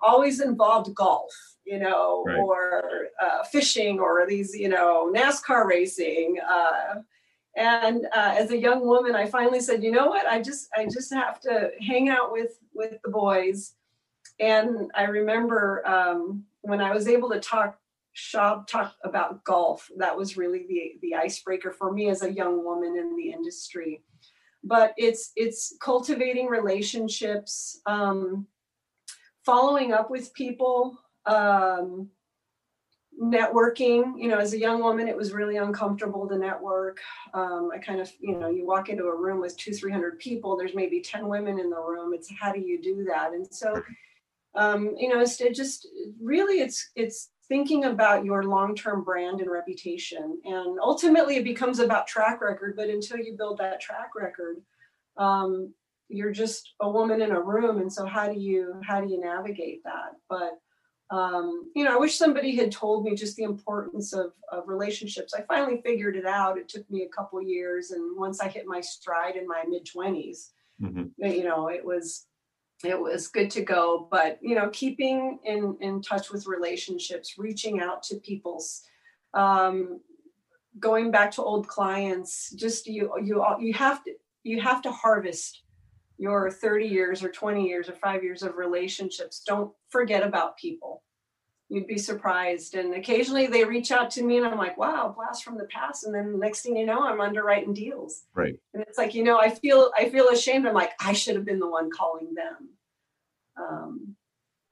always 0.00 0.40
involved 0.40 0.94
golf 0.94 1.30
you 1.64 1.78
know, 1.78 2.24
right. 2.26 2.38
or 2.38 3.08
uh, 3.22 3.42
fishing 3.44 3.98
or 3.98 4.26
these, 4.26 4.54
you 4.54 4.68
know, 4.68 5.10
NASCAR 5.14 5.66
racing. 5.66 6.38
Uh, 6.46 7.00
and 7.56 8.06
uh, 8.14 8.34
as 8.36 8.50
a 8.50 8.58
young 8.58 8.86
woman, 8.86 9.14
I 9.14 9.26
finally 9.26 9.60
said, 9.60 9.82
you 9.82 9.90
know 9.90 10.06
what? 10.06 10.26
I 10.26 10.42
just, 10.42 10.68
I 10.76 10.84
just 10.84 11.12
have 11.14 11.40
to 11.40 11.70
hang 11.80 12.08
out 12.08 12.32
with 12.32 12.58
with 12.74 12.98
the 13.04 13.10
boys. 13.10 13.74
And 14.40 14.90
I 14.94 15.04
remember 15.04 15.86
um, 15.86 16.44
when 16.62 16.80
I 16.80 16.92
was 16.92 17.06
able 17.06 17.30
to 17.30 17.40
talk 17.40 17.78
shop 18.14 18.68
talked 18.68 18.96
about 19.04 19.44
golf. 19.44 19.90
That 19.98 20.16
was 20.16 20.36
really 20.36 20.64
the 20.68 20.92
the 21.02 21.14
icebreaker 21.16 21.72
for 21.72 21.92
me 21.92 22.08
as 22.08 22.22
a 22.22 22.32
young 22.32 22.64
woman 22.64 22.96
in 22.96 23.14
the 23.16 23.30
industry. 23.30 24.02
But 24.62 24.94
it's 24.96 25.32
it's 25.36 25.76
cultivating 25.80 26.46
relationships 26.46 27.80
um, 27.86 28.46
following 29.44 29.92
up 29.92 30.10
with 30.10 30.32
people 30.32 30.96
um, 31.26 32.08
networking. 33.20 34.12
You 34.16 34.28
know 34.28 34.38
as 34.38 34.52
a 34.52 34.58
young 34.58 34.80
woman 34.80 35.08
it 35.08 35.16
was 35.16 35.32
really 35.32 35.56
uncomfortable 35.56 36.28
to 36.28 36.38
network. 36.38 37.00
Um, 37.34 37.70
i 37.74 37.78
kind 37.78 38.00
of 38.00 38.10
you 38.20 38.38
know 38.38 38.48
you 38.48 38.64
walk 38.64 38.90
into 38.90 39.06
a 39.06 39.16
room 39.16 39.40
with 39.40 39.56
two 39.56 39.72
three 39.72 39.92
hundred 39.92 40.20
people 40.20 40.56
there's 40.56 40.74
maybe 40.74 41.00
10 41.00 41.28
women 41.28 41.58
in 41.58 41.68
the 41.68 41.80
room. 41.80 42.14
It's 42.14 42.30
how 42.40 42.52
do 42.52 42.60
you 42.60 42.80
do 42.80 43.04
that? 43.08 43.32
And 43.32 43.44
so 43.50 43.82
um, 44.54 44.94
you 44.96 45.08
know 45.08 45.20
it's 45.20 45.40
it 45.40 45.56
just 45.56 45.88
really 46.22 46.60
it's 46.60 46.92
it's 46.94 47.30
thinking 47.48 47.84
about 47.84 48.24
your 48.24 48.42
long-term 48.44 49.04
brand 49.04 49.40
and 49.40 49.50
reputation 49.50 50.40
and 50.44 50.78
ultimately 50.80 51.36
it 51.36 51.44
becomes 51.44 51.78
about 51.78 52.06
track 52.06 52.40
record 52.40 52.74
but 52.76 52.88
until 52.88 53.18
you 53.18 53.36
build 53.36 53.58
that 53.58 53.80
track 53.80 54.10
record 54.16 54.56
um, 55.16 55.72
you're 56.08 56.32
just 56.32 56.74
a 56.80 56.90
woman 56.90 57.22
in 57.22 57.30
a 57.30 57.40
room 57.40 57.78
and 57.78 57.92
so 57.92 58.06
how 58.06 58.26
do 58.30 58.38
you 58.38 58.80
how 58.86 59.00
do 59.00 59.08
you 59.08 59.20
navigate 59.20 59.82
that 59.84 60.12
but 60.28 60.58
um, 61.10 61.70
you 61.76 61.84
know, 61.84 61.94
I 61.94 61.98
wish 61.98 62.16
somebody 62.16 62.56
had 62.56 62.72
told 62.72 63.04
me 63.04 63.14
just 63.14 63.36
the 63.36 63.42
importance 63.42 64.12
of, 64.12 64.32
of 64.50 64.66
relationships. 64.66 65.34
I 65.34 65.42
finally 65.42 65.80
figured 65.84 66.16
it 66.16 66.26
out. 66.26 66.58
It 66.58 66.68
took 66.68 66.90
me 66.90 67.02
a 67.02 67.14
couple 67.14 67.40
years, 67.42 67.90
and 67.90 68.18
once 68.18 68.40
I 68.40 68.48
hit 68.48 68.66
my 68.66 68.80
stride 68.80 69.36
in 69.36 69.46
my 69.46 69.64
mid 69.68 69.86
20s, 69.86 70.50
mm-hmm. 70.82 71.24
you 71.24 71.44
know, 71.44 71.68
it 71.68 71.84
was 71.84 72.26
it 72.86 72.98
was 72.98 73.28
good 73.28 73.50
to 73.52 73.62
go. 73.62 74.08
But 74.10 74.38
you 74.42 74.54
know, 74.54 74.70
keeping 74.70 75.38
in 75.44 75.76
in 75.80 76.02
touch 76.02 76.30
with 76.30 76.46
relationships, 76.46 77.34
reaching 77.38 77.80
out 77.80 78.02
to 78.04 78.16
people's, 78.16 78.82
um, 79.34 80.00
going 80.78 81.10
back 81.10 81.30
to 81.32 81.42
old 81.42 81.68
clients, 81.68 82.50
just 82.52 82.86
you 82.86 83.12
you 83.22 83.44
you 83.60 83.72
have 83.74 84.04
to 84.04 84.12
you 84.42 84.60
have 84.60 84.82
to 84.82 84.90
harvest 84.90 85.62
your 86.18 86.50
30 86.50 86.86
years 86.86 87.24
or 87.24 87.30
20 87.30 87.66
years 87.66 87.88
or 87.88 87.94
five 87.94 88.22
years 88.22 88.42
of 88.42 88.56
relationships. 88.56 89.42
Don't 89.44 89.72
forget 89.88 90.22
about 90.22 90.56
people. 90.56 91.02
You'd 91.68 91.86
be 91.86 91.98
surprised. 91.98 92.74
And 92.74 92.94
occasionally 92.94 93.46
they 93.46 93.64
reach 93.64 93.90
out 93.90 94.10
to 94.12 94.22
me 94.22 94.36
and 94.36 94.46
I'm 94.46 94.58
like, 94.58 94.76
wow, 94.76 95.12
blast 95.16 95.42
from 95.42 95.58
the 95.58 95.64
past. 95.64 96.04
And 96.04 96.14
then 96.14 96.32
the 96.32 96.38
next 96.38 96.62
thing 96.62 96.76
you 96.76 96.86
know, 96.86 97.02
I'm 97.02 97.20
underwriting 97.20 97.74
deals. 97.74 98.24
Right. 98.34 98.54
And 98.74 98.84
it's 98.86 98.98
like, 98.98 99.14
you 99.14 99.24
know, 99.24 99.38
I 99.38 99.50
feel 99.50 99.90
I 99.98 100.08
feel 100.08 100.28
ashamed. 100.28 100.66
I'm 100.66 100.74
like, 100.74 100.92
I 101.00 101.14
should 101.14 101.36
have 101.36 101.44
been 101.44 101.58
the 101.58 101.68
one 101.68 101.90
calling 101.90 102.34
them. 102.34 102.68
Um, 103.56 104.16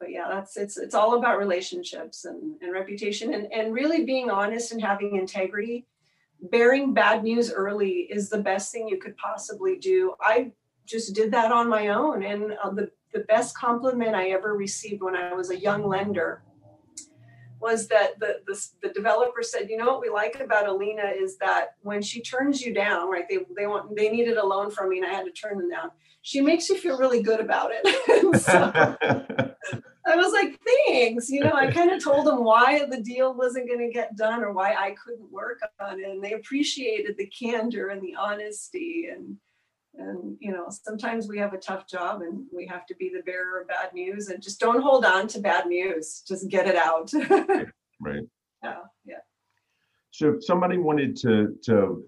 but 0.00 0.10
yeah, 0.10 0.26
that's 0.28 0.56
it's 0.56 0.76
it's 0.76 0.94
all 0.94 1.16
about 1.16 1.38
relationships 1.38 2.24
and, 2.24 2.60
and 2.60 2.72
reputation 2.72 3.34
and, 3.34 3.52
and 3.52 3.72
really 3.72 4.04
being 4.04 4.30
honest 4.30 4.72
and 4.72 4.82
having 4.82 5.16
integrity. 5.16 5.86
Bearing 6.50 6.92
bad 6.92 7.22
news 7.22 7.52
early 7.52 8.08
is 8.10 8.28
the 8.28 8.42
best 8.42 8.72
thing 8.72 8.88
you 8.88 8.98
could 8.98 9.16
possibly 9.16 9.76
do. 9.76 10.14
I 10.20 10.50
just 10.86 11.14
did 11.14 11.30
that 11.32 11.52
on 11.52 11.68
my 11.68 11.88
own. 11.88 12.24
And 12.24 12.56
uh, 12.62 12.70
the, 12.70 12.90
the 13.12 13.20
best 13.20 13.56
compliment 13.56 14.16
I 14.16 14.30
ever 14.30 14.54
received 14.54 15.02
when 15.02 15.14
I 15.14 15.32
was 15.34 15.50
a 15.50 15.58
young 15.58 15.86
lender 15.86 16.42
was 17.60 17.86
that 17.86 18.18
the, 18.18 18.40
the, 18.48 18.60
the 18.82 18.92
developer 18.92 19.42
said, 19.42 19.70
you 19.70 19.76
know 19.76 19.86
what 19.86 20.00
we 20.00 20.10
like 20.10 20.40
about 20.40 20.66
Alina 20.66 21.12
is 21.16 21.38
that 21.38 21.76
when 21.82 22.02
she 22.02 22.20
turns 22.20 22.60
you 22.60 22.74
down, 22.74 23.08
right? 23.08 23.24
They 23.28 23.38
they 23.56 23.68
want 23.68 23.94
they 23.94 24.08
needed 24.10 24.36
a 24.36 24.44
loan 24.44 24.70
from 24.70 24.90
me 24.90 24.98
and 24.98 25.06
I 25.06 25.10
had 25.10 25.24
to 25.24 25.30
turn 25.30 25.58
them 25.58 25.70
down. 25.70 25.90
She 26.22 26.40
makes 26.40 26.68
you 26.68 26.78
feel 26.78 26.98
really 26.98 27.22
good 27.22 27.40
about 27.40 27.70
it. 27.72 28.40
so 28.40 28.72
I 30.06 30.16
was 30.16 30.32
like, 30.32 30.58
thanks. 30.88 31.30
You 31.30 31.44
know, 31.44 31.52
I 31.52 31.70
kind 31.70 31.90
of 31.90 32.02
told 32.02 32.26
them 32.26 32.44
why 32.44 32.84
the 32.88 33.00
deal 33.00 33.34
wasn't 33.34 33.68
going 33.68 33.86
to 33.86 33.92
get 33.92 34.16
done 34.16 34.42
or 34.42 34.52
why 34.52 34.74
I 34.74 34.94
couldn't 35.02 35.30
work 35.30 35.60
on 35.80 36.00
it, 36.00 36.08
and 36.08 36.22
they 36.22 36.32
appreciated 36.32 37.16
the 37.16 37.26
candor 37.26 37.88
and 37.88 38.02
the 38.02 38.14
honesty 38.16 39.08
and 39.12 39.36
and 39.98 40.36
you 40.40 40.52
know 40.52 40.66
sometimes 40.70 41.28
we 41.28 41.38
have 41.38 41.52
a 41.52 41.58
tough 41.58 41.86
job 41.86 42.22
and 42.22 42.46
we 42.52 42.66
have 42.66 42.86
to 42.86 42.94
be 42.96 43.10
the 43.10 43.22
bearer 43.22 43.60
of 43.60 43.68
bad 43.68 43.92
news 43.92 44.28
and 44.28 44.42
just 44.42 44.58
don't 44.58 44.82
hold 44.82 45.04
on 45.04 45.26
to 45.28 45.38
bad 45.38 45.66
news 45.66 46.22
just 46.26 46.48
get 46.48 46.66
it 46.66 46.76
out 46.76 47.12
right 48.00 48.22
yeah 48.62 48.76
yeah 49.04 49.16
so 50.10 50.34
if 50.34 50.44
somebody 50.44 50.78
wanted 50.78 51.14
to 51.16 51.54
to 51.62 52.04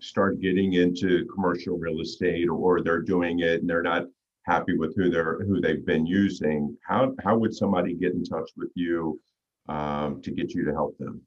start 0.00 0.40
getting 0.40 0.74
into 0.74 1.26
commercial 1.26 1.78
real 1.78 2.00
estate 2.00 2.48
or 2.48 2.82
they're 2.82 3.02
doing 3.02 3.40
it 3.40 3.60
and 3.60 3.68
they're 3.68 3.82
not 3.82 4.04
happy 4.46 4.76
with 4.76 4.94
who 4.96 5.10
they're 5.10 5.42
who 5.44 5.60
they've 5.60 5.86
been 5.86 6.06
using 6.06 6.76
how 6.86 7.14
how 7.22 7.36
would 7.36 7.54
somebody 7.54 7.94
get 7.94 8.12
in 8.12 8.24
touch 8.24 8.50
with 8.56 8.70
you 8.74 9.18
um, 9.68 10.20
to 10.20 10.30
get 10.30 10.52
you 10.52 10.64
to 10.64 10.72
help 10.72 10.96
them 10.98 11.20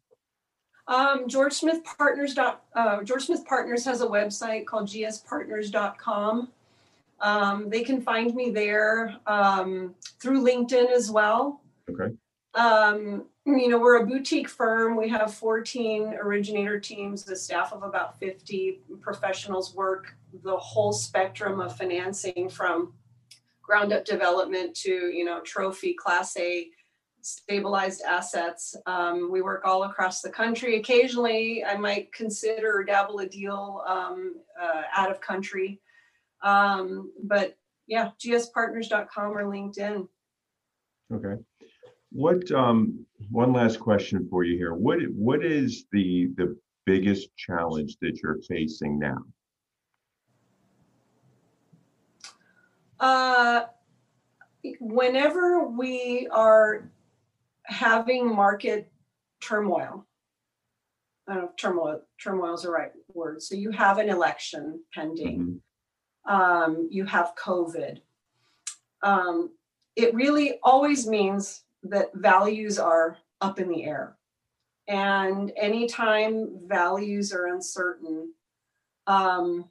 um, 0.87 1.27
George 1.27 1.53
Smith 1.53 1.83
Partners. 1.83 2.33
Dot, 2.33 2.63
uh, 2.73 3.03
George 3.03 3.25
Smith 3.25 3.45
Partners 3.45 3.83
has 3.85 4.01
a 4.01 4.07
website 4.07 4.65
called 4.65 4.87
gspartners.com. 4.87 6.47
Um, 7.19 7.69
they 7.69 7.83
can 7.83 8.01
find 8.01 8.33
me 8.35 8.51
there 8.51 9.17
um, 9.25 9.95
through 10.21 10.45
LinkedIn 10.45 10.89
as 10.91 11.11
well. 11.11 11.61
Okay. 11.89 12.15
Um, 12.53 13.25
you 13.47 13.69
know, 13.69 13.79
we're 13.79 14.01
a 14.01 14.05
boutique 14.05 14.49
firm. 14.49 14.97
We 14.97 15.07
have 15.09 15.33
14 15.33 16.15
originator 16.21 16.79
teams, 16.79 17.27
a 17.29 17.35
staff 17.35 17.71
of 17.71 17.81
about 17.81 18.19
50 18.19 18.81
professionals 19.01 19.73
work 19.73 20.13
the 20.43 20.57
whole 20.57 20.91
spectrum 20.91 21.61
of 21.61 21.75
financing 21.75 22.49
from 22.49 22.93
ground 23.63 23.93
up 23.93 24.03
development 24.03 24.75
to, 24.75 24.91
you 24.91 25.23
know, 25.23 25.39
trophy 25.41 25.93
class 25.93 26.35
A 26.37 26.67
stabilized 27.21 28.01
assets. 28.03 28.75
Um, 28.85 29.31
we 29.31 29.41
work 29.41 29.63
all 29.65 29.83
across 29.83 30.21
the 30.21 30.29
country. 30.29 30.77
Occasionally, 30.77 31.63
I 31.63 31.77
might 31.77 32.11
consider 32.13 32.77
or 32.77 32.83
dabble 32.83 33.19
a 33.19 33.27
deal 33.27 33.83
um, 33.87 34.35
uh, 34.61 34.83
out 34.95 35.11
of 35.11 35.21
country. 35.21 35.81
Um, 36.43 37.11
but 37.23 37.57
yeah, 37.87 38.11
gspartners.com 38.19 39.31
or 39.31 39.43
LinkedIn. 39.43 40.07
Okay. 41.13 41.41
What 42.17 42.51
um 42.51 43.05
one 43.29 43.53
last 43.53 43.79
question 43.79 44.27
for 44.27 44.43
you 44.43 44.57
here. 44.57 44.73
What 44.73 44.97
what 45.13 45.45
is 45.45 45.85
the 45.91 46.31
the 46.35 46.57
biggest 46.83 47.29
challenge 47.37 47.97
that 48.01 48.23
you're 48.23 48.41
facing 48.41 48.97
now? 48.97 49.19
Uh 52.99 53.65
whenever 54.79 55.67
we 55.67 56.27
are 56.31 56.89
having 57.65 58.35
market 58.35 58.91
turmoil. 59.39 60.03
I 61.27 61.35
don't 61.35 61.43
know 61.43 61.49
if 61.49 61.55
turmoil 61.55 62.01
turmoil 62.19 62.55
is 62.55 62.63
the 62.63 62.71
right 62.71 62.93
word. 63.13 63.43
So 63.43 63.53
you 63.53 63.69
have 63.69 63.99
an 63.99 64.09
election 64.09 64.81
pending. 64.91 65.59
Mm-hmm. 66.25 66.33
Um, 66.33 66.87
you 66.89 67.05
have 67.05 67.35
COVID. 67.35 67.99
Um, 69.03 69.51
it 69.95 70.15
really 70.15 70.57
always 70.63 71.05
means 71.05 71.63
that 71.89 72.11
values 72.13 72.79
are 72.79 73.17
up 73.41 73.59
in 73.59 73.69
the 73.69 73.83
air. 73.83 74.17
And 74.87 75.51
anytime 75.57 76.59
values 76.65 77.33
are 77.33 77.47
uncertain, 77.47 78.33
um, 79.05 79.65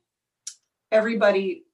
everybody 0.93 1.65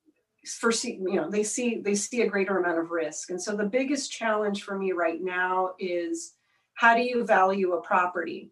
foresee 0.44 0.98
you 1.00 1.14
know 1.14 1.30
they 1.30 1.44
see 1.44 1.80
they 1.80 1.94
see 1.94 2.22
a 2.22 2.28
greater 2.28 2.58
amount 2.58 2.78
of 2.78 2.90
risk. 2.90 3.30
And 3.30 3.40
so 3.40 3.56
the 3.56 3.64
biggest 3.64 4.10
challenge 4.10 4.62
for 4.62 4.76
me 4.76 4.92
right 4.92 5.22
now 5.22 5.72
is 5.78 6.34
how 6.74 6.94
do 6.94 7.02
you 7.02 7.24
value 7.24 7.72
a 7.72 7.82
property? 7.82 8.50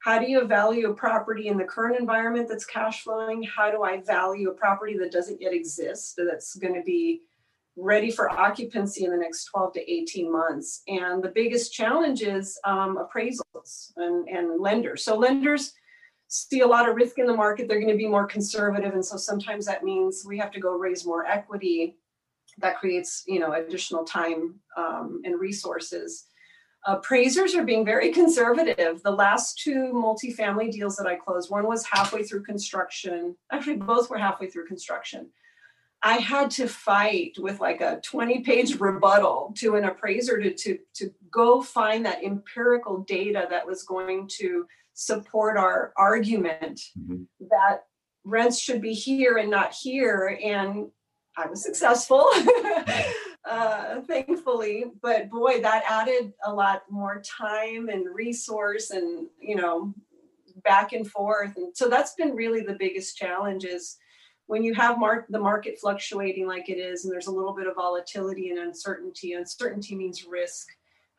How 0.00 0.18
do 0.18 0.30
you 0.30 0.44
value 0.46 0.90
a 0.90 0.94
property 0.94 1.48
in 1.48 1.58
the 1.58 1.64
current 1.64 1.98
environment 1.98 2.48
that's 2.48 2.64
cash 2.64 3.02
flowing? 3.02 3.42
How 3.42 3.70
do 3.70 3.82
i 3.82 4.00
value 4.00 4.50
a 4.50 4.54
property 4.54 4.96
that 4.98 5.12
doesn't 5.12 5.40
yet 5.40 5.52
exist 5.52 6.14
that's 6.16 6.56
going 6.56 6.74
to 6.74 6.82
be 6.82 7.22
ready 7.78 8.10
for 8.10 8.30
occupancy 8.30 9.04
in 9.04 9.10
the 9.10 9.16
next 9.16 9.44
12 9.46 9.74
to 9.74 9.92
18 9.92 10.32
months 10.32 10.82
and 10.88 11.22
the 11.22 11.32
biggest 11.32 11.72
challenge 11.72 12.22
is 12.22 12.58
um, 12.64 12.98
appraisals 12.98 13.92
and, 13.96 14.28
and 14.28 14.60
lenders 14.60 15.04
so 15.04 15.16
lenders 15.16 15.72
see 16.28 16.60
a 16.60 16.66
lot 16.66 16.88
of 16.88 16.94
risk 16.94 17.18
in 17.18 17.26
the 17.26 17.34
market, 17.34 17.68
they're 17.68 17.80
going 17.80 17.92
to 17.92 17.96
be 17.98 18.06
more 18.06 18.26
conservative. 18.26 18.92
And 18.92 19.04
so 19.04 19.16
sometimes 19.16 19.66
that 19.66 19.82
means 19.82 20.24
we 20.26 20.38
have 20.38 20.52
to 20.52 20.60
go 20.60 20.72
raise 20.72 21.04
more 21.04 21.26
equity. 21.26 21.96
That 22.58 22.78
creates, 22.78 23.24
you 23.26 23.38
know, 23.38 23.52
additional 23.52 24.04
time 24.04 24.56
um, 24.76 25.22
and 25.24 25.40
resources. 25.40 26.26
Appraisers 26.86 27.54
are 27.54 27.64
being 27.64 27.84
very 27.84 28.12
conservative. 28.12 29.02
The 29.02 29.10
last 29.10 29.58
two 29.58 29.90
multifamily 29.94 30.70
deals 30.70 30.96
that 30.96 31.06
I 31.06 31.16
closed, 31.16 31.50
one 31.50 31.66
was 31.66 31.84
halfway 31.84 32.22
through 32.22 32.44
construction. 32.44 33.36
Actually, 33.50 33.76
both 33.76 34.10
were 34.10 34.18
halfway 34.18 34.48
through 34.48 34.66
construction. 34.66 35.30
I 36.02 36.18
had 36.18 36.50
to 36.52 36.68
fight 36.68 37.36
with 37.38 37.60
like 37.60 37.80
a 37.80 38.00
20 38.02 38.40
page 38.40 38.78
rebuttal 38.78 39.52
to 39.58 39.74
an 39.74 39.84
appraiser 39.84 40.40
to, 40.40 40.54
to, 40.54 40.78
to 40.94 41.10
go 41.30 41.60
find 41.60 42.06
that 42.06 42.22
empirical 42.22 42.98
data 42.98 43.46
that 43.50 43.66
was 43.66 43.82
going 43.82 44.28
to 44.38 44.66
support 44.94 45.56
our 45.56 45.92
argument 45.96 46.80
mm-hmm. 46.98 47.22
that 47.50 47.84
rents 48.24 48.60
should 48.60 48.80
be 48.80 48.92
here 48.92 49.38
and 49.38 49.50
not 49.50 49.72
here. 49.72 50.38
And 50.42 50.88
I 51.36 51.46
was 51.46 51.62
successful, 51.62 52.26
uh, 53.48 54.00
thankfully. 54.02 54.86
But 55.00 55.30
boy, 55.30 55.60
that 55.62 55.84
added 55.88 56.32
a 56.44 56.52
lot 56.52 56.82
more 56.90 57.22
time 57.22 57.88
and 57.88 58.06
resource 58.14 58.90
and, 58.90 59.28
you 59.40 59.56
know, 59.56 59.94
back 60.64 60.92
and 60.92 61.08
forth. 61.08 61.56
And 61.56 61.76
so 61.76 61.88
that's 61.88 62.14
been 62.14 62.34
really 62.34 62.62
the 62.62 62.76
biggest 62.78 63.16
challenge 63.16 63.64
is 63.64 63.96
when 64.48 64.64
you 64.64 64.74
have 64.74 64.98
mark, 64.98 65.26
the 65.28 65.38
market 65.38 65.78
fluctuating 65.78 66.46
like 66.46 66.70
it 66.70 66.78
is, 66.78 67.04
and 67.04 67.12
there's 67.12 67.26
a 67.26 67.32
little 67.32 67.54
bit 67.54 67.66
of 67.66 67.76
volatility 67.76 68.48
and 68.48 68.58
uncertainty, 68.58 69.34
uncertainty 69.34 69.94
means 69.94 70.24
risk. 70.24 70.68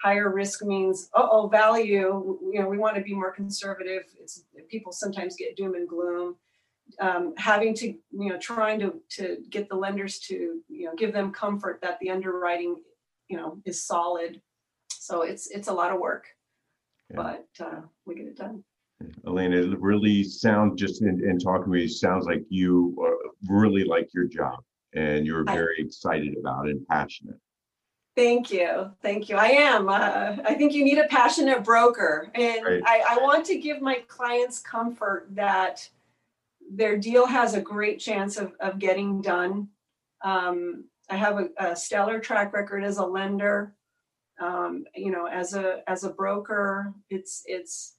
Higher 0.01 0.33
risk 0.33 0.63
means 0.63 1.09
uh 1.13 1.27
oh 1.29 1.47
value 1.47 2.39
you 2.53 2.61
know 2.61 2.69
we 2.69 2.77
want 2.77 2.95
to 2.95 3.01
be 3.01 3.13
more 3.13 3.31
conservative. 3.31 4.03
It's 4.19 4.45
people 4.69 4.91
sometimes 4.91 5.35
get 5.35 5.55
doom 5.55 5.75
and 5.75 5.87
gloom. 5.87 6.35
Um, 6.99 7.33
having 7.37 7.75
to 7.75 7.87
you 7.87 8.29
know 8.29 8.37
trying 8.39 8.79
to 8.79 8.95
to 9.17 9.37
get 9.49 9.69
the 9.69 9.75
lenders 9.75 10.19
to 10.19 10.61
you 10.67 10.85
know 10.85 10.95
give 10.97 11.13
them 11.13 11.31
comfort 11.31 11.79
that 11.81 11.99
the 11.99 12.09
underwriting 12.09 12.77
you 13.27 13.37
know 13.37 13.59
is 13.65 13.83
solid. 13.85 14.41
So 14.91 15.21
it's 15.21 15.47
it's 15.51 15.67
a 15.67 15.73
lot 15.73 15.91
of 15.91 15.99
work 15.99 16.25
yeah. 17.09 17.15
but 17.15 17.65
uh, 17.65 17.81
we 18.05 18.15
get 18.15 18.27
it 18.27 18.37
done 18.37 18.63
Elena, 19.25 19.57
it 19.57 19.79
really 19.79 20.23
sounds 20.23 20.79
just 20.79 21.01
in, 21.01 21.23
in 21.23 21.39
talking 21.39 21.71
to 21.71 21.79
you, 21.79 21.87
sounds 21.87 22.25
like 22.25 22.43
you 22.49 22.95
uh, 23.05 23.29
really 23.47 23.83
like 23.83 24.13
your 24.13 24.25
job 24.25 24.59
and 24.93 25.25
you're 25.25 25.45
very 25.45 25.75
I, 25.79 25.85
excited 25.85 26.35
about 26.37 26.67
it 26.67 26.71
and 26.71 26.87
passionate. 26.87 27.39
Thank 28.15 28.51
you. 28.51 28.91
Thank 29.01 29.29
you. 29.29 29.37
I 29.37 29.47
am. 29.47 29.87
Uh, 29.87 30.37
I 30.43 30.53
think 30.55 30.73
you 30.73 30.83
need 30.83 30.97
a 30.97 31.07
passionate 31.07 31.63
broker. 31.63 32.29
And 32.35 32.65
right. 32.65 32.83
I, 32.85 33.03
I 33.11 33.17
want 33.21 33.45
to 33.45 33.57
give 33.57 33.81
my 33.81 34.03
clients 34.07 34.59
comfort 34.59 35.27
that 35.31 35.87
their 36.69 36.97
deal 36.97 37.25
has 37.25 37.53
a 37.53 37.61
great 37.61 37.99
chance 37.99 38.37
of, 38.37 38.53
of 38.59 38.77
getting 38.79 39.21
done. 39.21 39.69
Um, 40.23 40.85
I 41.09 41.15
have 41.15 41.39
a, 41.39 41.49
a, 41.57 41.75
stellar 41.75 42.19
track 42.19 42.53
record 42.53 42.83
as 42.83 42.97
a 42.97 43.05
lender. 43.05 43.73
Um, 44.41 44.83
you 44.95 45.11
know, 45.11 45.25
as 45.25 45.53
a 45.53 45.81
as 45.87 46.03
a 46.03 46.09
broker, 46.09 46.93
it's 47.09 47.43
it's 47.45 47.95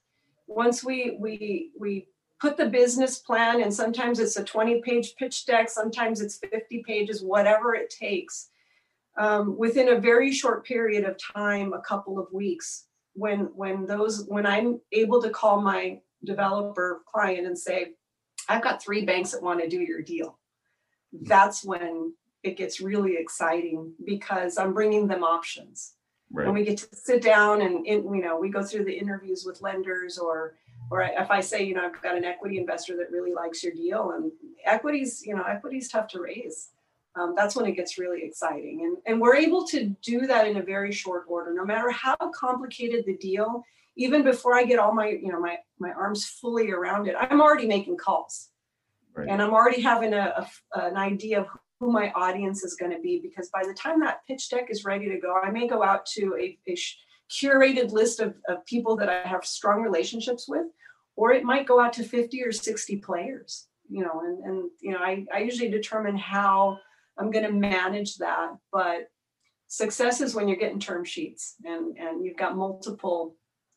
once 0.51 0.84
we 0.84 1.16
we 1.18 1.70
we 1.78 2.09
put 2.40 2.57
the 2.57 2.68
business 2.68 3.18
plan, 3.18 3.62
and 3.62 3.72
sometimes 3.72 4.18
it's 4.18 4.36
a 4.36 4.44
20 4.44 4.82
page 4.82 5.14
pitch 5.16 5.46
deck, 5.46 5.68
sometimes 5.70 6.20
it's 6.20 6.38
50 6.38 6.82
pages, 6.86 7.22
whatever 7.22 7.74
it 7.74 7.90
takes 7.90 8.51
um, 9.18 9.57
within 9.57 9.88
a 9.88 10.01
very 10.01 10.32
short 10.32 10.64
period 10.64 11.05
of 11.05 11.16
time, 11.18 11.72
a 11.72 11.80
couple 11.80 12.18
of 12.18 12.32
weeks, 12.32 12.86
when 13.14 13.51
when 13.55 13.86
those 13.86 14.24
when 14.26 14.46
I'm 14.46 14.80
able 14.92 15.20
to 15.22 15.30
call 15.30 15.61
my 15.61 16.01
developer 16.24 17.03
client 17.07 17.46
and 17.46 17.59
say, 17.59 17.92
I've 18.48 18.62
got 18.62 18.82
three 18.82 19.05
banks 19.05 19.32
that 19.32 19.42
want 19.42 19.61
to 19.61 19.68
do 19.68 19.80
your 19.80 20.03
deal. 20.03 20.38
That's 21.12 21.64
when 21.64 22.14
it 22.42 22.57
gets 22.57 22.80
really 22.80 23.16
exciting 23.16 23.92
because 24.05 24.57
I'm 24.57 24.72
bringing 24.72 25.07
them 25.07 25.24
options. 25.24 25.94
Right. 26.32 26.46
And 26.46 26.54
we 26.54 26.64
get 26.64 26.78
to 26.78 26.96
sit 26.96 27.22
down 27.22 27.62
and, 27.62 27.84
and, 27.86 28.04
you 28.14 28.22
know, 28.22 28.38
we 28.38 28.50
go 28.50 28.62
through 28.62 28.84
the 28.84 28.96
interviews 28.96 29.44
with 29.44 29.62
lenders 29.62 30.16
or, 30.16 30.54
or 30.90 31.02
if 31.02 31.30
I 31.30 31.40
say, 31.40 31.64
you 31.64 31.74
know, 31.74 31.84
I've 31.84 32.00
got 32.02 32.16
an 32.16 32.24
equity 32.24 32.58
investor 32.58 32.96
that 32.98 33.10
really 33.10 33.32
likes 33.32 33.64
your 33.64 33.72
deal 33.72 34.12
and 34.12 34.30
equities, 34.64 35.22
you 35.26 35.34
know, 35.34 35.42
equity's 35.42 35.88
tough 35.88 36.08
to 36.08 36.20
raise. 36.20 36.68
Um, 37.16 37.34
that's 37.36 37.56
when 37.56 37.66
it 37.66 37.72
gets 37.72 37.98
really 37.98 38.22
exciting. 38.22 38.82
And, 38.84 38.96
and 39.06 39.20
we're 39.20 39.34
able 39.34 39.66
to 39.68 39.86
do 40.02 40.28
that 40.28 40.46
in 40.46 40.58
a 40.58 40.62
very 40.62 40.92
short 40.92 41.24
order, 41.26 41.52
no 41.52 41.64
matter 41.64 41.90
how 41.90 42.16
complicated 42.32 43.04
the 43.04 43.16
deal, 43.16 43.64
even 43.96 44.22
before 44.22 44.54
I 44.54 44.64
get 44.64 44.78
all 44.78 44.94
my, 44.94 45.08
you 45.08 45.32
know, 45.32 45.40
my, 45.40 45.58
my 45.80 45.90
arms 45.90 46.24
fully 46.24 46.70
around 46.70 47.08
it, 47.08 47.16
I'm 47.18 47.40
already 47.40 47.66
making 47.66 47.96
calls. 47.96 48.50
Right. 49.12 49.28
And 49.28 49.42
I'm 49.42 49.50
already 49.50 49.82
having 49.82 50.14
a, 50.14 50.46
a 50.74 50.80
an 50.86 50.96
idea 50.96 51.40
of 51.40 51.48
who 51.80 51.90
my 51.90 52.12
audience 52.12 52.62
is 52.62 52.76
going 52.76 52.92
to 52.92 53.00
be 53.00 53.18
because 53.20 53.48
by 53.48 53.62
the 53.66 53.74
time 53.74 54.00
that 54.00 54.24
pitch 54.28 54.50
deck 54.50 54.66
is 54.68 54.84
ready 54.84 55.08
to 55.08 55.18
go, 55.18 55.34
I 55.42 55.50
may 55.50 55.66
go 55.66 55.82
out 55.82 56.04
to 56.16 56.36
a, 56.38 56.58
a 56.70 56.76
curated 57.30 57.90
list 57.90 58.20
of, 58.20 58.34
of 58.48 58.64
people 58.66 58.96
that 58.96 59.08
I 59.08 59.26
have 59.26 59.44
strong 59.46 59.80
relationships 59.80 60.46
with, 60.46 60.66
or 61.16 61.32
it 61.32 61.42
might 61.42 61.66
go 61.66 61.80
out 61.80 61.94
to 61.94 62.04
50 62.04 62.42
or 62.44 62.52
60 62.52 62.96
players, 62.98 63.68
you 63.88 64.02
know, 64.02 64.20
and, 64.22 64.44
and 64.44 64.70
you 64.80 64.92
know, 64.92 64.98
I, 64.98 65.24
I 65.34 65.38
usually 65.38 65.70
determine 65.70 66.18
how 66.18 66.78
I'm 67.18 67.30
going 67.30 67.46
to 67.46 67.52
manage 67.52 68.16
that. 68.18 68.50
But 68.70 69.08
success 69.66 70.20
is 70.20 70.34
when 70.34 70.48
you're 70.48 70.58
getting 70.58 70.80
term 70.80 71.04
sheets 71.04 71.54
and, 71.64 71.96
and 71.96 72.24
you've 72.24 72.36
got 72.36 72.56
multiple 72.56 73.36